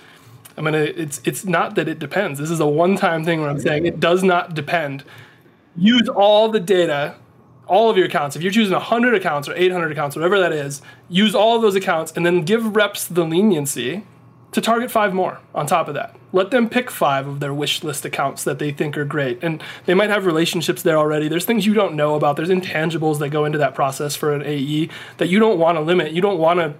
I'm 0.56 0.64
gonna. 0.64 0.78
It's 0.78 1.20
it's 1.24 1.44
not 1.44 1.74
that 1.74 1.88
it 1.88 1.98
depends. 1.98 2.38
This 2.38 2.50
is 2.50 2.60
a 2.60 2.66
one-time 2.66 3.24
thing 3.24 3.40
where 3.40 3.50
I'm 3.50 3.58
saying 3.58 3.86
it 3.86 3.98
does 3.98 4.22
not 4.22 4.54
depend. 4.54 5.02
Use 5.76 6.08
all 6.08 6.48
the 6.50 6.60
data 6.60 7.16
all 7.66 7.88
of 7.88 7.96
your 7.96 8.04
accounts. 8.06 8.36
If 8.36 8.42
you're 8.42 8.52
choosing 8.52 8.74
100 8.74 9.14
accounts 9.14 9.48
or 9.48 9.54
800 9.54 9.90
accounts, 9.90 10.14
whatever 10.14 10.38
that 10.38 10.52
is, 10.52 10.82
use 11.08 11.34
all 11.34 11.56
of 11.56 11.62
those 11.62 11.74
accounts 11.74 12.12
and 12.14 12.24
then 12.24 12.42
give 12.42 12.76
reps 12.76 13.06
the 13.06 13.24
leniency 13.24 14.04
to 14.54 14.60
target 14.60 14.88
five 14.88 15.12
more 15.12 15.40
on 15.52 15.66
top 15.66 15.88
of 15.88 15.94
that. 15.94 16.14
Let 16.32 16.52
them 16.52 16.68
pick 16.68 16.88
five 16.88 17.26
of 17.26 17.40
their 17.40 17.52
wish 17.52 17.82
list 17.82 18.04
accounts 18.04 18.44
that 18.44 18.60
they 18.60 18.70
think 18.70 18.96
are 18.96 19.04
great. 19.04 19.42
And 19.42 19.60
they 19.84 19.94
might 19.94 20.10
have 20.10 20.26
relationships 20.26 20.80
there 20.82 20.96
already. 20.96 21.26
There's 21.26 21.44
things 21.44 21.66
you 21.66 21.74
don't 21.74 21.96
know 21.96 22.14
about. 22.14 22.36
There's 22.36 22.50
intangibles 22.50 23.18
that 23.18 23.30
go 23.30 23.44
into 23.44 23.58
that 23.58 23.74
process 23.74 24.14
for 24.14 24.32
an 24.32 24.42
AE 24.44 24.90
that 25.16 25.28
you 25.28 25.40
don't 25.40 25.58
want 25.58 25.76
to 25.76 25.82
limit. 25.82 26.12
You 26.12 26.22
don't 26.22 26.38
want 26.38 26.60
to 26.60 26.74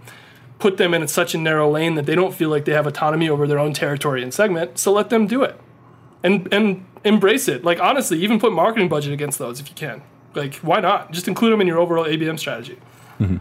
put 0.61 0.77
them 0.77 0.95
in 0.95 1.09
such 1.09 1.35
a 1.35 1.39
narrow 1.39 1.69
lane 1.69 1.97
that 1.97 2.07
they 2.07 2.15
don't 2.15 2.33
feel 2.33 2.49
like 2.49 2.65
they 2.65 2.73
have 2.73 2.87
autonomy 2.87 3.29
over 3.29 3.49
their 3.49 3.59
own 3.59 3.73
territory 3.73 4.23
and 4.23 4.33
segment. 4.33 4.79
So 4.79 4.93
let 4.93 5.11
them 5.11 5.27
do 5.27 5.43
it. 5.43 5.61
And 6.23 6.49
and 6.55 6.87
embrace 7.03 7.49
it. 7.49 7.65
Like 7.65 7.81
honestly, 7.81 8.23
even 8.23 8.39
put 8.39 8.53
marketing 8.53 8.89
budget 8.89 9.13
against 9.13 9.41
those 9.41 9.59
if 9.59 9.69
you 9.69 9.75
can. 9.75 10.01
Like 10.37 10.55
why 10.57 10.79
not? 10.79 11.11
Just 11.11 11.27
include 11.27 11.53
them 11.53 11.61
in 11.61 11.67
your 11.67 11.79
overall 11.79 12.05
ABM 12.05 12.39
strategy. 12.39 12.79
Mm-hmm. 13.19 13.39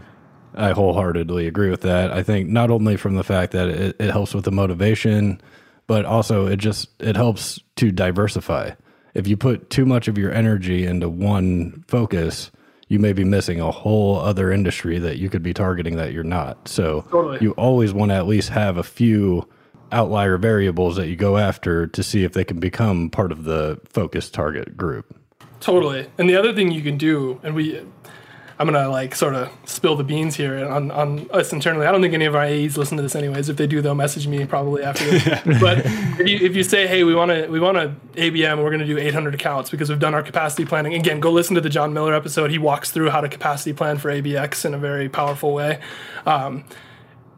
I 0.54 0.70
wholeheartedly 0.72 1.46
agree 1.46 1.70
with 1.70 1.82
that. 1.82 2.12
I 2.12 2.22
think 2.22 2.48
not 2.48 2.70
only 2.70 2.96
from 2.96 3.16
the 3.16 3.24
fact 3.24 3.52
that 3.52 3.68
it, 3.68 3.96
it 3.98 4.10
helps 4.10 4.34
with 4.34 4.44
the 4.44 4.52
motivation, 4.52 5.40
but 5.86 6.04
also 6.04 6.46
it 6.46 6.56
just 6.56 6.88
it 7.00 7.16
helps 7.16 7.60
to 7.76 7.90
diversify. 7.90 8.72
If 9.14 9.28
you 9.28 9.36
put 9.36 9.70
too 9.70 9.86
much 9.86 10.08
of 10.08 10.18
your 10.18 10.32
energy 10.32 10.86
into 10.86 11.08
one 11.08 11.84
focus, 11.86 12.50
you 12.88 12.98
may 12.98 13.12
be 13.12 13.24
missing 13.24 13.60
a 13.60 13.70
whole 13.70 14.18
other 14.18 14.50
industry 14.52 14.98
that 14.98 15.18
you 15.18 15.30
could 15.30 15.42
be 15.42 15.54
targeting 15.54 15.96
that 15.96 16.12
you're 16.12 16.24
not. 16.24 16.68
So 16.68 17.02
Totally. 17.10 17.38
you 17.40 17.52
always 17.52 17.92
want 17.92 18.10
to 18.10 18.14
at 18.14 18.26
least 18.26 18.50
have 18.50 18.76
a 18.76 18.82
few 18.82 19.48
outlier 19.92 20.36
variables 20.36 20.96
that 20.96 21.08
you 21.08 21.16
go 21.16 21.38
after 21.38 21.86
to 21.86 22.02
see 22.02 22.24
if 22.24 22.32
they 22.32 22.44
can 22.44 22.58
become 22.58 23.10
part 23.10 23.30
of 23.30 23.44
the 23.44 23.80
focus 23.84 24.28
target 24.30 24.76
group. 24.76 25.16
Totally. 25.60 26.10
And 26.18 26.28
the 26.28 26.36
other 26.36 26.52
thing 26.52 26.72
you 26.72 26.82
can 26.82 26.98
do, 26.98 27.40
and 27.42 27.54
we, 27.54 27.80
I'm 28.58 28.66
gonna 28.66 28.88
like 28.88 29.14
sort 29.14 29.34
of 29.34 29.50
spill 29.64 29.96
the 29.96 30.04
beans 30.04 30.36
here 30.36 30.64
on, 30.66 30.90
on 30.90 31.28
us 31.30 31.52
internally. 31.52 31.86
I 31.86 31.92
don't 31.92 32.00
think 32.02 32.14
any 32.14 32.24
of 32.24 32.34
our 32.34 32.44
AEs 32.44 32.78
listen 32.78 32.96
to 32.96 33.02
this 33.02 33.16
anyways. 33.16 33.48
If 33.48 33.56
they 33.56 33.66
do, 33.66 33.82
they'll 33.82 33.94
message 33.94 34.28
me 34.28 34.46
probably 34.46 34.82
after 34.82 35.04
this. 35.10 35.60
but 35.60 35.78
if 36.20 36.28
you, 36.28 36.38
if 36.38 36.54
you 36.54 36.62
say, 36.62 36.86
hey, 36.86 37.04
we 37.04 37.14
want 37.14 37.30
to 37.30 37.48
we 37.48 37.58
want 37.58 37.76
to 37.76 37.94
ABM, 38.20 38.62
we're 38.62 38.70
gonna 38.70 38.86
do 38.86 38.98
800 38.98 39.34
accounts 39.34 39.70
because 39.70 39.88
we've 39.88 39.98
done 39.98 40.14
our 40.14 40.22
capacity 40.22 40.64
planning. 40.64 40.94
Again, 40.94 41.20
go 41.20 41.30
listen 41.30 41.54
to 41.54 41.60
the 41.60 41.70
Jon 41.70 41.92
Miller 41.92 42.14
episode. 42.14 42.50
He 42.50 42.58
walks 42.58 42.90
through 42.90 43.10
how 43.10 43.20
to 43.20 43.28
capacity 43.28 43.72
plan 43.72 43.98
for 43.98 44.10
ABX 44.10 44.64
in 44.64 44.74
a 44.74 44.78
very 44.78 45.08
powerful 45.08 45.52
way. 45.52 45.80
Um, 46.26 46.64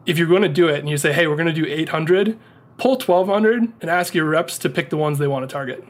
if 0.05 0.17
you're 0.17 0.27
going 0.27 0.43
to 0.43 0.49
do 0.49 0.69
it 0.69 0.79
and 0.79 0.87
you 0.87 0.97
say, 0.97 1.11
hey, 1.11 1.27
we're 1.27 1.35
going 1.35 1.47
to 1.47 1.53
do 1.53 1.65
800, 1.65 2.39
pull 2.77 2.93
1200 2.93 3.73
and 3.81 3.89
ask 3.89 4.15
your 4.15 4.23
reps 4.23 4.57
to 4.59 4.69
pick 4.69 4.89
the 4.89 4.97
ones 4.97 5.19
they 5.19 5.27
want 5.27 5.47
to 5.47 5.51
target 5.51 5.85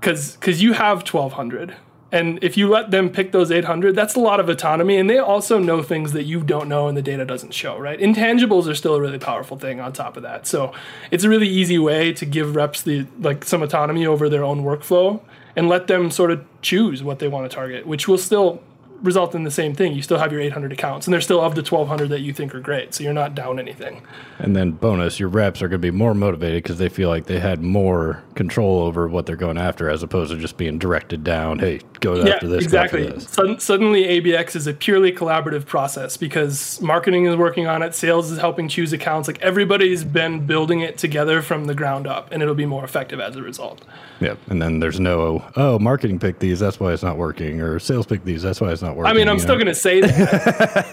because 0.00 0.36
because 0.36 0.62
you 0.62 0.72
have 0.72 0.98
1200 0.98 1.76
and 2.12 2.42
if 2.42 2.56
you 2.56 2.68
let 2.68 2.90
them 2.90 3.10
pick 3.10 3.32
those 3.32 3.50
800 3.50 3.94
that's 3.94 4.14
a 4.14 4.20
lot 4.20 4.40
of 4.40 4.48
autonomy 4.48 4.96
and 4.96 5.08
they 5.08 5.18
also 5.18 5.58
know 5.58 5.82
things 5.82 6.12
that 6.12 6.24
you 6.24 6.42
don't 6.42 6.68
know 6.68 6.88
and 6.88 6.96
the 6.96 7.02
data 7.02 7.24
doesn't 7.24 7.52
show 7.52 7.78
right? 7.78 7.98
Intangibles 7.98 8.68
are 8.68 8.74
still 8.74 8.94
a 8.94 9.00
really 9.00 9.18
powerful 9.18 9.58
thing 9.58 9.80
on 9.80 9.92
top 9.92 10.16
of 10.16 10.22
that. 10.22 10.46
So 10.46 10.72
it's 11.10 11.24
a 11.24 11.28
really 11.28 11.48
easy 11.48 11.78
way 11.78 12.12
to 12.14 12.26
give 12.26 12.56
reps 12.56 12.82
the 12.82 13.06
like 13.18 13.44
some 13.44 13.62
autonomy 13.62 14.06
over 14.06 14.28
their 14.28 14.44
own 14.44 14.62
workflow 14.62 15.20
and 15.56 15.68
let 15.68 15.86
them 15.86 16.10
sort 16.10 16.30
of 16.30 16.44
choose 16.62 17.02
what 17.02 17.18
they 17.18 17.28
want 17.28 17.50
to 17.50 17.54
target 17.54 17.86
which 17.86 18.06
will 18.06 18.18
still 18.18 18.62
result 19.02 19.34
in 19.34 19.44
the 19.44 19.50
same 19.50 19.74
thing 19.74 19.92
you 19.92 20.02
still 20.02 20.18
have 20.18 20.32
your 20.32 20.40
800 20.40 20.72
accounts 20.72 21.06
and 21.06 21.14
they're 21.14 21.20
still 21.20 21.40
of 21.40 21.54
the 21.54 21.62
1200 21.62 22.08
that 22.08 22.20
you 22.20 22.32
think 22.32 22.54
are 22.54 22.60
great 22.60 22.94
so 22.94 23.02
you're 23.04 23.12
not 23.12 23.34
down 23.34 23.58
anything 23.58 24.02
And 24.38 24.56
then 24.56 24.72
bonus, 24.72 25.20
your 25.20 25.28
reps 25.28 25.60
are 25.62 25.68
going 25.68 25.80
to 25.80 25.86
be 25.86 25.90
more 25.90 26.14
motivated 26.14 26.62
because 26.62 26.78
they 26.78 26.88
feel 26.88 27.08
like 27.08 27.26
they 27.26 27.38
had 27.40 27.62
more 27.62 28.22
control 28.34 28.80
over 28.80 29.06
what 29.06 29.26
they're 29.26 29.36
going 29.36 29.58
after 29.58 29.90
as 29.90 30.02
opposed 30.02 30.32
to 30.32 30.38
just 30.38 30.56
being 30.56 30.78
directed 30.78 31.22
down. 31.22 31.58
Hey, 31.58 31.80
go 32.00 32.20
after 32.22 32.48
this. 32.48 32.66
go 32.66 32.78
after 32.78 32.96
exactly. 32.98 33.06
this. 33.06 33.28
Sud- 33.28 33.62
suddenly, 33.62 34.04
ABX 34.04 34.56
is 34.56 34.66
a 34.66 34.72
purely 34.72 35.12
collaborative 35.12 35.66
process 35.66 36.16
because 36.16 36.80
marketing 36.80 37.26
is 37.26 37.36
working 37.36 37.66
on 37.66 37.82
it, 37.82 37.94
sales 37.94 38.30
is 38.30 38.38
helping 38.38 38.68
choose 38.68 38.92
accounts. 38.92 39.28
Like 39.28 39.40
everybody's 39.42 40.04
been 40.04 40.46
building 40.46 40.80
it 40.80 40.96
together 40.96 41.42
from 41.42 41.66
the 41.66 41.74
ground 41.74 42.06
up, 42.06 42.28
and 42.32 42.42
it'll 42.42 42.54
be 42.54 42.66
more 42.66 42.84
effective 42.84 43.20
as 43.20 43.36
a 43.36 43.42
result. 43.42 43.84
Yep. 44.20 44.38
And 44.48 44.60
then 44.62 44.80
there's 44.80 45.00
no, 45.00 45.44
oh, 45.56 45.78
marketing 45.78 46.18
picked 46.18 46.40
these, 46.40 46.60
that's 46.60 46.80
why 46.80 46.92
it's 46.92 47.02
not 47.02 47.16
working, 47.16 47.60
or 47.60 47.78
sales 47.78 48.06
picked 48.06 48.24
these, 48.24 48.42
that's 48.42 48.60
why 48.60 48.70
it's 48.72 48.82
not 48.82 48.89
working. 48.96 49.10
I 49.10 49.14
mean, 49.14 49.28
I'm 49.28 49.38
still 49.38 49.56
know? 49.56 49.64
going 49.64 49.74
to 49.74 49.74
say 49.74 50.00
that. 50.00 50.90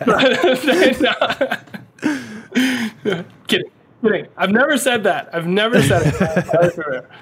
kidding, 3.47 3.71
kidding. 4.01 4.27
I've 4.37 4.51
never 4.51 4.77
said 4.77 5.03
that. 5.03 5.29
I've 5.33 5.47
never 5.47 5.81
said 5.81 6.01
it. 6.05 7.05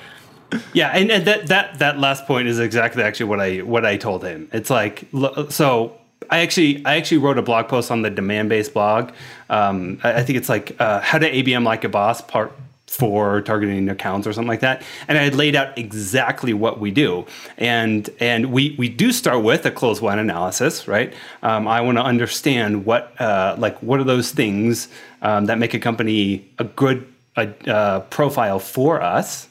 Yeah, 0.73 0.89
and, 0.89 1.11
and 1.11 1.25
that 1.25 1.47
that 1.47 1.79
that 1.79 1.99
last 1.99 2.27
point 2.27 2.47
is 2.47 2.59
exactly 2.59 3.03
actually 3.03 3.25
what 3.25 3.41
I 3.41 3.57
what 3.57 3.83
I 3.85 3.97
told 3.97 4.23
him. 4.23 4.47
It's 4.53 4.69
like 4.69 5.05
so. 5.49 5.97
I 6.29 6.39
actually 6.39 6.85
I 6.85 6.95
actually 6.95 7.17
wrote 7.17 7.37
a 7.37 7.41
blog 7.41 7.67
post 7.67 7.91
on 7.91 8.03
the 8.03 8.11
Demandbase 8.11 8.71
blog. 8.71 9.11
Um, 9.49 9.99
I, 10.03 10.13
I 10.13 10.23
think 10.23 10.37
it's 10.37 10.47
like 10.47 10.75
uh, 10.79 11.01
how 11.01 11.17
to 11.17 11.29
ABM 11.29 11.65
like 11.65 11.83
a 11.83 11.89
boss 11.89 12.21
part 12.21 12.53
for 12.87 13.41
targeting 13.41 13.89
accounts 13.89 14.27
or 14.27 14.33
something 14.33 14.47
like 14.47 14.59
that. 14.61 14.83
And 15.07 15.17
I 15.17 15.23
had 15.23 15.35
laid 15.35 15.55
out 15.55 15.77
exactly 15.77 16.53
what 16.53 16.79
we 16.79 16.91
do. 16.91 17.25
And 17.57 18.09
and 18.19 18.51
we 18.51 18.75
we 18.77 18.89
do 18.89 19.11
start 19.11 19.43
with 19.43 19.65
a 19.65 19.71
closed-won 19.71 20.19
analysis, 20.19 20.87
right? 20.87 21.13
Um, 21.43 21.67
I 21.67 21.81
want 21.81 21.97
to 21.97 22.03
understand 22.03 22.85
what 22.85 23.19
uh, 23.19 23.55
like 23.57 23.77
what 23.81 23.99
are 23.99 24.05
those 24.05 24.31
things 24.31 24.87
um, 25.21 25.45
that 25.45 25.57
make 25.57 25.73
a 25.73 25.79
company 25.79 26.47
a 26.59 26.63
good 26.63 27.11
a, 27.37 27.49
uh, 27.69 27.99
profile 28.01 28.59
for 28.59 29.01
us 29.01 29.49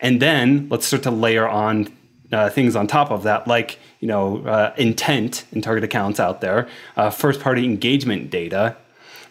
and 0.00 0.20
then 0.20 0.68
let's 0.70 0.86
start 0.86 1.02
to 1.04 1.10
layer 1.10 1.48
on 1.48 1.88
uh, 2.32 2.48
things 2.48 2.76
on 2.76 2.86
top 2.86 3.10
of 3.10 3.24
that, 3.24 3.46
like 3.46 3.78
you 4.00 4.08
know 4.08 4.44
uh, 4.44 4.72
intent 4.76 5.44
in 5.52 5.60
target 5.60 5.84
accounts 5.84 6.18
out 6.20 6.40
there, 6.40 6.68
uh, 6.96 7.10
first 7.10 7.40
party 7.40 7.64
engagement 7.64 8.30
data, 8.30 8.76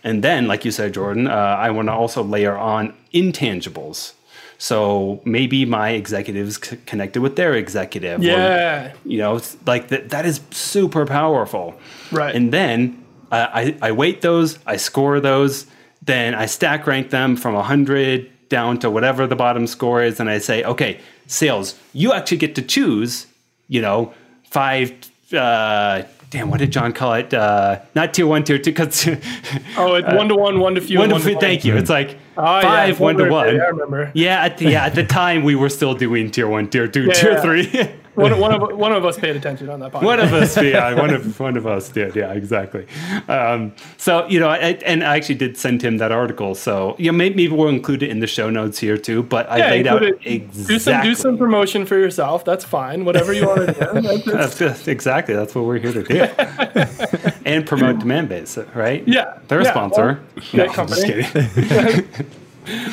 and 0.04 0.24
then, 0.24 0.48
like 0.48 0.66
you 0.66 0.72
said, 0.72 0.94
Jordan, 0.94 1.28
uh, 1.28 1.32
I 1.34 1.70
want 1.72 1.88
to 1.88 1.94
also 1.94 2.24
layer 2.24 2.58
on 2.58 2.94
intangibles. 3.14 4.14
So 4.58 5.22
maybe 5.24 5.66
my 5.66 5.92
executives 5.92 6.60
c- 6.62 6.78
connected 6.86 7.22
with 7.22 7.36
their 7.38 7.54
executive. 7.54 8.20
or, 8.20 8.24
Yeah. 8.24 8.92
you 9.06 9.18
know, 9.18 9.40
like 9.66 9.88
that. 9.88 10.10
That 10.10 10.26
is 10.26 10.42
super 10.52 11.06
powerful. 11.06 11.76
Right. 12.12 12.36
And 12.36 12.52
then 12.52 13.02
uh, 13.32 13.48
I 13.54 13.76
I 13.82 13.92
weight 13.94 14.22
those, 14.22 14.60
I 14.66 14.76
score 14.78 15.20
those, 15.22 15.66
then 16.04 16.36
I 16.36 16.46
stack 16.48 16.86
rank 16.88 17.10
them 17.10 17.36
from 17.38 17.56
hundred 17.56 18.30
down 18.50 18.80
to 18.80 18.90
whatever 18.90 19.28
the 19.28 19.36
bottom 19.36 19.68
score 19.68 20.02
is, 20.04 20.20
and 20.20 20.30
I 20.30 20.40
say, 20.40 20.64
okay, 20.64 21.00
sales, 21.28 21.76
you 21.94 22.12
actually 22.14 22.38
get 22.38 22.56
to 22.56 22.62
choose. 22.62 23.28
You 23.68 23.82
know, 23.82 24.14
five. 24.50 24.92
Uh, 25.32 26.02
damn, 26.30 26.50
what 26.50 26.60
did 26.60 26.72
Jon 26.72 26.94
call 26.94 27.14
it? 27.16 27.34
Uh, 27.34 27.80
not 27.96 28.14
tier 28.14 28.28
one, 28.28 28.44
tier 28.44 28.58
two. 28.60 28.74
Cause 28.74 29.08
Oh, 29.78 29.96
it's 29.96 30.14
one 30.14 30.30
to 30.30 30.36
one, 30.36 30.60
one 30.60 30.76
to 30.76 30.82
few. 30.82 31.00
one 31.00 31.10
to 31.10 31.20
to 31.20 31.40
thank 31.40 31.66
you. 31.66 31.76
It's 31.78 31.90
like 31.90 32.18
Oh, 32.38 32.44
yeah, 32.44 32.62
five 32.62 33.00
one 33.00 33.18
to 33.18 33.26
I 33.26 33.30
one. 33.30 33.56
remember. 33.58 34.12
Yeah, 34.14 34.44
at 34.46 34.58
the, 34.58 34.70
yeah. 34.70 34.86
At 34.86 34.96
the 34.96 35.04
time, 35.04 35.44
we 35.44 35.56
were 35.56 35.70
still 35.70 35.94
doing 35.94 36.32
tier 36.32 36.48
one, 36.48 36.70
tier 36.70 36.88
two, 36.88 37.04
Yeah, 37.08 37.14
tier 37.14 37.32
yeah. 37.34 37.42
three. 37.42 37.92
One, 38.16 38.38
one 38.40 38.54
of 38.54 38.78
one 38.78 38.92
of 38.92 39.06
us 39.06 39.18
paid 39.18 39.36
attention 39.36 39.70
on 39.70 39.80
that 39.80 39.92
podcast. 39.94 40.04
one 40.04 40.20
of 40.20 40.34
us, 40.34 40.62
yeah, 40.62 40.94
one 40.94 41.12
of 41.12 41.40
one 41.40 41.56
of 41.56 41.66
us 41.68 41.90
did, 41.90 42.16
yeah, 42.16 42.34
exactly. 42.34 42.86
Um, 43.28 43.74
so 43.98 44.28
you 44.28 44.40
know, 44.40 44.50
I, 44.50 44.58
and 44.86 45.04
I 45.04 45.16
actually 45.16 45.36
did 45.36 45.58
send 45.58 45.82
him 45.82 45.98
that 45.98 46.12
article. 46.12 46.56
So 46.56 46.96
you 46.98 47.12
know, 47.12 47.18
maybe, 47.18 47.48
we'll 47.48 47.70
include 47.70 48.04
it 48.04 48.10
in 48.10 48.20
the 48.20 48.28
show 48.28 48.50
notes 48.50 48.80
here 48.80 48.98
too. 48.98 49.24
But 49.24 49.50
I 49.50 49.58
Yeah, 49.58 49.70
laid 49.70 49.88
out 49.88 50.04
it. 50.04 50.20
exactly. 50.26 50.66
Do 50.76 50.80
some 50.80 51.04
do 51.04 51.16
some 51.16 51.38
promotion 51.38 51.86
for 51.86 51.98
yourself. 51.98 52.44
That's 52.44 52.66
fine. 52.66 53.06
Whatever 53.06 53.32
you 53.32 53.48
want 53.48 53.68
to 53.68 53.74
do. 53.74 53.80
That's- 54.02 54.26
that's- 54.26 54.58
That's, 54.58 54.88
exactly. 54.88 55.36
That's 55.36 55.54
what 55.56 55.66
we're 55.66 55.80
here 55.80 55.94
to 55.94 56.04
do, 56.04 56.16
and 57.46 57.66
promote 57.66 58.00
Demandbase, 58.00 58.76
right? 58.76 59.08
Yeah, 59.08 59.38
they're 59.48 59.62
a 59.62 59.64
yeah, 59.64 59.72
sponsor. 59.72 60.20
well, 60.54 60.68
no, 60.68 60.74
I'm 60.74 60.88
just 60.88 61.06
kidding. 61.06 62.06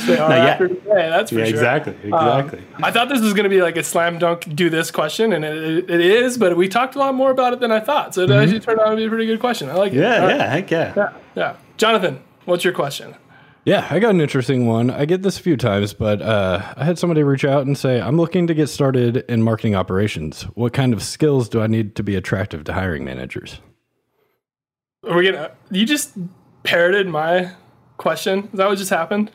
they 0.06 0.18
are 0.18 0.28
Not 0.28 0.36
yet. 0.36 0.48
after 0.52 0.68
today, 0.68 1.08
that's 1.10 1.30
for 1.30 1.38
Yeah, 1.38 1.44
sure. 1.44 1.54
exactly, 1.54 1.94
exactly. 2.04 2.58
Um, 2.74 2.84
I 2.84 2.90
thought 2.90 3.08
this 3.08 3.20
was 3.20 3.32
going 3.34 3.44
to 3.44 3.50
be 3.50 3.62
like 3.62 3.76
a 3.76 3.82
slam 3.82 4.18
dunk 4.18 4.54
do 4.54 4.70
this 4.70 4.90
question, 4.90 5.32
and 5.32 5.44
it, 5.44 5.90
it 5.90 6.00
is, 6.00 6.38
but 6.38 6.56
we 6.56 6.68
talked 6.68 6.94
a 6.94 6.98
lot 6.98 7.14
more 7.14 7.30
about 7.30 7.52
it 7.52 7.60
than 7.60 7.70
I 7.72 7.80
thought. 7.80 8.14
So 8.14 8.22
it 8.22 8.30
actually 8.30 8.60
turned 8.60 8.80
out 8.80 8.90
to 8.90 8.96
be 8.96 9.04
a 9.04 9.08
pretty 9.08 9.26
good 9.26 9.40
question. 9.40 9.68
I 9.70 9.74
like 9.74 9.92
it. 9.92 9.96
Mm-hmm. 9.96 10.02
yeah, 10.02 10.20
All 10.20 10.26
right. 10.28 10.36
yeah, 10.38 10.46
heck 10.50 10.70
yeah. 10.70 10.92
yeah, 10.96 11.12
yeah. 11.34 11.56
Jonathan, 11.76 12.20
what's 12.44 12.64
your 12.64 12.72
question? 12.72 13.14
Yeah, 13.64 13.84
I 13.90 13.98
got 13.98 14.10
an 14.14 14.20
interesting 14.20 14.66
one. 14.68 14.90
I 14.90 15.06
get 15.06 15.22
this 15.22 15.40
a 15.40 15.42
few 15.42 15.56
times, 15.56 15.92
but 15.92 16.22
uh, 16.22 16.62
I 16.76 16.84
had 16.84 17.00
somebody 17.00 17.24
reach 17.24 17.44
out 17.44 17.66
and 17.66 17.76
say, 17.76 18.00
I'm 18.00 18.16
looking 18.16 18.46
to 18.46 18.54
get 18.54 18.68
started 18.68 19.24
in 19.28 19.42
marketing 19.42 19.74
operations. 19.74 20.42
What 20.54 20.72
kind 20.72 20.92
of 20.92 21.02
skills 21.02 21.48
do 21.48 21.60
I 21.60 21.66
need 21.66 21.96
to 21.96 22.04
be 22.04 22.14
attractive 22.14 22.62
to 22.64 22.72
hiring 22.74 23.04
managers? 23.04 23.60
Are 25.02 25.16
we 25.16 25.24
gonna? 25.30 25.50
You 25.70 25.84
just 25.84 26.12
parroted 26.62 27.08
my 27.08 27.52
question. 27.96 28.44
Is 28.52 28.58
that 28.58 28.68
what 28.68 28.78
just 28.78 28.90
happened? 28.90 29.30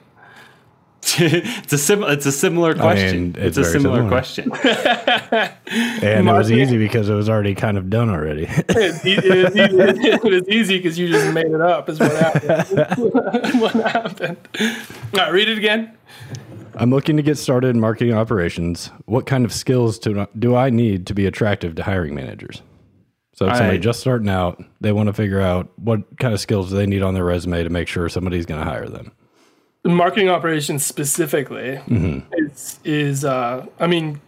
it's 1.19 1.73
a 1.73 1.77
sim- 1.77 2.03
It's 2.03 2.25
a 2.25 2.31
similar 2.31 2.73
question. 2.75 3.31
mean, 3.33 3.35
it's, 3.37 3.57
it's 3.57 3.67
a 3.67 3.71
similar, 3.71 3.97
similar. 3.97 4.09
question. 4.09 4.51
And 6.03 6.27
it 6.27 6.31
was 6.31 6.51
easy 6.51 6.77
because 6.77 7.07
it 7.09 7.13
was 7.13 7.29
already 7.29 7.55
kind 7.55 7.77
of 7.77 7.89
done 7.89 8.09
already. 8.09 8.43
It, 8.69 9.05
it, 9.05 9.25
it, 9.25 9.55
it, 9.55 10.23
it 10.23 10.23
was 10.23 10.47
easy 10.49 10.77
because 10.77 10.97
you 10.99 11.07
just 11.07 11.33
made 11.33 11.45
it 11.47 11.61
up. 11.61 11.87
Is 11.89 11.99
what 11.99 12.11
happened. 12.11 13.61
what 13.61 13.73
happened? 13.73 14.37
All 15.13 15.19
right, 15.19 15.31
read 15.31 15.47
it 15.49 15.57
again. 15.57 15.95
I'm 16.75 16.89
looking 16.89 17.17
to 17.17 17.23
get 17.23 17.37
started 17.37 17.69
in 17.69 17.79
marketing 17.79 18.13
operations. 18.13 18.89
What 19.05 19.25
kind 19.25 19.45
of 19.45 19.53
skills 19.53 19.99
do, 19.99 20.27
do 20.37 20.55
I 20.55 20.69
need 20.69 21.07
to 21.07 21.13
be 21.13 21.25
attractive 21.25 21.75
to 21.75 21.83
hiring 21.83 22.15
managers? 22.15 22.61
So 23.33 23.47
if 23.47 23.57
somebody 23.57 23.77
I- 23.77 23.81
just 23.81 23.99
starting 23.99 24.29
out, 24.29 24.63
they 24.81 24.91
want 24.91 25.07
to 25.07 25.13
figure 25.13 25.41
out 25.41 25.71
what 25.77 26.01
kind 26.19 26.33
of 26.33 26.39
skills 26.39 26.69
do 26.69 26.75
they 26.75 26.85
need 26.85 27.01
on 27.01 27.13
their 27.13 27.25
resume 27.25 27.63
to 27.63 27.69
make 27.69 27.87
sure 27.87 28.07
somebody's 28.09 28.45
going 28.45 28.59
to 28.63 28.69
hire 28.69 28.87
them. 28.87 29.11
Marketing 29.83 30.29
operations 30.29 30.85
specifically 30.85 31.79
is 32.33 32.79
is 32.83 33.25
uh 33.25 33.65
I 33.79 33.87
mean 33.87 34.21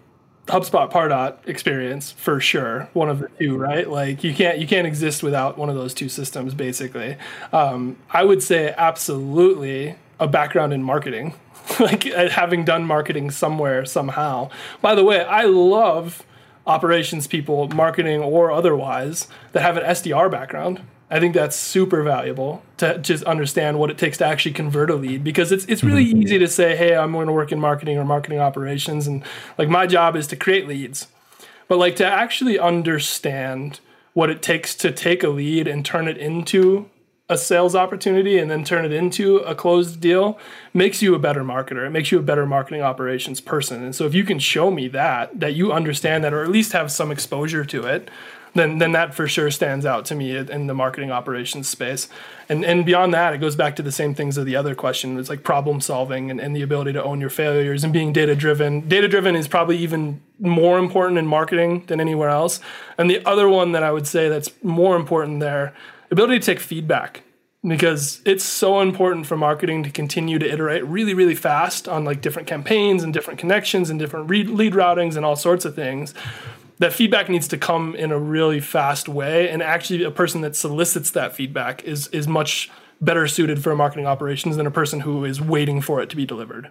HubSpot 0.47 0.91
Pardot 0.91 1.37
experience 1.47 2.11
for 2.11 2.41
sure. 2.41 2.89
One 2.93 3.09
of 3.09 3.19
the 3.19 3.29
two 3.39 3.55
right? 3.55 3.89
Like 3.89 4.23
you 4.23 4.33
can't 4.33 4.57
you 4.57 4.67
can't 4.67 4.87
exist 4.87 5.23
without 5.23 5.57
one 5.57 5.69
of 5.69 5.75
those 5.75 5.93
two 5.93 6.09
systems 6.09 6.53
basically. 6.53 7.17
Um, 7.51 7.97
I 8.09 8.23
would 8.23 8.43
say 8.43 8.73
absolutely 8.77 9.95
a 10.19 10.27
background 10.27 10.73
in 10.73 10.83
marketing 10.83 11.35
like 11.79 12.07
uh, 12.07 12.29
having 12.29 12.65
done 12.65 12.85
marketing 12.85 13.31
somewhere 13.31 13.85
somehow. 13.85 14.49
By 14.81 14.95
the 14.95 15.03
way 15.03 15.23
I 15.23 15.43
love 15.43 16.25
operations 16.65 17.27
people 17.27 17.67
marketing 17.69 18.21
or 18.21 18.51
otherwise 18.51 19.27
that 19.51 19.61
have 19.61 19.77
an 19.77 19.83
SDR 19.83 20.31
background 20.31 20.81
I 21.13 21.19
think 21.19 21.35
that's 21.35 21.55
super 21.55 22.01
valuable 22.01 22.63
to 22.77 22.97
just 22.97 23.23
understand 23.25 23.77
what 23.77 23.91
it 23.91 23.99
takes 23.99 24.17
to 24.17 24.25
actually 24.25 24.53
convert 24.53 24.89
a 24.89 24.95
lead 24.95 25.23
because 25.23 25.51
it's 25.51 25.63
it's 25.65 25.83
really 25.83 26.03
mm-hmm. 26.03 26.23
easy 26.23 26.39
to 26.39 26.47
say, 26.47 26.75
hey, 26.75 26.95
I'm 26.95 27.11
going 27.11 27.27
to 27.27 27.33
work 27.33 27.51
in 27.51 27.59
marketing 27.59 27.99
or 27.99 28.03
marketing 28.03 28.39
operations, 28.39 29.05
and 29.05 29.23
like 29.59 29.69
my 29.69 29.85
job 29.85 30.15
is 30.15 30.25
to 30.27 30.35
create 30.35 30.67
leads, 30.67 31.05
but 31.67 31.77
like 31.77 31.95
to 31.97 32.05
actually 32.05 32.57
understand 32.57 33.79
what 34.13 34.31
it 34.31 34.41
takes 34.41 34.73
to 34.75 34.91
take 34.91 35.21
a 35.21 35.29
lead 35.29 35.67
and 35.67 35.85
turn 35.85 36.07
it 36.07 36.17
into 36.17 36.89
a 37.29 37.37
sales 37.37 37.75
opportunity 37.75 38.39
and 38.39 38.49
then 38.49 38.63
turn 38.63 38.83
it 38.83 38.91
into 38.91 39.37
a 39.37 39.53
closed 39.53 40.01
deal 40.01 40.39
makes 40.73 41.03
you 41.03 41.13
a 41.13 41.19
better 41.19 41.43
marketer. 41.43 41.85
It 41.85 41.91
makes 41.91 42.11
you 42.11 42.17
a 42.17 42.23
better 42.23 42.47
marketing 42.47 42.81
operations 42.81 43.39
person. 43.39 43.83
And 43.83 43.95
so 43.95 44.05
if 44.05 44.15
you 44.15 44.23
can 44.23 44.39
show 44.39 44.71
me 44.71 44.87
that, 44.89 45.39
that 45.39 45.53
you 45.53 45.71
understand 45.71 46.23
that 46.23 46.33
or 46.33 46.43
at 46.43 46.49
least 46.49 46.73
have 46.73 46.91
some 46.91 47.11
exposure 47.11 47.63
to 47.65 47.85
it, 47.85 48.09
then 48.53 48.77
then 48.77 48.91
that 48.91 49.15
for 49.15 49.27
sure 49.27 49.49
stands 49.49 49.85
out 49.85 50.05
to 50.05 50.15
me 50.15 50.35
in 50.35 50.67
the 50.67 50.73
marketing 50.73 51.11
operations 51.11 51.67
space. 51.67 52.07
And 52.47 52.63
and 52.63 52.85
beyond 52.85 53.13
that, 53.13 53.33
it 53.33 53.39
goes 53.39 53.55
back 53.55 53.75
to 53.77 53.83
the 53.83 53.91
same 53.91 54.13
things 54.13 54.37
of 54.37 54.45
the 54.45 54.55
other 54.55 54.75
question. 54.75 55.17
It's 55.17 55.29
like 55.29 55.43
problem 55.43 55.81
solving 55.81 56.29
and, 56.29 56.39
and 56.39 56.55
the 56.55 56.61
ability 56.61 56.93
to 56.93 57.03
own 57.03 57.19
your 57.19 57.29
failures 57.29 57.83
and 57.83 57.91
being 57.91 58.13
data 58.13 58.35
driven. 58.35 58.87
Data 58.87 59.07
driven 59.07 59.35
is 59.35 59.47
probably 59.47 59.77
even 59.77 60.21
more 60.39 60.77
important 60.77 61.17
in 61.17 61.25
marketing 61.25 61.85
than 61.87 61.99
anywhere 61.99 62.29
else. 62.29 62.59
And 62.97 63.09
the 63.09 63.25
other 63.25 63.49
one 63.49 63.71
that 63.71 63.83
I 63.83 63.91
would 63.91 64.07
say 64.07 64.29
that's 64.29 64.51
more 64.61 64.95
important 64.95 65.39
there, 65.39 65.73
ability 66.11 66.39
to 66.39 66.45
take 66.45 66.59
feedback 66.59 67.23
because 67.65 68.21
it's 68.25 68.43
so 68.43 68.81
important 68.81 69.25
for 69.25 69.37
marketing 69.37 69.83
to 69.83 69.89
continue 69.89 70.37
to 70.37 70.51
iterate 70.51 70.85
really 70.85 71.13
really 71.13 71.33
fast 71.33 71.87
on 71.87 72.03
like 72.03 72.21
different 72.21 72.47
campaigns 72.47 73.03
and 73.03 73.13
different 73.13 73.39
connections 73.39 73.89
and 73.89 73.99
different 73.99 74.27
lead 74.27 74.73
routings 74.73 75.15
and 75.15 75.25
all 75.25 75.37
sorts 75.37 75.63
of 75.63 75.73
things 75.73 76.13
that 76.79 76.93
feedback 76.93 77.29
needs 77.29 77.47
to 77.49 77.57
come 77.57 77.95
in 77.95 78.11
a 78.11 78.19
really 78.19 78.59
fast 78.59 79.07
way. 79.07 79.49
And 79.49 79.61
actually 79.61 80.03
a 80.03 80.11
person 80.11 80.41
that 80.41 80.55
solicits 80.55 81.11
that 81.11 81.35
feedback 81.35 81.83
is 81.83 82.07
is 82.07 82.27
much 82.27 82.69
better 83.01 83.27
suited 83.27 83.61
for 83.61 83.75
marketing 83.75 84.05
operations 84.05 84.55
than 84.55 84.65
a 84.65 84.71
person 84.71 85.01
who 85.01 85.25
is 85.25 85.41
waiting 85.41 85.81
for 85.81 86.01
it 86.01 86.09
to 86.09 86.15
be 86.15 86.25
delivered 86.25 86.69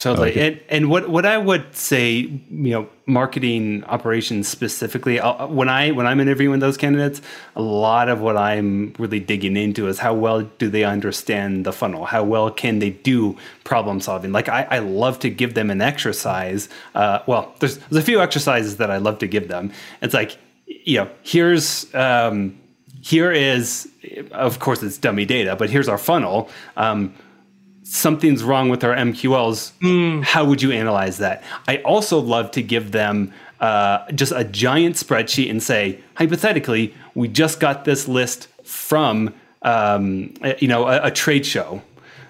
Totally. 0.00 0.40
And 0.40 0.58
and 0.70 0.88
what 0.88 1.10
what 1.10 1.26
I 1.26 1.36
would 1.36 1.76
say, 1.76 2.12
you 2.12 2.40
know, 2.48 2.88
marketing 3.04 3.84
operations 3.84 4.48
specifically, 4.48 5.20
I'll, 5.20 5.46
when 5.48 5.68
I 5.68 5.90
when 5.90 6.06
I'm 6.06 6.20
interviewing 6.20 6.60
those 6.60 6.78
candidates, 6.78 7.20
a 7.54 7.60
lot 7.60 8.08
of 8.08 8.22
what 8.22 8.34
I'm 8.34 8.94
really 8.98 9.20
digging 9.20 9.58
into 9.58 9.88
is 9.88 9.98
how 9.98 10.14
well 10.14 10.40
do 10.56 10.70
they 10.70 10.84
understand 10.84 11.66
the 11.66 11.72
funnel? 11.72 12.06
How 12.06 12.24
well 12.24 12.50
can 12.50 12.78
they 12.78 12.90
do 12.90 13.36
problem 13.64 14.00
solving? 14.00 14.32
Like 14.32 14.48
I, 14.48 14.66
I 14.70 14.78
love 14.78 15.18
to 15.18 15.28
give 15.28 15.52
them 15.52 15.68
an 15.70 15.82
exercise. 15.82 16.70
Uh, 16.94 17.18
well, 17.26 17.54
there's 17.58 17.76
there's 17.76 18.02
a 18.02 18.06
few 18.06 18.22
exercises 18.22 18.78
that 18.78 18.90
I 18.90 18.96
love 18.96 19.18
to 19.18 19.26
give 19.26 19.48
them. 19.48 19.70
It's 20.00 20.14
like, 20.14 20.38
you 20.66 20.96
know, 20.96 21.10
here's 21.22 21.94
um, 21.94 22.58
here 23.02 23.32
is, 23.32 23.86
of 24.32 24.60
course, 24.60 24.82
it's 24.82 24.96
dummy 24.96 25.26
data, 25.26 25.56
but 25.56 25.68
here's 25.68 25.88
our 25.88 25.98
funnel. 25.98 26.48
Um, 26.78 27.14
something's 27.90 28.44
wrong 28.44 28.68
with 28.68 28.84
our 28.84 28.94
MQLs, 28.94 29.72
mm. 29.80 30.22
how 30.22 30.44
would 30.44 30.62
you 30.62 30.70
analyze 30.70 31.18
that? 31.18 31.42
I 31.66 31.78
also 31.78 32.18
love 32.20 32.50
to 32.52 32.62
give 32.62 32.92
them 32.92 33.32
uh, 33.60 34.10
just 34.12 34.32
a 34.34 34.44
giant 34.44 34.96
spreadsheet 34.96 35.50
and 35.50 35.62
say, 35.62 36.00
hypothetically, 36.14 36.94
we 37.14 37.28
just 37.28 37.60
got 37.60 37.84
this 37.84 38.08
list 38.08 38.48
from 38.64 39.34
um, 39.62 40.32
you 40.58 40.68
know 40.68 40.86
a, 40.86 41.06
a, 41.06 41.10
trade 41.10 41.44
show. 41.44 41.82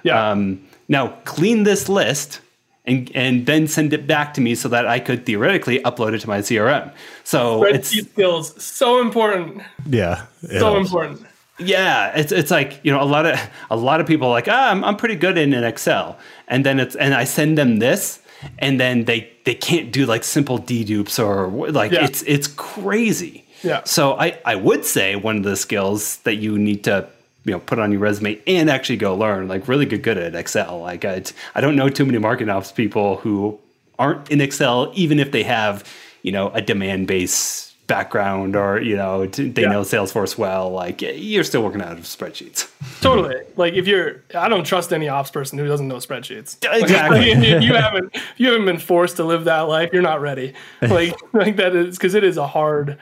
Yeah. 0.03 0.31
Um, 0.31 0.67
now 0.89 1.09
clean 1.25 1.63
this 1.63 1.89
list 1.89 2.41
and 2.85 3.09
and 3.15 3.47
then 3.47 3.69
send 3.69 3.93
it 3.93 4.07
back 4.09 4.35
to 4.35 4.41
me 4.41 4.57
so 4.57 4.69
that 4.71 4.87
I 4.89 4.99
could 4.99 5.25
theoretically 5.25 5.79
upload 5.81 6.15
it 6.15 6.21
to 6.23 6.29
my 6.29 6.41
CRM. 6.41 6.93
So 7.23 7.61
Spreadsheet 7.61 7.75
it's 7.75 8.11
skills 8.11 8.63
so 8.63 9.01
important. 9.01 9.63
Yeah, 9.87 10.27
so 10.41 10.73
helps. 10.73 10.89
important. 10.89 11.27
Yeah, 11.61 12.17
it's 12.17 12.33
it's 12.33 12.51
like 12.51 12.81
you 12.83 12.93
know 12.93 13.03
a 13.03 13.05
lot 13.05 13.27
of 13.27 13.39
a 13.71 13.77
lot 13.77 14.01
of 14.01 14.07
people 14.07 14.29
are 14.29 14.31
like 14.31 14.49
ah 14.49 14.71
I'm 14.71 14.85
I'm 14.85 14.97
pretty 14.97 15.17
good 15.17 15.39
in 15.39 15.53
an 15.53 15.65
Excel, 15.65 16.19
and 16.49 16.65
then 16.65 16.81
it's 16.81 16.97
and 16.97 17.15
I 17.15 17.25
send 17.25 17.59
them 17.59 17.79
this, 17.79 18.21
and 18.59 18.81
then 18.81 19.05
they 19.05 19.31
they 19.45 19.55
can't 19.55 19.93
do 19.93 20.07
like 20.07 20.25
simple 20.25 20.59
dedupes 20.59 21.23
or 21.23 21.49
like 21.71 21.93
yeah. 21.93 22.05
it's 22.05 22.23
it's 22.23 22.47
crazy. 22.47 23.45
Yeah. 23.63 23.83
So 23.85 24.15
I 24.19 24.39
I 24.45 24.55
would 24.55 24.85
say 24.85 25.17
one 25.17 25.37
of 25.37 25.43
the 25.43 25.57
skills 25.57 26.19
that 26.19 26.37
you 26.37 26.59
need 26.59 26.85
to 26.85 27.09
you 27.45 27.53
know 27.53 27.61
put 27.61 27.79
on 27.79 27.93
your 27.93 28.01
resume 28.01 28.41
and 28.47 28.71
actually 28.71 28.97
go 28.97 29.15
learn 29.15 29.49
like 29.49 29.69
really 29.69 29.87
good 29.87 30.03
good 30.03 30.19
at 30.19 30.35
Excel. 30.35 30.81
Like 30.81 31.05
I 31.05 31.23
I 31.55 31.61
don't 31.61 31.77
know 31.77 31.89
too 31.89 32.05
many 32.05 32.19
marketing 32.19 32.51
ops 32.51 32.73
people 32.73 33.17
who 33.17 33.59
aren't 33.99 34.31
in 34.31 34.41
Excel 34.41 34.93
even 34.95 35.19
if 35.19 35.31
they 35.31 35.43
have 35.43 35.85
you 36.23 36.33
know 36.33 36.49
a 36.49 36.63
Demandbase 36.63 37.70
background 37.91 38.55
or 38.55 38.81
you 38.81 38.95
know 38.95 39.27
they 39.27 39.63
yeah. 39.63 39.69
know 39.69 39.83
salesforce 39.83 40.39
well 40.39 40.71
like 40.71 41.03
you're 41.03 41.43
still 41.43 41.63
working 41.63 41.83
out 41.83 41.99
of 41.99 42.05
spreadsheets. 42.05 42.71
Totally. 43.01 43.35
Like 43.57 43.75
if 43.75 43.89
you're 43.89 44.23
i 44.35 44.49
don't 44.49 44.65
trust 44.65 44.93
any 44.93 45.09
ops 45.09 45.31
person 45.33 45.59
who 45.59 45.67
doesn't 45.67 45.89
know 45.89 45.97
spreadsheets. 45.97 46.57
Exactly 46.65 47.35
like, 47.35 47.63
you 47.63 47.75
haven't 47.75 48.17
you 48.37 48.47
haven't 48.47 48.65
been 48.65 48.79
forced 48.79 49.17
to 49.17 49.25
live 49.25 49.45
that 49.45 49.63
life. 49.63 49.91
You're 49.93 50.03
not 50.03 50.21
ready. 50.21 50.55
Like 50.81 51.17
like 51.33 51.57
that 51.57 51.75
is 51.75 51.99
because 51.99 52.15
it 52.15 52.23
is 52.23 52.37
a 52.37 52.47
hard 52.47 52.97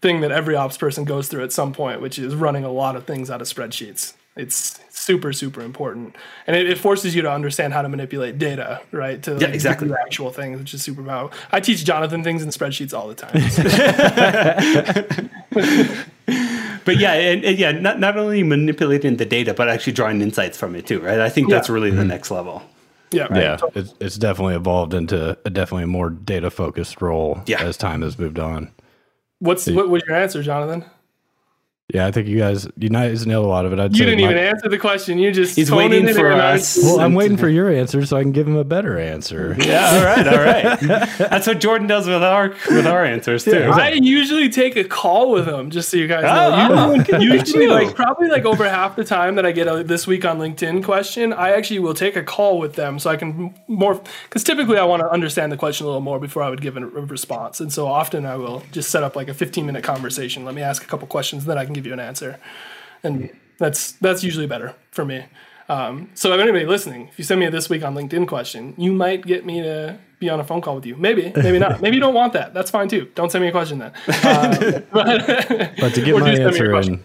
thing 0.00 0.22
that 0.22 0.32
every 0.32 0.56
ops 0.56 0.76
person 0.76 1.04
goes 1.04 1.28
through 1.28 1.44
at 1.44 1.52
some 1.52 1.72
point 1.72 2.00
which 2.00 2.18
is 2.18 2.34
running 2.34 2.64
a 2.64 2.72
lot 2.72 2.96
of 2.96 3.04
things 3.04 3.30
out 3.30 3.40
of 3.40 3.46
spreadsheets 3.46 4.14
it's 4.36 4.80
super 4.88 5.32
super 5.32 5.60
important 5.60 6.16
and 6.46 6.56
it, 6.56 6.68
it, 6.68 6.78
forces 6.78 7.14
you 7.14 7.22
to 7.22 7.30
understand 7.30 7.72
how 7.72 7.82
to 7.82 7.88
manipulate 7.88 8.38
data 8.38 8.80
right 8.90 9.22
to 9.22 9.32
yeah, 9.32 9.46
like, 9.46 9.54
exactly 9.54 9.88
the 9.88 10.00
actual 10.00 10.30
things 10.30 10.58
which 10.58 10.72
is 10.72 10.82
super 10.82 11.02
powerful 11.02 11.36
i 11.50 11.60
teach 11.60 11.84
jonathan 11.84 12.24
things 12.24 12.42
in 12.42 12.48
spreadsheets 12.48 12.96
all 12.96 13.08
the 13.08 13.14
time 13.14 13.32
but 16.84 16.96
yeah 16.96 17.12
and, 17.12 17.44
and, 17.44 17.58
yeah 17.58 17.72
not, 17.72 18.00
not 18.00 18.16
only 18.16 18.42
manipulating 18.42 19.16
the 19.16 19.26
data 19.26 19.52
but 19.52 19.68
actually 19.68 19.92
drawing 19.92 20.22
insights 20.22 20.56
from 20.56 20.74
it 20.74 20.86
too 20.86 21.00
right 21.00 21.20
i 21.20 21.28
think 21.28 21.50
that's 21.50 21.68
yeah. 21.68 21.74
really 21.74 21.90
the 21.90 21.98
mm-hmm. 21.98 22.08
next 22.08 22.30
level 22.30 22.62
yeah, 23.12 23.24
right. 23.24 23.42
yeah. 23.42 23.58
It's, 23.74 23.94
it's 24.00 24.16
definitely 24.16 24.54
evolved 24.54 24.94
into 24.94 25.38
a 25.44 25.50
definitely 25.50 25.84
a 25.84 25.88
more 25.88 26.10
data 26.10 26.50
focused 26.50 27.02
role 27.02 27.42
yeah. 27.46 27.62
as 27.62 27.76
time 27.76 28.02
has 28.02 28.18
moved 28.18 28.38
on. 28.38 28.70
What's 29.38 29.68
what 29.68 29.88
was 29.88 30.02
your 30.06 30.16
answer, 30.16 30.42
Jonathan? 30.42 30.84
Yeah, 31.92 32.06
I 32.06 32.10
think 32.10 32.26
you 32.26 32.38
guys 32.38 32.66
you 32.78 32.88
guys 32.88 33.26
nailed 33.26 33.44
a 33.44 33.48
lot 33.48 33.66
of 33.66 33.72
it. 33.74 33.78
I'd 33.78 33.94
you 33.94 34.06
didn't 34.06 34.24
my, 34.24 34.30
even 34.30 34.38
answer 34.38 34.66
the 34.68 34.78
question. 34.78 35.18
You 35.18 35.30
just 35.30 35.56
he's 35.56 35.70
waiting 35.70 36.08
for 36.14 36.32
us. 36.32 36.78
Well, 36.82 37.00
I'm 37.00 37.12
waiting 37.12 37.36
for 37.36 37.50
your 37.50 37.70
answer 37.70 38.06
so 38.06 38.16
I 38.16 38.22
can 38.22 38.32
give 38.32 38.46
him 38.46 38.56
a 38.56 38.64
better 38.64 38.98
answer. 38.98 39.54
yeah, 39.60 39.98
all 39.98 40.04
right, 40.04 40.26
all 40.26 40.42
right. 40.42 40.80
That's 41.18 41.46
what 41.46 41.60
Jordan 41.60 41.86
does 41.86 42.06
with 42.06 42.22
our 42.22 42.54
with 42.70 42.86
our 42.86 43.04
answers 43.04 43.44
too. 43.44 43.58
Yeah, 43.58 43.72
I 43.72 43.90
usually 43.90 44.48
take 44.48 44.76
a 44.76 44.84
call 44.84 45.32
with 45.32 45.46
him, 45.46 45.68
just 45.68 45.90
so 45.90 45.98
you 45.98 46.08
guys 46.08 46.24
oh, 46.24 46.94
know. 46.94 47.04
Oh, 47.12 47.18
usually, 47.18 47.66
like 47.66 47.94
probably 47.94 48.28
like 48.28 48.46
over 48.46 48.66
half 48.66 48.96
the 48.96 49.04
time 49.04 49.34
that 49.34 49.44
I 49.44 49.52
get 49.52 49.68
a 49.68 49.84
this 49.84 50.06
week 50.06 50.24
on 50.24 50.38
LinkedIn 50.38 50.82
question, 50.84 51.34
I 51.34 51.50
actually 51.50 51.80
will 51.80 51.94
take 51.94 52.16
a 52.16 52.22
call 52.22 52.58
with 52.58 52.74
them 52.74 53.00
so 53.00 53.10
I 53.10 53.16
can 53.16 53.54
more 53.66 54.00
because 54.24 54.44
typically 54.44 54.78
I 54.78 54.84
want 54.84 55.00
to 55.00 55.10
understand 55.10 55.52
the 55.52 55.58
question 55.58 55.84
a 55.84 55.88
little 55.88 56.00
more 56.00 56.18
before 56.18 56.42
I 56.42 56.48
would 56.48 56.62
give 56.62 56.78
a 56.78 56.80
response, 56.80 57.60
and 57.60 57.70
so 57.70 57.86
often 57.86 58.24
I 58.24 58.36
will 58.36 58.62
just 58.72 58.90
set 58.90 59.02
up 59.02 59.14
like 59.14 59.28
a 59.28 59.34
15 59.34 59.66
minute 59.66 59.84
conversation. 59.84 60.46
Let 60.46 60.54
me 60.54 60.62
ask 60.62 60.82
a 60.82 60.86
couple 60.86 61.06
questions, 61.06 61.44
then 61.44 61.58
I 61.58 61.66
can 61.66 61.71
give 61.72 61.82
give 61.82 61.88
you 61.88 61.92
an 61.92 62.00
answer, 62.00 62.38
and 63.02 63.30
that's 63.58 63.92
that's 63.92 64.22
usually 64.22 64.46
better 64.46 64.74
for 64.90 65.04
me. 65.04 65.24
Um, 65.68 66.10
so 66.14 66.32
if 66.32 66.40
anybody 66.40 66.66
listening, 66.66 67.08
if 67.08 67.18
you 67.18 67.24
send 67.24 67.40
me 67.40 67.46
a 67.46 67.50
this 67.50 67.70
week 67.70 67.82
on 67.82 67.94
LinkedIn 67.94 68.28
question, 68.28 68.74
you 68.76 68.92
might 68.92 69.24
get 69.24 69.46
me 69.46 69.62
to 69.62 69.98
be 70.18 70.28
on 70.28 70.40
a 70.40 70.44
phone 70.44 70.60
call 70.60 70.74
with 70.74 70.84
you. 70.84 70.96
Maybe, 70.96 71.32
maybe 71.34 71.58
not. 71.58 71.80
maybe 71.80 71.96
you 71.96 72.00
don't 72.00 72.14
want 72.14 72.32
that. 72.34 72.52
That's 72.52 72.70
fine 72.70 72.88
too. 72.88 73.10
Don't 73.14 73.30
send 73.30 73.42
me 73.42 73.48
a 73.48 73.52
question 73.52 73.78
then. 73.78 73.92
Um, 74.22 74.84
but, 74.92 75.76
but, 75.78 75.94
to 75.94 76.02
get 76.02 76.16
my 76.18 76.30
answer 76.30 76.74
in, 76.80 77.02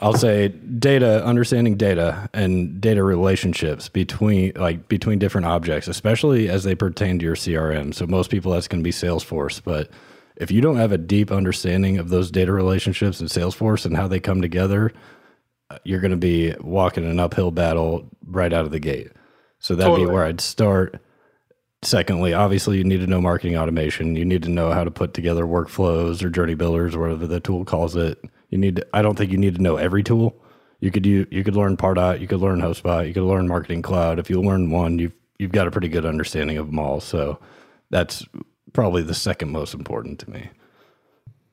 I'll 0.00 0.16
say 0.16 0.48
data, 0.48 1.24
understanding 1.24 1.76
data 1.76 2.28
and 2.32 2.80
data 2.80 3.02
relationships 3.02 3.88
between 3.88 4.52
like 4.54 4.88
between 4.88 5.18
different 5.18 5.46
objects, 5.46 5.88
especially 5.88 6.48
as 6.48 6.64
they 6.64 6.74
pertain 6.74 7.18
to 7.18 7.24
your 7.24 7.34
CRM. 7.34 7.94
So 7.94 8.06
most 8.06 8.30
people 8.30 8.52
that's 8.52 8.68
going 8.68 8.80
to 8.80 8.84
be 8.84 8.92
Salesforce, 8.92 9.60
but 9.62 9.90
if 10.38 10.52
you 10.52 10.60
don't 10.60 10.76
have 10.76 10.92
a 10.92 10.98
deep 10.98 11.32
understanding 11.32 11.98
of 11.98 12.08
those 12.08 12.30
data 12.30 12.52
relationships 12.52 13.20
in 13.20 13.26
Salesforce 13.26 13.84
and 13.84 13.96
how 13.96 14.06
they 14.06 14.20
come 14.20 14.40
together, 14.40 14.92
you're 15.84 16.00
going 16.00 16.12
to 16.12 16.16
be 16.16 16.54
walking 16.60 17.04
an 17.04 17.18
uphill 17.18 17.50
battle 17.50 18.08
right 18.24 18.52
out 18.52 18.64
of 18.64 18.70
the 18.70 18.78
gate. 18.78 19.10
So 19.58 19.74
that'd 19.74 19.90
totally. 19.90 20.06
be 20.06 20.12
where 20.12 20.24
I'd 20.24 20.40
start. 20.40 21.02
Secondly, 21.82 22.34
obviously, 22.34 22.78
you 22.78 22.84
need 22.84 23.00
to 23.00 23.06
know 23.06 23.20
marketing 23.20 23.56
automation. 23.56 24.14
You 24.14 24.24
need 24.24 24.44
to 24.44 24.48
know 24.48 24.72
how 24.72 24.84
to 24.84 24.90
put 24.90 25.12
together 25.12 25.44
workflows 25.44 26.22
or 26.22 26.30
journey 26.30 26.54
builders, 26.54 26.96
whatever 26.96 27.26
the 27.26 27.40
tool 27.40 27.64
calls 27.64 27.96
it. 27.96 28.18
You 28.50 28.58
need. 28.58 28.76
To, 28.76 28.86
I 28.92 29.02
don't 29.02 29.16
think 29.16 29.30
you 29.30 29.38
need 29.38 29.56
to 29.56 29.62
know 29.62 29.76
every 29.76 30.02
tool. 30.02 30.40
You 30.80 30.90
could 30.90 31.04
you 31.04 31.26
you 31.30 31.44
could 31.44 31.56
learn 31.56 31.76
Pardot, 31.76 32.20
you 32.20 32.26
could 32.26 32.40
learn 32.40 32.60
HubSpot, 32.60 33.06
you 33.06 33.14
could 33.14 33.24
learn 33.24 33.48
Marketing 33.48 33.82
Cloud. 33.82 34.18
If 34.18 34.30
you 34.30 34.40
learn 34.40 34.70
one, 34.70 34.98
you've 34.98 35.14
you've 35.38 35.52
got 35.52 35.66
a 35.66 35.70
pretty 35.70 35.88
good 35.88 36.06
understanding 36.06 36.56
of 36.56 36.66
them 36.66 36.78
all. 36.78 37.00
So 37.00 37.38
that's 37.90 38.24
probably 38.78 39.02
the 39.02 39.12
second 39.12 39.50
most 39.50 39.74
important 39.74 40.20
to 40.20 40.30
me. 40.30 40.50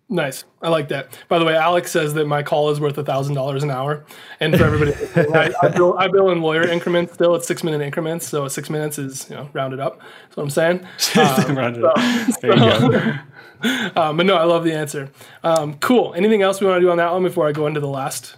Nice. 0.07 0.43
I 0.61 0.69
like 0.69 0.89
that. 0.89 1.17
By 1.27 1.39
the 1.39 1.45
way, 1.45 1.55
Alex 1.55 1.89
says 1.89 2.13
that 2.13 2.27
my 2.27 2.43
call 2.43 2.69
is 2.69 2.79
worth 2.79 2.99
a 2.99 3.03
thousand 3.03 3.33
dollars 3.33 3.63
an 3.63 3.71
hour. 3.71 4.05
And 4.39 4.55
for 4.55 4.63
everybody, 4.63 4.93
I, 5.33 5.51
I, 5.63 5.69
bill, 5.69 5.97
I 5.97 6.07
bill 6.07 6.29
in 6.29 6.43
lawyer 6.43 6.67
increments 6.67 7.13
still. 7.13 7.33
It's 7.33 7.47
six 7.47 7.63
minute 7.63 7.81
increments. 7.81 8.27
So 8.27 8.47
six 8.47 8.69
minutes 8.69 8.99
is, 8.99 9.27
you 9.27 9.37
know, 9.37 9.49
rounded 9.53 9.79
up. 9.79 10.01
That's 10.25 10.37
what 10.37 10.43
I'm 10.43 10.49
saying. 10.51 10.87
Um, 11.17 11.57
rounded 11.57 11.81
so, 11.81 11.87
up. 11.87 12.41
There 12.41 12.57
so, 12.57 12.91
you 12.91 12.91
go. 12.91 13.99
um, 13.99 14.17
but 14.17 14.27
no, 14.27 14.35
I 14.35 14.43
love 14.43 14.63
the 14.63 14.73
answer. 14.73 15.09
Um, 15.43 15.79
cool. 15.79 16.13
Anything 16.13 16.43
else 16.43 16.61
we 16.61 16.67
want 16.67 16.77
to 16.77 16.81
do 16.81 16.91
on 16.91 16.97
that 16.97 17.11
one 17.11 17.23
before 17.23 17.47
I 17.47 17.53
go 17.53 17.65
into 17.65 17.79
the 17.79 17.87
last 17.87 18.35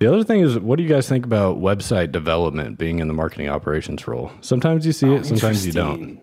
The 0.00 0.06
other 0.06 0.22
thing 0.22 0.42
is, 0.42 0.58
what 0.58 0.76
do 0.76 0.82
you 0.82 0.88
guys 0.90 1.08
think 1.08 1.24
about 1.24 1.60
website 1.60 2.12
development 2.12 2.76
being 2.76 2.98
in 2.98 3.08
the 3.08 3.14
marketing 3.14 3.48
operations 3.48 4.06
role? 4.06 4.30
Sometimes 4.42 4.84
you 4.84 4.92
see 4.92 5.14
it, 5.14 5.24
sometimes 5.24 5.64
you 5.64 5.72
don't. 5.72 6.20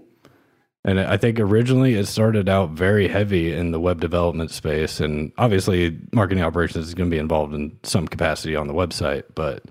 And 0.87 0.99
I 0.99 1.17
think 1.17 1.39
originally 1.39 1.95
it 1.95 2.05
started 2.05 2.47
out 2.47 2.69
very 2.69 3.07
heavy 3.07 3.51
in 3.51 3.71
the 3.71 3.79
web 3.79 3.99
development 3.99 4.51
space. 4.51 4.99
And 4.99 5.31
obviously, 5.39 5.97
marketing 6.13 6.43
operations 6.43 6.87
is 6.87 6.93
going 6.93 7.09
to 7.09 7.13
be 7.13 7.19
involved 7.19 7.55
in 7.55 7.77
some 7.81 8.07
capacity 8.07 8.55
on 8.55 8.67
the 8.67 8.73
website, 8.73 9.23
but 9.33 9.63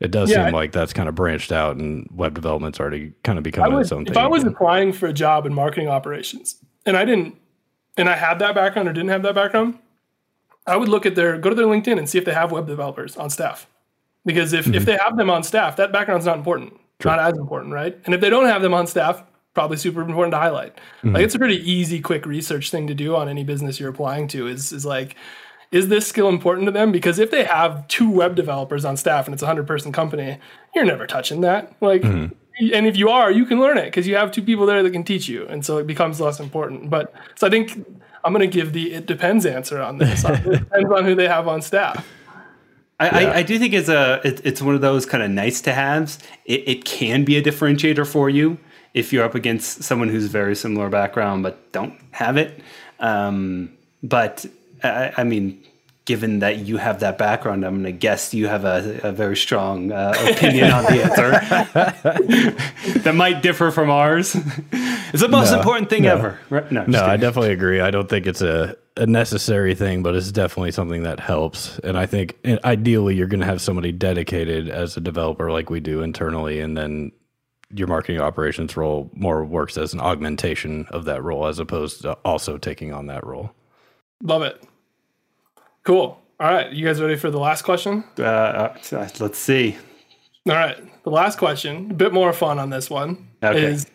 it 0.00 0.10
does 0.10 0.30
Yeah, 0.30 0.44
seem 0.44 0.54
like 0.54 0.72
that's 0.72 0.92
kind 0.92 1.08
of 1.08 1.14
branched 1.14 1.52
out 1.52 1.76
and 1.76 2.06
web 2.12 2.34
development's 2.34 2.78
already 2.78 3.14
kind 3.24 3.38
of 3.38 3.44
becoming 3.44 3.72
would, 3.72 3.80
its 3.80 3.92
own 3.92 4.04
thing. 4.04 4.12
if. 4.12 4.18
I 4.18 4.26
was 4.26 4.44
applying 4.44 4.92
for 4.92 5.06
a 5.06 5.12
job 5.12 5.46
in 5.46 5.54
marketing 5.54 5.88
operations 5.88 6.56
and 6.84 6.98
I 6.98 7.06
didn't, 7.06 7.36
and 7.96 8.08
I 8.08 8.14
had 8.14 8.38
that 8.40 8.54
background 8.54 8.88
or 8.88 8.92
didn't 8.92 9.08
have 9.08 9.22
that 9.22 9.34
background, 9.34 9.78
I 10.66 10.76
would 10.76 10.88
look 10.90 11.06
at 11.06 11.14
their, 11.14 11.38
go 11.38 11.48
to 11.48 11.56
their 11.56 11.66
LinkedIn 11.66 11.96
and 11.98 12.06
see 12.08 12.18
if 12.18 12.26
they 12.26 12.34
have 12.34 12.52
web 12.52 12.66
developers 12.66 13.16
on 13.16 13.30
staff. 13.30 13.66
Because 14.26 14.52
if, 14.52 14.66
Mm-hmm. 14.66 14.74
if 14.74 14.84
they 14.84 14.98
have 14.98 15.16
them 15.16 15.30
on 15.30 15.42
staff, 15.42 15.76
that 15.76 15.92
background's 15.92 16.26
not 16.26 16.36
important, 16.36 16.78
not 17.04 17.18
as 17.18 17.38
important, 17.38 17.72
right? 17.72 17.98
And 18.04 18.14
if 18.14 18.20
they 18.20 18.28
don't 18.28 18.44
have 18.46 18.60
them 18.60 18.74
on 18.74 18.86
staff, 18.86 19.24
probably 19.58 19.76
super 19.76 20.00
important 20.02 20.30
to 20.32 20.38
highlight. 20.38 20.76
Mm-hmm. 20.76 21.16
Like 21.16 21.24
it's 21.24 21.34
a 21.34 21.38
pretty 21.40 21.68
easy, 21.68 22.00
quick 22.00 22.24
research 22.26 22.70
thing 22.70 22.86
to 22.86 22.94
do 22.94 23.16
on 23.16 23.28
any 23.28 23.42
business 23.42 23.80
you're 23.80 23.90
applying 23.90 24.28
to 24.28 24.46
is, 24.46 24.70
is 24.72 24.86
like, 24.86 25.16
is 25.72 25.88
this 25.88 26.06
skill 26.06 26.28
important 26.28 26.66
to 26.66 26.70
them? 26.70 26.92
Because 26.92 27.18
if 27.18 27.32
they 27.32 27.42
have 27.42 27.88
two 27.88 28.08
web 28.08 28.36
developers 28.36 28.84
on 28.84 28.96
staff 28.96 29.26
and 29.26 29.34
it's 29.34 29.42
a 29.42 29.46
hundred 29.46 29.66
person 29.66 29.90
company, 29.90 30.38
you're 30.76 30.84
never 30.84 31.08
touching 31.08 31.40
that. 31.40 31.72
Like, 31.80 32.02
Mm-hmm. 32.02 32.72
and 32.72 32.86
if 32.86 32.96
you 32.96 33.08
are, 33.08 33.32
you 33.32 33.44
can 33.46 33.58
learn 33.58 33.78
it 33.78 33.86
because 33.86 34.06
you 34.06 34.14
have 34.14 34.30
two 34.30 34.42
people 34.42 34.64
there 34.64 34.80
that 34.84 34.92
can 34.92 35.02
teach 35.02 35.28
you, 35.28 35.44
and 35.48 35.66
so 35.66 35.78
it 35.78 35.86
becomes 35.88 36.20
less 36.20 36.38
important. 36.38 36.88
But 36.88 37.12
so 37.34 37.48
I 37.48 37.50
think 37.50 37.84
I'm 38.22 38.32
going 38.32 38.48
to 38.48 38.52
give 38.52 38.72
the 38.72 38.94
it 38.94 39.06
depends 39.06 39.44
answer 39.44 39.80
on 39.80 39.98
this. 39.98 40.24
it 40.24 40.44
depends 40.64 40.92
on 40.92 41.04
who 41.04 41.16
they 41.16 41.26
have 41.26 41.48
on 41.48 41.62
staff. 41.62 42.06
I, 43.00 43.08
I, 43.08 43.34
I 43.38 43.42
do 43.42 43.58
think 43.58 43.74
it's 43.74 43.88
a 43.88 44.20
it, 44.24 44.40
it's 44.44 44.62
one 44.62 44.76
of 44.76 44.80
those 44.80 45.04
kind 45.04 45.22
of 45.24 45.30
nice 45.30 45.60
to 45.62 45.72
haves. 45.72 46.20
It, 46.44 46.68
it 46.68 46.84
can 46.84 47.24
be 47.24 47.36
a 47.36 47.42
differentiator 47.42 48.06
for 48.06 48.30
you 48.30 48.58
if 48.94 49.12
you're 49.12 49.24
up 49.24 49.34
against 49.34 49.82
someone 49.82 50.08
who's 50.08 50.26
very 50.26 50.56
similar 50.56 50.88
background 50.88 51.42
but 51.42 51.72
don't 51.72 51.94
have 52.12 52.36
it. 52.36 52.60
Um, 53.00 53.70
but 54.02 54.44
I, 54.82 55.12
I 55.18 55.24
mean, 55.24 55.62
given 56.04 56.38
that 56.38 56.56
you 56.58 56.78
have 56.78 57.00
that 57.00 57.18
background, 57.18 57.64
I'm 57.66 57.74
going 57.74 57.84
to 57.84 57.92
guess 57.92 58.32
you 58.32 58.46
have 58.48 58.64
a, 58.64 58.98
a 59.02 59.12
very 59.12 59.36
strong 59.36 59.92
uh, 59.92 60.14
opinion 60.26 60.70
on 60.70 60.84
the 60.84 61.02
answer 61.04 61.30
that 63.02 63.14
might 63.14 63.42
differ 63.42 63.70
from 63.70 63.90
ours. 63.90 64.34
it's 64.72 65.20
the 65.20 65.28
most 65.28 65.50
No, 65.52 65.58
important 65.58 65.90
thing 65.90 66.04
no. 66.04 66.12
ever. 66.16 66.38
Right? 66.50 66.70
No, 66.72 66.84
No, 66.86 67.04
I 67.04 67.16
definitely 67.16 67.52
agree. 67.52 67.80
I 67.80 67.90
don't 67.90 68.08
think 68.08 68.26
it's 68.26 68.40
a, 68.40 68.76
a 68.96 69.06
necessary 69.06 69.74
thing, 69.74 70.02
but 70.02 70.14
it's 70.16 70.32
definitely 70.32 70.72
something 70.72 71.02
that 71.02 71.20
helps. 71.20 71.78
And 71.80 71.98
I 71.98 72.06
think 72.06 72.38
and 72.42 72.58
ideally 72.64 73.14
you're 73.14 73.26
going 73.28 73.40
to 73.40 73.46
have 73.46 73.60
somebody 73.60 73.92
dedicated 73.92 74.68
as 74.68 74.96
a 74.96 75.00
developer 75.00 75.50
like 75.52 75.68
we 75.70 75.80
do 75.80 76.02
internally, 76.02 76.60
and 76.60 76.76
then 76.76 77.12
your 77.74 77.86
marketing 77.86 78.20
operations 78.20 78.76
role 78.76 79.10
more 79.14 79.44
works 79.44 79.76
as 79.76 79.92
an 79.92 80.00
augmentation 80.00 80.86
of 80.90 81.04
that 81.04 81.22
role 81.22 81.46
as 81.46 81.58
opposed 81.58 82.02
to 82.02 82.12
also 82.24 82.56
taking 82.58 82.92
on 82.92 83.06
that 83.06 83.26
role. 83.26 83.50
Love 84.22 84.42
it. 84.42 84.62
Cool. 85.84 86.20
All 86.40 86.52
right, 86.52 86.72
you 86.72 86.84
guys 86.86 87.00
ready 87.00 87.16
for 87.16 87.30
the 87.30 87.38
last 87.38 87.62
question? 87.62 88.04
Uh, 88.18 88.22
uh, 88.22 89.08
let's 89.20 89.38
see. 89.38 89.76
All 90.48 90.54
right, 90.54 90.76
the 91.02 91.10
last 91.10 91.38
question, 91.38 91.90
a 91.90 91.94
bit 91.94 92.12
more 92.12 92.32
fun 92.32 92.58
on 92.58 92.70
this 92.70 92.88
one 92.88 93.28
Okay. 93.42 93.64
is. 93.64 93.86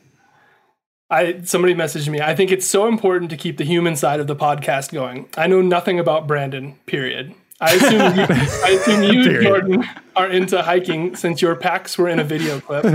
I 1.10 1.42
somebody 1.44 1.76
messaged 1.76 2.10
me. 2.10 2.22
I 2.22 2.34
think 2.36 2.52
it's 2.52 2.66
so 2.66 2.88
important 2.88 3.30
to 3.32 3.38
keep 3.38 3.58
the 3.58 3.64
human 3.64 3.96
side 3.96 4.20
of 4.20 4.28
the 4.28 4.36
podcast 4.36 4.92
going. 4.92 5.30
I 5.38 5.48
know 5.48 5.62
nothing 5.62 6.00
about 6.00 6.26
Brandon. 6.28 6.76
Period. 6.86 7.36
I 7.63 7.73
assume 7.73 8.15
you, 8.17 8.26
I 8.63 8.69
assume 8.69 9.04
you, 9.04 9.41
Jordan, 9.41 9.86
are 10.15 10.30
into 10.30 10.62
hiking 10.62 11.15
since 11.15 11.41
your 11.41 11.56
packs 11.56 11.97
were 11.97 12.10
in 12.10 12.19
a 12.19 12.23
video 12.23 12.60
clip. 12.60 12.86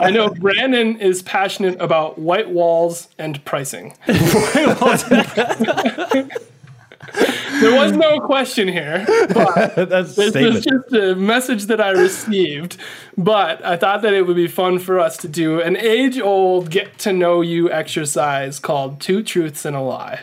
I 0.00 0.10
know 0.10 0.28
Brandon 0.28 0.98
is 1.00 1.22
passionate 1.22 1.80
about 1.80 2.18
white 2.18 2.50
walls 2.50 3.08
and 3.18 3.44
pricing. 3.44 3.96
there 7.60 7.74
was 7.74 7.92
no 7.92 8.20
question 8.20 8.68
here, 8.68 9.04
but 9.34 9.74
That's 9.88 10.14
this 10.14 10.34
is 10.34 10.64
just 10.64 10.92
a 10.92 11.14
message 11.14 11.66
that 11.66 11.80
I 11.80 11.90
received, 11.90 12.76
but 13.16 13.64
I 13.64 13.76
thought 13.76 14.02
that 14.02 14.14
it 14.14 14.26
would 14.26 14.36
be 14.36 14.48
fun 14.48 14.78
for 14.78 14.98
us 14.98 15.16
to 15.18 15.28
do 15.28 15.60
an 15.60 15.76
age 15.76 16.18
old 16.18 16.70
get 16.70 16.98
to 17.00 17.12
know 17.12 17.40
you 17.40 17.70
exercise 17.70 18.58
called 18.58 19.00
Two 19.00 19.22
Truths 19.22 19.64
and 19.64 19.76
a 19.76 19.80
Lie. 19.80 20.20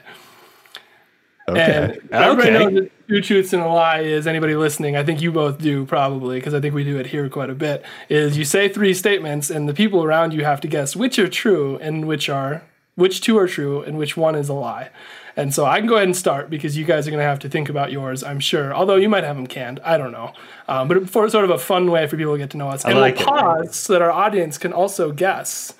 Okay. 1.51 1.97
And 2.11 2.23
everybody 2.23 2.49
Okay. 2.49 2.65
knows 2.65 2.73
that 2.83 3.07
Two 3.07 3.21
Truths 3.21 3.53
and 3.53 3.61
a 3.63 3.67
Lie 3.67 4.01
is 4.01 4.27
anybody 4.27 4.55
listening. 4.55 4.95
I 4.95 5.03
think 5.03 5.21
you 5.21 5.31
both 5.31 5.57
do 5.59 5.85
probably, 5.85 6.37
because 6.37 6.53
I 6.53 6.59
think 6.61 6.75
we 6.75 6.83
do 6.83 6.97
it 6.97 7.07
here 7.07 7.27
quite 7.29 7.49
a 7.49 7.55
bit. 7.55 7.83
Is 8.09 8.37
you 8.37 8.45
say 8.45 8.69
three 8.69 8.93
statements, 8.93 9.49
and 9.49 9.67
the 9.67 9.73
people 9.73 10.03
around 10.03 10.33
you 10.33 10.43
have 10.43 10.61
to 10.61 10.67
guess 10.67 10.95
which 10.95 11.17
are 11.19 11.27
true 11.27 11.77
and 11.81 12.07
which 12.07 12.29
are 12.29 12.61
which 12.95 13.21
two 13.21 13.37
are 13.37 13.47
true 13.47 13.81
and 13.81 13.97
which 13.97 14.17
one 14.17 14.35
is 14.35 14.49
a 14.49 14.53
lie. 14.53 14.89
And 15.37 15.53
so 15.53 15.65
I 15.65 15.79
can 15.79 15.87
go 15.87 15.95
ahead 15.95 16.07
and 16.09 16.17
start 16.17 16.49
because 16.49 16.75
you 16.77 16.83
guys 16.83 17.07
are 17.07 17.11
going 17.11 17.21
to 17.21 17.25
have 17.27 17.39
to 17.39 17.47
think 17.49 17.69
about 17.69 17.93
yours, 17.93 18.25
I'm 18.25 18.41
sure. 18.41 18.73
Although 18.73 18.97
you 18.97 19.07
might 19.07 19.23
have 19.23 19.37
them 19.37 19.47
canned, 19.47 19.79
I 19.85 19.97
don't 19.97 20.11
know. 20.11 20.33
Um, 20.67 20.89
but 20.89 21.09
for 21.09 21.29
sort 21.29 21.45
of 21.45 21.49
a 21.51 21.57
fun 21.57 21.89
way 21.91 22.07
for 22.07 22.17
people 22.17 22.33
to 22.33 22.37
get 22.37 22.49
to 22.51 22.57
know 22.57 22.67
us, 22.67 22.83
and 22.83 22.99
like 22.99 23.15
we'll 23.19 23.27
it. 23.27 23.29
pause 23.41 23.75
so 23.77 23.93
that 23.93 24.01
our 24.01 24.11
audience 24.11 24.57
can 24.57 24.73
also 24.73 25.13
guess 25.13 25.73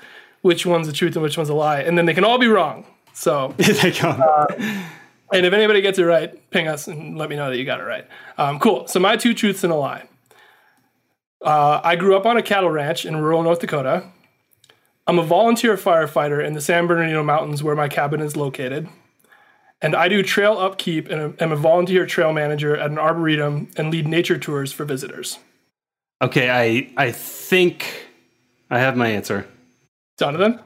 which 0.44 0.66
one's 0.66 0.88
the 0.88 0.94
truth 0.94 1.16
and 1.18 1.24
which 1.24 1.36
one's 1.38 1.50
a 1.50 1.54
lie, 1.54 1.82
and 1.82 1.98
then 1.98 2.06
they 2.06 2.14
can 2.14 2.24
all 2.24 2.38
be 2.38 2.48
wrong. 2.48 2.86
So 3.14 3.54
They 3.58 3.92
go. 3.92 4.48
And 5.34 5.46
if 5.46 5.54
anybody 5.54 5.82
gets 5.82 6.00
it 6.00 6.04
right, 6.04 6.50
ping 6.52 6.68
us 6.68 6.88
and 6.88 7.18
let 7.18 7.30
me 7.30 7.36
know 7.36 7.50
that 7.50 7.58
you 7.58 7.66
got 7.66 7.80
it 7.80 7.84
right. 7.84 8.08
Um, 8.38 8.60
cool. 8.60 8.88
So 8.88 9.00
my 9.00 9.16
two 9.16 9.34
truths 9.34 9.64
and 9.64 9.72
a 9.74 9.76
lie. 9.76 10.08
Uh, 11.42 11.80
I 11.84 11.96
grew 11.96 12.18
up 12.18 12.26
on 12.26 12.38
a 12.38 12.42
cattle 12.42 12.70
ranch 12.70 13.06
in 13.06 13.16
rural 13.18 13.44
North 13.44 13.60
Dakota. 13.60 14.04
I'm 15.08 15.18
a 15.18 15.24
volunteer 15.24 15.76
firefighter 15.76 16.46
in 16.46 16.54
the 16.54 16.62
San 16.62 16.86
Bernardino 16.86 17.24
Mountains 17.24 17.64
where 17.64 17.76
my 17.76 17.88
cabin 17.88 18.22
is 18.22 18.36
located. 18.36 18.88
And 19.82 19.96
I 19.96 20.10
do 20.10 20.22
trail 20.22 20.58
upkeep 20.58 21.10
and 21.10 21.42
am 21.42 21.52
a 21.52 21.56
volunteer 21.56 22.06
trail 22.06 22.34
manager 22.34 22.76
at 22.76 22.92
an 22.92 22.98
arboretum 22.98 23.70
and 23.78 23.90
lead 23.90 24.08
nature 24.08 24.38
tours 24.38 24.74
for 24.74 24.84
visitors. 24.84 25.40
Okay, 26.22 26.50
I 26.50 26.92
I 26.98 27.12
think 27.12 28.08
I 28.70 28.80
have 28.80 28.98
my 28.98 29.08
answer. 29.08 29.48
Jonathan? 30.20 30.60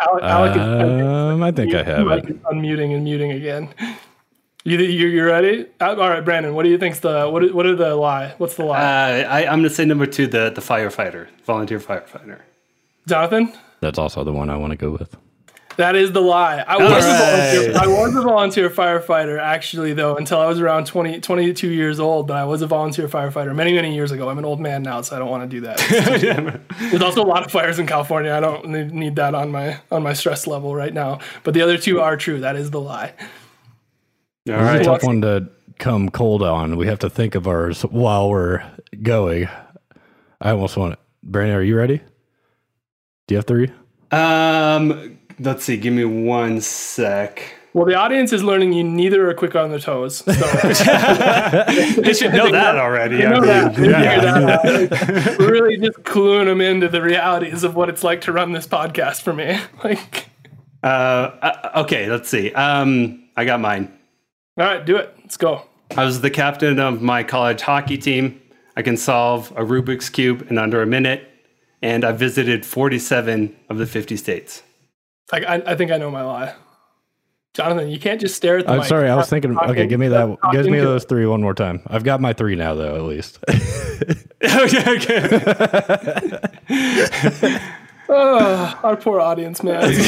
Alec, 0.00 0.24
Alec 0.24 0.56
is- 0.56 0.62
Um, 0.62 1.42
I 1.42 1.50
think 1.52 1.74
I 1.74 1.82
have 1.82 2.06
Mike 2.06 2.24
it. 2.24 2.30
is 2.30 2.36
unmuting 2.42 2.94
and 2.94 3.04
muting 3.04 3.32
again. 3.32 3.68
You 4.64 4.78
you 4.78 5.06
you 5.06 5.24
ready? 5.24 5.66
Uh, 5.80 5.90
All 5.90 6.10
right, 6.10 6.24
Brandon. 6.24 6.54
What 6.54 6.64
do 6.64 6.68
you 6.70 6.76
think's 6.78 6.98
the 7.00 7.28
what? 7.30 7.54
What 7.54 7.66
are 7.66 7.76
the 7.76 7.94
lie? 7.94 8.34
What's 8.38 8.56
the 8.56 8.64
lie? 8.64 8.78
Uh, 8.78 9.28
I, 9.28 9.46
I'm 9.46 9.60
going 9.60 9.62
to 9.64 9.70
say 9.70 9.84
number 9.84 10.06
two, 10.06 10.26
the 10.26 10.50
the 10.50 10.60
firefighter, 10.60 11.28
volunteer 11.44 11.78
firefighter. 11.78 12.40
Jonathan. 13.06 13.52
That's 13.80 13.98
also 13.98 14.24
the 14.24 14.32
one 14.32 14.50
I 14.50 14.56
want 14.56 14.72
to 14.72 14.76
go 14.76 14.90
with. 14.90 15.16
That 15.76 15.94
is 15.94 16.12
the 16.12 16.22
lie. 16.22 16.64
I 16.66 16.76
was, 16.78 17.04
a 17.04 17.08
volunteer, 17.08 17.76
I 17.76 17.86
was 17.86 18.14
a 18.16 18.22
volunteer 18.22 18.70
firefighter, 18.70 19.38
actually, 19.38 19.92
though, 19.92 20.16
until 20.16 20.40
I 20.40 20.46
was 20.46 20.58
around 20.58 20.86
20, 20.86 21.20
22 21.20 21.68
years 21.70 22.00
old. 22.00 22.26
But 22.26 22.38
I 22.38 22.44
was 22.44 22.62
a 22.62 22.66
volunteer 22.66 23.08
firefighter 23.08 23.54
many, 23.54 23.74
many 23.74 23.94
years 23.94 24.10
ago. 24.10 24.28
I'm 24.30 24.38
an 24.38 24.44
old 24.46 24.58
man 24.60 24.82
now, 24.82 25.02
so 25.02 25.16
I 25.16 25.18
don't 25.18 25.28
want 25.30 25.48
to 25.50 25.54
do 25.54 25.60
that. 25.66 25.78
There's 26.78 27.02
also 27.02 27.22
a 27.22 27.26
lot 27.26 27.44
of 27.44 27.52
fires 27.52 27.78
in 27.78 27.86
California. 27.86 28.32
I 28.32 28.40
don't 28.40 28.68
need- 28.68 28.92
need 28.92 29.16
that 29.16 29.34
on 29.34 29.50
my 29.50 29.78
on 29.90 30.02
my 30.02 30.14
stress 30.14 30.46
level 30.46 30.74
right 30.74 30.94
now. 30.94 31.18
But 31.44 31.52
the 31.54 31.60
other 31.62 31.76
two 31.76 32.00
are 32.00 32.16
true. 32.16 32.40
That 32.40 32.56
is 32.56 32.70
the 32.70 32.80
lie. 32.80 33.12
All 34.48 34.54
It's 34.54 34.86
a 34.86 34.90
tough 34.90 35.02
one 35.02 35.20
to 35.22 35.48
come 35.78 36.08
cold 36.08 36.42
on. 36.42 36.76
We 36.76 36.86
have 36.86 37.00
to 37.00 37.10
think 37.10 37.34
of 37.34 37.46
ours 37.46 37.82
while 37.82 38.30
we're 38.30 38.62
going. 39.02 39.48
I 40.40 40.50
almost 40.50 40.76
want 40.76 40.94
it. 40.94 40.98
Brandon, 41.22 41.56
are 41.56 41.62
you 41.62 41.76
ready? 41.76 42.00
Do 43.26 43.34
you 43.34 43.36
have 43.36 43.46
three? 43.46 43.70
Um, 44.12 45.15
let's 45.38 45.64
see. 45.64 45.76
Give 45.76 45.92
me 45.94 46.04
one 46.04 46.60
sec. 46.60 47.42
Well, 47.72 47.84
the 47.84 47.94
audience 47.94 48.32
is 48.32 48.42
learning 48.42 48.72
you 48.72 48.82
neither 48.82 49.28
are 49.28 49.34
quick 49.34 49.54
on 49.54 49.68
their 49.68 49.78
toes. 49.78 50.18
So 50.18 50.32
They 50.32 52.14
should 52.14 52.32
know 52.32 52.50
that 52.50 52.76
already. 52.78 53.18
Know 53.18 53.40
that. 53.42 53.76
Yeah. 53.78 54.20
that. 54.20 55.36
We're 55.38 55.52
really 55.52 55.76
just 55.76 55.98
cluing 55.98 56.46
them 56.46 56.62
into 56.62 56.88
the 56.88 57.02
realities 57.02 57.64
of 57.64 57.74
what 57.76 57.90
it's 57.90 58.02
like 58.02 58.22
to 58.22 58.32
run 58.32 58.52
this 58.52 58.66
podcast 58.66 59.20
for 59.22 59.32
me. 59.34 59.58
Like, 59.84 60.30
Uh, 60.82 60.86
uh, 60.86 61.70
okay, 61.82 62.08
let's 62.08 62.28
see. 62.30 62.50
Um, 62.52 63.28
I 63.36 63.44
got 63.44 63.60
mine. 63.60 63.92
all 64.58 64.64
right, 64.64 64.84
do 64.84 64.96
it. 64.96 65.14
Let's 65.20 65.36
go. 65.36 65.66
I 65.96 66.04
was 66.04 66.20
the 66.22 66.30
captain 66.30 66.78
of 66.78 67.02
my 67.02 67.22
college 67.24 67.60
hockey 67.60 67.98
team. 67.98 68.40
I 68.76 68.82
can 68.82 68.96
solve 68.96 69.50
a 69.52 69.62
Rubik's 69.64 70.08
Cube 70.08 70.46
in 70.50 70.56
under 70.58 70.80
a 70.82 70.86
minute, 70.86 71.28
and 71.82 72.04
I 72.04 72.12
visited 72.12 72.64
47 72.64 73.54
of 73.68 73.78
the 73.78 73.86
50 73.86 74.16
states. 74.16 74.62
Like, 75.32 75.44
I, 75.44 75.62
I 75.66 75.74
think 75.74 75.90
I 75.90 75.96
know 75.96 76.10
my 76.10 76.22
lie. 76.22 76.54
Jonathan, 77.54 77.88
you 77.88 77.98
can't 77.98 78.20
just 78.20 78.34
stare 78.34 78.58
at 78.58 78.66
the 78.66 78.72
I'm 78.72 78.78
mic. 78.80 78.86
sorry, 78.88 79.08
I 79.08 79.16
was 79.16 79.30
thinking. 79.30 79.54
Talk 79.54 79.70
Okay, 79.70 79.86
give 79.86 79.98
me 79.98 80.08
that. 80.08 80.38
talk 80.42 80.52
Give 80.52 80.66
me 80.66 80.78
those 80.78 81.04
three 81.04 81.24
one 81.26 81.40
more 81.40 81.54
time. 81.54 81.80
I've 81.86 82.04
got 82.04 82.20
my 82.20 82.34
three 82.34 82.54
now, 82.54 82.74
though. 82.74 82.94
At 82.96 83.02
least. 83.04 83.38
okay, 84.44 84.96
okay. 84.96 85.50
Oh, 88.10 88.78
our 88.84 88.96
poor 88.96 89.20
audience, 89.20 89.62
man. 89.62 89.94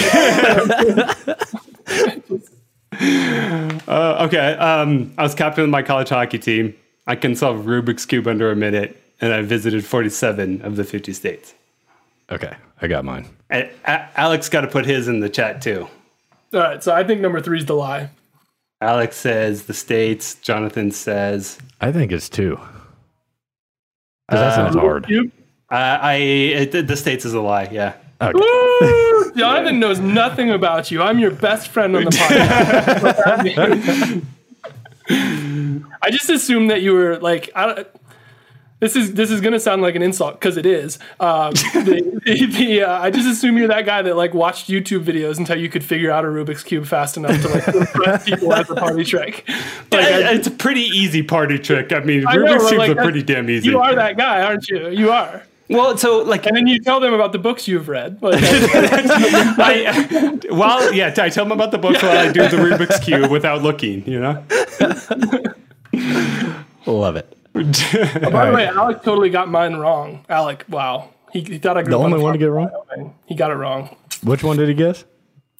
Uh, 3.00 4.26
okay. 4.26 4.54
Um, 4.54 5.12
I 5.16 5.22
was 5.22 5.34
captain 5.34 5.62
of 5.64 5.70
my 5.70 5.82
college 5.82 6.08
hockey 6.08 6.38
team. 6.38 6.74
I 7.06 7.14
can 7.14 7.36
solve 7.36 7.64
Rubik's 7.64 8.04
Cube 8.04 8.26
under 8.26 8.50
a 8.50 8.56
minute, 8.56 9.00
and 9.20 9.32
I 9.32 9.40
visited 9.42 9.84
47 9.84 10.62
of 10.62 10.76
the 10.76 10.84
50 10.84 11.12
states. 11.12 11.54
Okay, 12.30 12.54
I 12.82 12.88
got 12.88 13.04
mine. 13.04 13.26
And 13.50 13.68
A- 13.86 14.08
Alex 14.16 14.48
got 14.48 14.62
to 14.62 14.68
put 14.68 14.86
his 14.86 15.08
in 15.08 15.20
the 15.20 15.28
chat 15.28 15.62
too. 15.62 15.88
All 16.52 16.60
right, 16.60 16.82
so 16.82 16.94
I 16.94 17.04
think 17.04 17.20
number 17.20 17.40
three 17.40 17.58
is 17.58 17.66
the 17.66 17.74
lie. 17.74 18.10
Alex 18.80 19.16
says 19.16 19.64
the 19.64 19.74
states. 19.74 20.34
Jonathan 20.36 20.90
says 20.90 21.58
I 21.80 21.92
think 21.92 22.12
it's 22.12 22.28
two. 22.28 22.56
'Cause 24.30 24.40
that 24.40 24.54
sounds 24.54 24.76
hard. 24.76 25.06
You- 25.08 25.30
uh, 25.70 25.74
I 26.00 26.14
it, 26.16 26.86
the 26.86 26.96
states 26.96 27.24
is 27.24 27.34
a 27.34 27.40
lie. 27.40 27.68
Yeah. 27.72 27.94
Okay. 28.20 28.32
Woo! 28.34 29.32
Jonathan 29.36 29.78
knows 29.80 29.98
nothing 30.00 30.50
about 30.50 30.90
you. 30.90 31.02
I'm 31.02 31.18
your 31.18 31.30
best 31.30 31.68
friend 31.68 31.94
on 31.96 32.04
the 32.04 32.10
podcast. 32.10 34.22
I 36.02 36.10
just 36.10 36.28
assumed 36.30 36.70
that 36.70 36.82
you 36.82 36.92
were 36.92 37.18
like 37.18 37.50
I 37.54 37.66
don't. 37.66 37.86
This 38.80 38.94
is 38.94 39.14
this 39.14 39.32
is 39.32 39.40
gonna 39.40 39.58
sound 39.58 39.82
like 39.82 39.96
an 39.96 40.02
insult 40.02 40.34
because 40.38 40.56
it 40.56 40.64
is. 40.64 41.00
Um, 41.18 41.52
the, 41.74 42.20
the, 42.24 42.46
the, 42.46 42.82
uh, 42.82 43.00
I 43.02 43.10
just 43.10 43.26
assume 43.28 43.58
you're 43.58 43.66
that 43.68 43.84
guy 43.86 44.02
that 44.02 44.16
like 44.16 44.34
watched 44.34 44.68
YouTube 44.68 45.04
videos 45.04 45.38
until 45.38 45.58
you 45.58 45.68
could 45.68 45.82
figure 45.82 46.12
out 46.12 46.24
a 46.24 46.28
Rubik's 46.28 46.62
cube 46.62 46.86
fast 46.86 47.16
enough 47.16 47.40
to 47.42 47.48
like 47.48 47.66
impress 47.74 48.24
people 48.24 48.52
as 48.52 48.70
a 48.70 48.76
party 48.76 49.04
trick. 49.04 49.44
Like, 49.90 50.04
I- 50.04 50.32
it's 50.34 50.46
a 50.46 50.52
pretty 50.52 50.82
easy 50.82 51.24
party 51.24 51.58
trick. 51.58 51.92
I 51.92 52.00
mean, 52.00 52.24
I 52.26 52.36
know, 52.36 52.44
Rubik's 52.44 52.62
but, 52.62 52.68
cubes 52.70 52.78
like, 52.78 52.96
are 52.96 53.02
pretty 53.02 53.22
damn 53.24 53.50
easy. 53.50 53.68
you 53.68 53.80
are 53.80 53.94
that 53.96 54.16
guy, 54.16 54.42
aren't 54.42 54.68
you? 54.68 54.90
You 54.90 55.10
are. 55.10 55.42
well, 55.68 55.98
so 55.98 56.22
like 56.22 56.46
And 56.46 56.56
then 56.56 56.68
you 56.68 56.78
tell 56.78 57.00
them 57.00 57.12
about 57.12 57.32
the 57.32 57.38
books 57.38 57.66
you've 57.66 57.88
read. 57.88 58.22
Like, 58.22 58.38
I, 58.42 60.38
well, 60.52 60.94
yeah, 60.94 61.12
I 61.18 61.28
tell 61.30 61.44
them 61.44 61.52
about 61.52 61.72
the 61.72 61.78
books 61.78 62.00
while 62.00 62.16
I 62.16 62.30
do 62.32 62.42
the 62.42 62.56
Rubik's 62.56 63.00
cube 63.00 63.28
without 63.30 63.62
looking. 63.62 64.06
You 64.06 64.20
know. 64.20 64.44
Love 66.86 67.16
it. 67.16 67.37
By 67.64 68.46
the 68.46 68.52
way, 68.54 68.66
Alec 68.66 69.02
totally 69.02 69.30
got 69.30 69.48
mine 69.48 69.76
wrong. 69.76 70.24
Alec, 70.28 70.64
wow. 70.68 71.10
He, 71.32 71.40
he 71.42 71.58
thought 71.58 71.76
I 71.76 71.82
grew 71.82 71.90
The 71.92 71.98
up 71.98 72.04
only 72.06 72.20
a 72.20 72.22
one 72.22 72.32
to 72.32 72.38
get 72.38 72.46
wrong? 72.50 73.14
He 73.26 73.34
got 73.34 73.50
it 73.50 73.54
wrong. 73.54 73.94
Which 74.22 74.42
one 74.42 74.56
did 74.56 74.68
he 74.68 74.74
guess? 74.74 75.04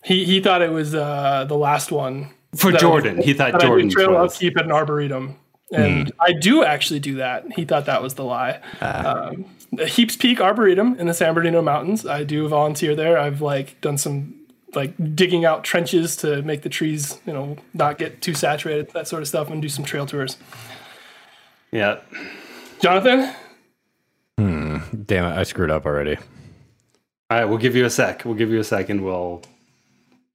He 0.05 0.25
he 0.25 0.41
thought 0.41 0.63
it 0.63 0.71
was 0.73 0.95
uh, 0.95 1.45
the 1.47 1.57
last 1.57 1.93
one. 1.93 2.31
For 2.57 2.73
Jordan, 2.73 3.19
I- 3.19 3.23
he 3.23 3.35
thought 3.35 3.53
that 3.53 3.57
I 3.63 3.65
do 3.65 3.67
Jordan 3.69 3.91
trail 3.91 4.13
was. 4.13 4.35
upkeep 4.35 4.57
at 4.57 4.65
an 4.65 4.73
arboretum, 4.73 5.37
and 5.73 6.11
I 6.21 6.33
do 6.33 6.65
actually 6.65 7.01
do 7.01 7.17
that. 7.17 7.53
He 7.53 7.65
thought 7.65 7.85
that 7.87 8.03
was 8.03 8.15
the 8.15 8.25
lie. 8.25 8.61
Um, 8.81 9.45
Heaps 9.87 10.17
Peak 10.17 10.41
Arboretum 10.41 10.99
in 10.99 11.09
the 11.09 11.15
San 11.15 11.35
Bernardino 11.35 11.61
Mountains. 11.61 12.07
I 12.07 12.25
do 12.25 12.49
volunteer 12.49 12.95
there. 12.97 13.19
I've 13.19 13.43
like 13.43 13.79
done 13.83 13.99
some 13.99 14.35
like 14.75 14.95
digging 15.15 15.45
out 15.45 15.63
trenches 15.65 16.17
to 16.17 16.41
make 16.43 16.63
the 16.63 16.69
trees, 16.71 17.21
you 17.27 17.33
know, 17.35 17.57
not 17.75 17.99
get 17.99 18.23
too 18.23 18.33
saturated, 18.35 18.91
that 18.95 19.07
sort 19.09 19.21
of 19.23 19.29
stuff, 19.29 19.51
and 19.51 19.61
do 19.61 19.69
some 19.69 19.85
trail 19.85 20.07
tours. 20.07 20.39
Yeah. 21.73 22.01
Jonathan, 22.81 23.35
hmm. 24.39 24.79
Damn 25.05 25.25
it, 25.25 25.37
I 25.37 25.43
screwed 25.43 25.71
up 25.71 25.85
already. 25.85 26.17
All 27.31 27.39
right, 27.39 27.45
we'll 27.45 27.59
give 27.59 27.77
you 27.77 27.85
a 27.85 27.91
sec. 27.91 28.25
We'll 28.25 28.37
give 28.37 28.51
you 28.51 28.61
a 28.61 28.65
second. 28.65 29.03
We'll 29.03 29.43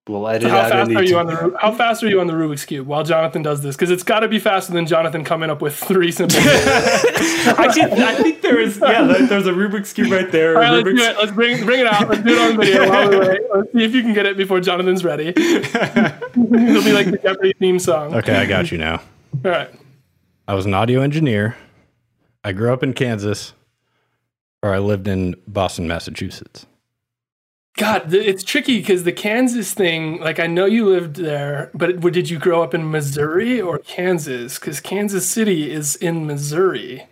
we'll 0.08 0.28
edit 0.28 0.50
how 0.50 0.58
out 0.58 0.72
fast 0.72 0.92
are 0.92 1.04
you 1.04 1.18
on 1.18 1.26
the 1.26 1.56
how 1.60 1.72
fast 1.72 2.04
are 2.04 2.10
you 2.10 2.20
on 2.20 2.28
the 2.28 2.34
Rubik's 2.34 2.66
cube 2.66 2.86
while 2.86 3.04
Jonathan 3.04 3.42
does 3.42 3.64
this? 3.64 3.76
Because 3.76 3.90
it's 3.90 4.04
got 4.04 4.20
to 4.20 4.28
be 4.28 4.38
faster 4.38 4.74
than 4.74 4.86
Jonathan 4.86 5.24
coming 5.24 5.50
up 5.50 5.62
with 5.62 5.76
three 5.76 6.12
simple. 6.12 6.38
Actually, 6.42 7.94
I 7.94 8.16
think 8.22 8.42
there 8.42 8.60
is. 8.60 8.78
Yeah, 8.80 9.26
there's 9.28 9.48
a 9.48 9.54
Rubik's 9.54 9.94
cube 9.94 10.12
right 10.12 10.32
there. 10.32 10.56
All 10.56 10.62
right, 10.62 10.72
let's 10.72 10.88
Rubik's 10.88 11.02
do 11.02 11.10
it. 11.10 11.18
Let's 11.18 11.32
bring 11.32 11.66
bring 11.66 11.80
it 11.80 11.88
out. 11.88 12.10
Let's 12.10 12.22
do 12.22 12.36
it 12.36 12.52
on 12.52 12.58
video 12.58 12.90
while 12.90 13.10
we 13.10 13.20
wait. 13.20 13.42
Let's 13.56 13.72
see 13.72 13.84
if 13.84 13.96
you 13.96 14.02
can 14.04 14.14
get 14.14 14.26
it 14.26 14.38
before 14.38 14.60
Jonathan's 14.60 15.04
ready. 15.04 15.30
It'll 15.36 16.84
be 16.84 16.94
like 16.94 17.10
the 17.10 17.20
Jeopardy 17.24 17.54
theme 17.54 17.80
song. 17.80 18.14
Okay, 18.14 18.36
I 18.36 18.46
got 18.46 18.72
you 18.72 18.78
now. 18.78 19.02
All 19.44 19.52
right. 19.52 19.70
I 20.48 20.56
was 20.56 20.66
an 20.66 20.74
audio 20.74 21.02
engineer. 21.02 21.56
I 22.44 22.52
grew 22.52 22.74
up 22.74 22.84
in 22.84 22.94
Kansas, 22.94 23.54
or 24.62 24.74
I 24.74 24.80
lived 24.80 25.08
in 25.08 25.36
Boston, 25.48 25.88
Massachusetts. 25.88 26.66
God, 27.78 28.14
it's 28.14 28.44
tricky 28.44 28.80
because 28.80 29.04
the 29.04 29.14
Kansas 29.14 29.74
thing. 29.74 30.20
Like, 30.20 30.40
I 30.40 30.48
know 30.48 30.66
you 30.66 30.88
lived 30.88 31.16
there, 31.16 31.72
but 31.74 32.02
did 32.02 32.30
you 32.30 32.38
grow 32.38 32.62
up 32.62 32.74
in 32.74 32.92
Missouri 32.92 33.60
or 33.60 33.80
Kansas? 33.80 34.60
Because 34.60 34.80
Kansas 34.80 35.28
City 35.28 35.72
is 35.72 35.96
in 35.96 36.28
Missouri, 36.28 37.08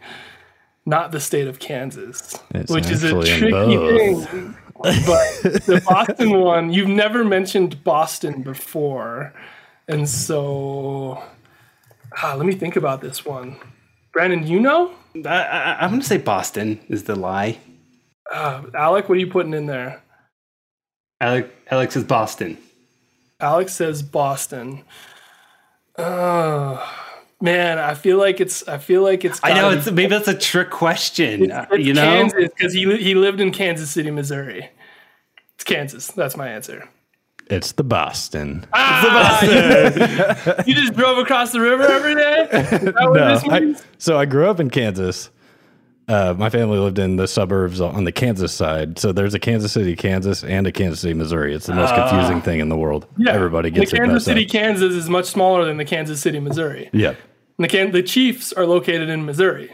not 0.86 1.12
the 1.12 1.20
state 1.20 1.48
of 1.48 1.58
Kansas, 1.58 2.38
It's 2.54 2.72
which 2.72 2.92
is 2.92 3.04
a 3.04 3.10
tricky 3.10 3.78
thing. 3.78 4.56
But 4.76 5.44
the 5.66 5.82
Boston 5.90 6.40
one, 6.40 6.72
you've 6.74 6.90
never 6.90 7.24
mentioned 7.24 7.84
Boston 7.84 8.44
before, 8.44 9.34
and 9.88 10.08
so 10.08 11.24
ah, 12.18 12.36
let 12.36 12.46
me 12.46 12.54
think 12.54 12.76
about 12.76 13.02
this 13.02 13.26
one. 13.26 13.58
Brandon, 14.14 14.46
you 14.46 14.60
know? 14.60 14.94
I, 15.26 15.30
I, 15.30 15.78
I'm 15.82 15.90
going 15.90 16.02
to 16.02 16.08
say 16.08 16.18
Boston 16.18 16.80
is 16.90 17.04
the 17.04 17.16
lie. 17.16 17.60
Uh, 18.32 18.64
Alec, 18.74 19.10
what 19.10 19.18
are 19.18 19.22
you 19.22 19.28
putting 19.28 19.54
in 19.54 19.66
there? 19.66 20.02
Alec, 21.20 21.54
Alex 21.70 21.96
is 21.96 22.04
Boston. 22.04 22.58
Alex 23.40 23.74
says 23.74 24.02
Boston. 24.02 24.84
Oh 25.98 26.82
man, 27.42 27.78
I 27.80 27.96
feel 27.96 28.18
like 28.18 28.40
it's. 28.40 28.68
I 28.68 28.78
feel 28.78 29.04
like 29.04 29.26
it's. 29.26 29.40
I 29.44 29.54
know 29.54 29.72
it's 29.72 29.90
maybe 29.92 30.08
that's 30.08 30.28
a 30.28 30.38
trick 30.38 30.70
question. 30.70 31.52
uh, 31.52 31.68
it's 31.72 31.86
you 31.86 31.94
know, 31.94 32.30
because 32.36 32.74
he 32.74 32.96
he 32.98 33.16
lived 33.16 33.42
in 33.42 33.52
Kansas 33.52 33.90
City, 33.92 34.12
Missouri. 34.12 34.70
It's 35.56 35.64
Kansas. 35.64 36.08
That's 36.08 36.38
my 36.38 36.48
answer. 36.48 36.88
It's 37.52 37.74
the 37.74 37.84
Boston. 37.84 38.66
Ah, 38.74 39.42
You 40.66 40.74
just 40.74 40.94
drove 40.94 41.18
across 41.18 41.52
the 41.52 41.60
river 41.60 41.84
every 41.84 42.16
day. 42.16 42.48
Is 42.52 42.70
that 42.70 42.94
what 42.96 43.14
No, 43.14 43.34
this 43.36 43.44
I- 43.48 43.76
so 43.98 44.18
I 44.18 44.26
grew 44.26 44.50
up 44.50 44.60
in 44.60 44.70
Kansas. 44.70 45.30
Uh, 46.08 46.34
my 46.38 46.50
family 46.50 46.78
lived 46.78 46.98
in 47.00 47.16
the 47.16 47.28
suburbs 47.28 47.80
on 47.80 48.04
the 48.04 48.12
Kansas 48.12 48.52
side. 48.52 49.00
So 49.00 49.12
there's 49.14 49.34
a 49.34 49.40
Kansas 49.40 49.72
City, 49.72 49.96
Kansas, 49.96 50.44
and 50.44 50.66
a 50.68 50.72
Kansas 50.72 51.00
City, 51.00 51.14
Missouri. 51.14 51.54
It's 51.54 51.68
the 51.68 51.76
most 51.76 51.94
confusing 51.94 52.42
thing 52.42 52.60
in 52.60 52.68
the 52.70 52.76
world. 52.76 53.06
Yeah, 53.18 53.32
Everybody 53.34 53.70
gets 53.70 53.92
it. 53.94 53.96
the 53.96 54.02
Kansas 54.02 54.26
City, 54.26 54.46
up. 54.46 54.52
Kansas 54.52 54.94
is 54.94 55.10
much 55.10 55.26
smaller 55.26 55.64
than 55.64 55.78
the 55.78 55.86
Kansas 55.86 56.20
City, 56.22 56.40
Missouri. 56.40 56.90
Yeah, 56.92 57.10
And 57.10 57.18
the 57.60 57.68
Can- 57.68 57.92
the 57.92 58.04
Chiefs 58.04 58.52
are 58.54 58.66
located 58.66 59.08
in 59.10 59.26
Missouri. 59.26 59.74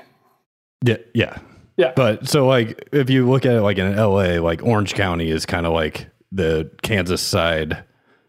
yeah, 0.84 0.98
yeah. 1.14 1.38
Yeah. 1.78 1.94
But 1.96 2.28
so 2.28 2.48
like 2.48 2.90
if 2.92 3.10
you 3.12 3.30
look 3.30 3.46
at 3.46 3.54
it 3.54 3.62
like 3.62 3.78
in 3.78 3.96
LA, 3.96 4.40
like 4.42 4.64
Orange 4.64 4.96
County 4.96 5.30
is 5.30 5.46
kind 5.46 5.66
of 5.68 5.74
like 5.74 6.08
the 6.32 6.72
Kansas 6.82 7.22
side. 7.22 7.84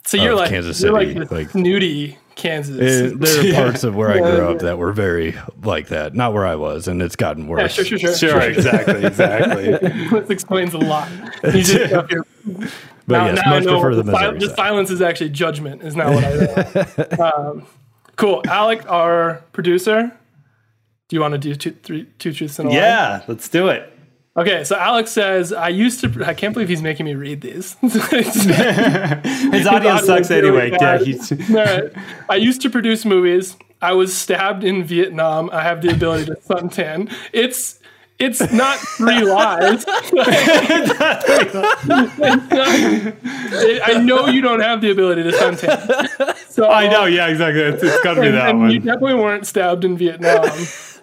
So 0.05 0.17
you're 0.17 0.33
of 0.33 0.39
like 0.39 0.51
Kansas 0.51 0.81
you're 0.81 0.99
City, 0.99 1.19
like, 1.19 1.31
like- 1.31 1.51
snooty 1.51 2.19
Kansas. 2.35 2.79
Eh, 2.81 3.17
there 3.17 3.51
are 3.51 3.55
parts 3.65 3.85
of 3.85 3.95
where 3.97 4.11
I 4.11 4.19
grew 4.19 4.45
Yeah. 4.45 4.51
up 4.51 4.59
that 4.61 4.79
were 4.79 4.93
very 4.93 5.35
like 5.63 5.89
that. 5.89 6.15
Not 6.15 6.33
where 6.33 6.47
I 6.47 6.55
was, 6.55 6.87
and 6.89 7.03
it's 7.03 7.17
gotten 7.17 7.45
yeah, 7.45 7.51
worse. 7.51 7.73
sure, 7.75 7.85
sure, 7.85 7.99
sure. 7.99 8.15
sure, 8.15 8.41
exactly, 8.41 9.05
exactly. 9.05 9.73
this 10.21 10.31
explains 10.31 10.73
a 10.73 10.79
lot. 10.79 11.09
He's 11.53 11.69
just 11.73 11.93
up 11.93 12.09
here. 12.09 12.25
But 13.07 13.35
yes, 13.35 13.43
much 13.47 13.65
prefer 13.65 13.95
the 13.95 14.03
the, 14.03 14.13
Missouri 14.13 14.39
the 14.39 14.47
side. 14.49 14.57
silence 14.57 14.91
is 14.91 15.03
actually 15.03 15.31
judgment. 15.31 15.83
Is 15.83 15.97
not 15.97 16.13
what 16.15 16.25
I 17.21 17.31
um, 17.31 17.67
cool. 18.17 18.43
Alec, 18.47 18.89
our 18.89 19.43
producer. 19.53 20.13
Do 21.09 21.17
you 21.17 21.21
want 21.23 21.33
to 21.33 21.39
do 21.39 21.55
two, 21.55 21.71
three, 21.73 22.05
two 22.19 22.33
truths 22.35 22.59
and 22.59 22.69
a 22.69 22.71
lie? 22.71 22.77
yeah, 22.79 23.23
let's 23.29 23.49
do 23.49 23.69
it. 23.69 23.91
Okay, 24.39 24.63
so 24.63 24.77
Alex 24.77 25.11
says, 25.11 25.53
I 25.53 25.69
used 25.69 26.01
to, 26.01 26.25
I 26.25 26.33
can't 26.33 26.55
believe 26.55 26.69
he's 26.69 26.81
making 26.81 27.07
me 27.07 27.17
read 27.17 27.41
these. 27.41 27.75
His 27.81 29.67
audio 29.67 29.91
audio 29.91 29.97
sucks 29.99 30.31
anyway. 30.31 30.71
Yeah, 30.71 30.99
he's. 30.99 31.33
I 32.31 32.37
used 32.37 32.63
to 32.63 32.71
produce 32.71 33.05
movies. 33.05 33.57
I 33.83 33.95
was 33.95 34.17
stabbed 34.17 34.63
in 34.63 34.85
Vietnam. 34.85 35.51
I 35.53 35.63
have 35.63 35.83
the 35.83 35.91
ability 35.91 36.27
to 36.27 36.37
suntan. 36.37 37.13
It's 37.33 37.81
it's 38.21 38.53
not 38.53 38.79
three 38.79 39.23
lies. 39.23 39.85
I 43.81 44.01
know 44.05 44.29
you 44.29 44.41
don't 44.41 44.61
have 44.61 44.81
the 44.81 44.91
ability 44.91 45.25
to 45.25 45.31
suntan. 45.31 46.37
So 46.49 46.69
I 46.69 46.89
know. 46.89 47.07
Yeah, 47.07 47.27
exactly. 47.27 47.63
It's, 47.63 47.83
it's 47.83 48.05
got 48.05 48.15
to 48.15 48.21
be 48.21 48.31
that 48.31 48.51
and 48.51 48.61
one. 48.61 48.71
you 48.71 48.79
definitely 48.79 49.15
weren't 49.15 49.47
stabbed 49.49 49.85
in 49.85 49.97
Vietnam. 49.97 50.49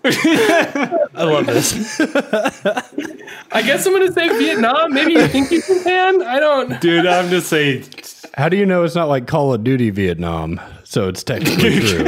I 1.15 1.23
love 1.23 1.47
this. 1.47 1.99
I 3.51 3.61
guess 3.61 3.85
I'm 3.85 3.93
gonna 3.93 4.11
say 4.11 4.27
Vietnam. 4.27 4.93
Maybe 4.93 5.13
you 5.13 5.27
think 5.27 5.49
you 5.51 5.61
can 5.61 5.83
tan. 5.83 6.21
I 6.23 6.39
don't. 6.39 6.79
Dude, 6.79 7.05
I'm 7.07 7.29
just 7.29 7.47
saying. 7.47 7.85
How 8.35 8.49
do 8.49 8.57
you 8.57 8.65
know 8.65 8.83
it's 8.83 8.95
not 8.95 9.07
like 9.07 9.25
Call 9.27 9.53
of 9.53 9.63
Duty 9.63 9.89
Vietnam? 9.89 10.59
So 10.83 11.07
it's 11.07 11.23
technically 11.23 11.79
true. 11.87 12.05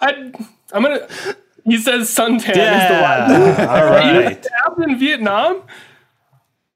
I, 0.00 0.32
I'm 0.72 0.82
gonna. 0.82 1.06
He 1.64 1.78
says 1.78 2.08
suntan 2.12 2.48
is 2.50 2.54
the 2.56 2.60
lie. 2.60 3.26
Yeah. 3.28 3.66
All 3.68 4.12
you 4.14 4.20
right. 4.20 4.44
stabbed 4.44 4.82
in 4.82 4.98
Vietnam? 4.98 5.62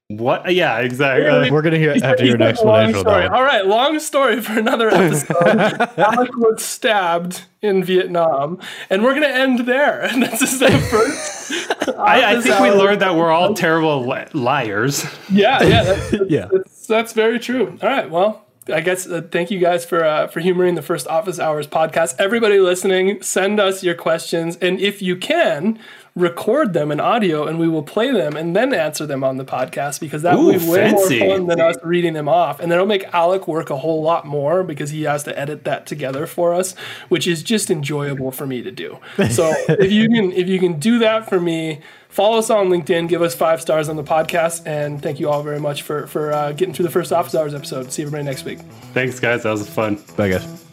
What? 0.09 0.53
Yeah, 0.53 0.79
exactly. 0.81 1.49
We're 1.49 1.63
gonna 1.63 1.79
hear 1.79 1.93
He 1.95 1.99
have 2.01 2.17
to 2.17 2.17
said- 2.19 2.27
hear 2.27 2.37
he 2.37 2.43
an 2.43 2.55
said 2.55 2.63
a 2.63 2.67
long 2.67 2.79
explanation 2.81 2.99
story. 2.99 3.23
one. 3.23 3.33
All 3.33 3.43
right, 3.43 3.65
long 3.65 3.99
story 3.99 4.39
for 4.39 4.59
another 4.59 4.89
episode. 4.93 5.89
Alec 5.97 6.37
was 6.37 6.63
stabbed 6.63 7.41
in 7.63 7.83
Vietnam, 7.83 8.59
and 8.91 9.03
we're 9.03 9.15
gonna 9.15 9.27
end 9.27 9.59
there. 9.65 10.01
And 10.11 10.21
this 10.21 10.43
is 10.43 10.59
the 10.59 10.69
first. 10.69 11.89
I, 11.97 12.35
I 12.35 12.41
think 12.41 12.59
we 12.59 12.69
learned 12.69 13.01
that 13.01 13.15
we're 13.15 13.31
all 13.31 13.55
terrible 13.55 14.07
li- 14.07 14.25
liars. 14.33 15.03
Yeah, 15.31 15.63
yeah, 15.63 15.83
that's, 15.83 16.13
Yeah. 16.29 16.47
that's, 16.51 16.85
that's 16.87 17.13
very 17.13 17.39
true. 17.39 17.79
All 17.81 17.89
right, 17.89 18.07
well, 18.09 18.45
I 18.71 18.81
guess 18.81 19.07
uh, 19.07 19.21
thank 19.31 19.49
you 19.49 19.57
guys 19.59 19.85
for 19.85 20.03
uh, 20.03 20.27
for 20.27 20.39
humoring 20.39 20.75
the 20.75 20.81
first 20.83 21.07
office 21.07 21.39
hours 21.39 21.65
podcast. 21.65 22.15
Everybody 22.19 22.59
listening, 22.59 23.23
send 23.23 23.59
us 23.59 23.83
your 23.83 23.95
questions, 23.95 24.55
and 24.57 24.79
if 24.79 25.01
you 25.01 25.15
can, 25.17 25.79
record 26.15 26.71
them 26.71 26.91
in 26.91 26.99
audio, 27.01 27.45
and 27.45 27.59
we 27.59 27.67
will 27.67 27.83
play 27.83 28.09
them 28.11 28.37
and 28.37 28.55
then 28.55 28.73
answer 28.73 29.05
them 29.05 29.23
on 29.23 29.35
the 29.35 29.43
podcast 29.43 29.99
because 29.99 30.21
that 30.21 30.35
Ooh, 30.35 30.45
will 30.45 30.59
be 30.59 30.69
way 30.69 30.91
fancy. 30.91 31.19
more 31.19 31.37
fun 31.37 31.47
than 31.47 31.59
us 31.59 31.75
reading 31.83 32.13
them 32.13 32.29
off, 32.29 32.59
and 32.59 32.71
that'll 32.71 32.85
make 32.85 33.03
Alec 33.13 33.47
work 33.47 33.69
a 33.69 33.77
whole 33.77 34.01
lot 34.01 34.25
more 34.25 34.63
because 34.63 34.91
he 34.91 35.03
has 35.03 35.23
to 35.23 35.37
edit 35.37 35.65
that 35.65 35.85
together 35.85 36.25
for 36.25 36.53
us, 36.53 36.73
which 37.09 37.27
is 37.27 37.43
just 37.43 37.69
enjoyable 37.69 38.31
for 38.31 38.47
me 38.47 38.61
to 38.61 38.71
do. 38.71 38.97
So 39.29 39.53
if 39.69 39.91
you 39.91 40.07
can 40.07 40.31
if 40.31 40.47
you 40.47 40.59
can 40.59 40.79
do 40.79 40.99
that 40.99 41.27
for 41.29 41.39
me. 41.39 41.81
Follow 42.07 42.37
us 42.37 42.49
on 42.49 42.69
LinkedIn. 42.69 43.09
Give 43.09 43.21
us 43.21 43.35
five 43.35 43.59
stars 43.59 43.89
on 43.89 43.97
the 43.97 44.03
podcast, 44.03 44.65
and 44.65 45.01
thank 45.01 45.19
you 45.19 45.29
all 45.29 45.43
very 45.43 45.59
much 45.59 45.81
for 45.81 46.07
for 46.07 46.31
uh, 46.31 46.53
getting 46.53 46.73
through 46.73 46.85
the 46.85 46.91
first 46.91 47.11
office 47.11 47.35
hours 47.35 47.53
episode. 47.53 47.91
See 47.91 48.03
everybody 48.03 48.23
next 48.23 48.45
week. 48.45 48.59
Thanks, 48.93 49.19
guys. 49.19 49.43
That 49.43 49.51
was 49.51 49.67
fun. 49.67 50.01
Bye, 50.15 50.29
guys. 50.29 50.64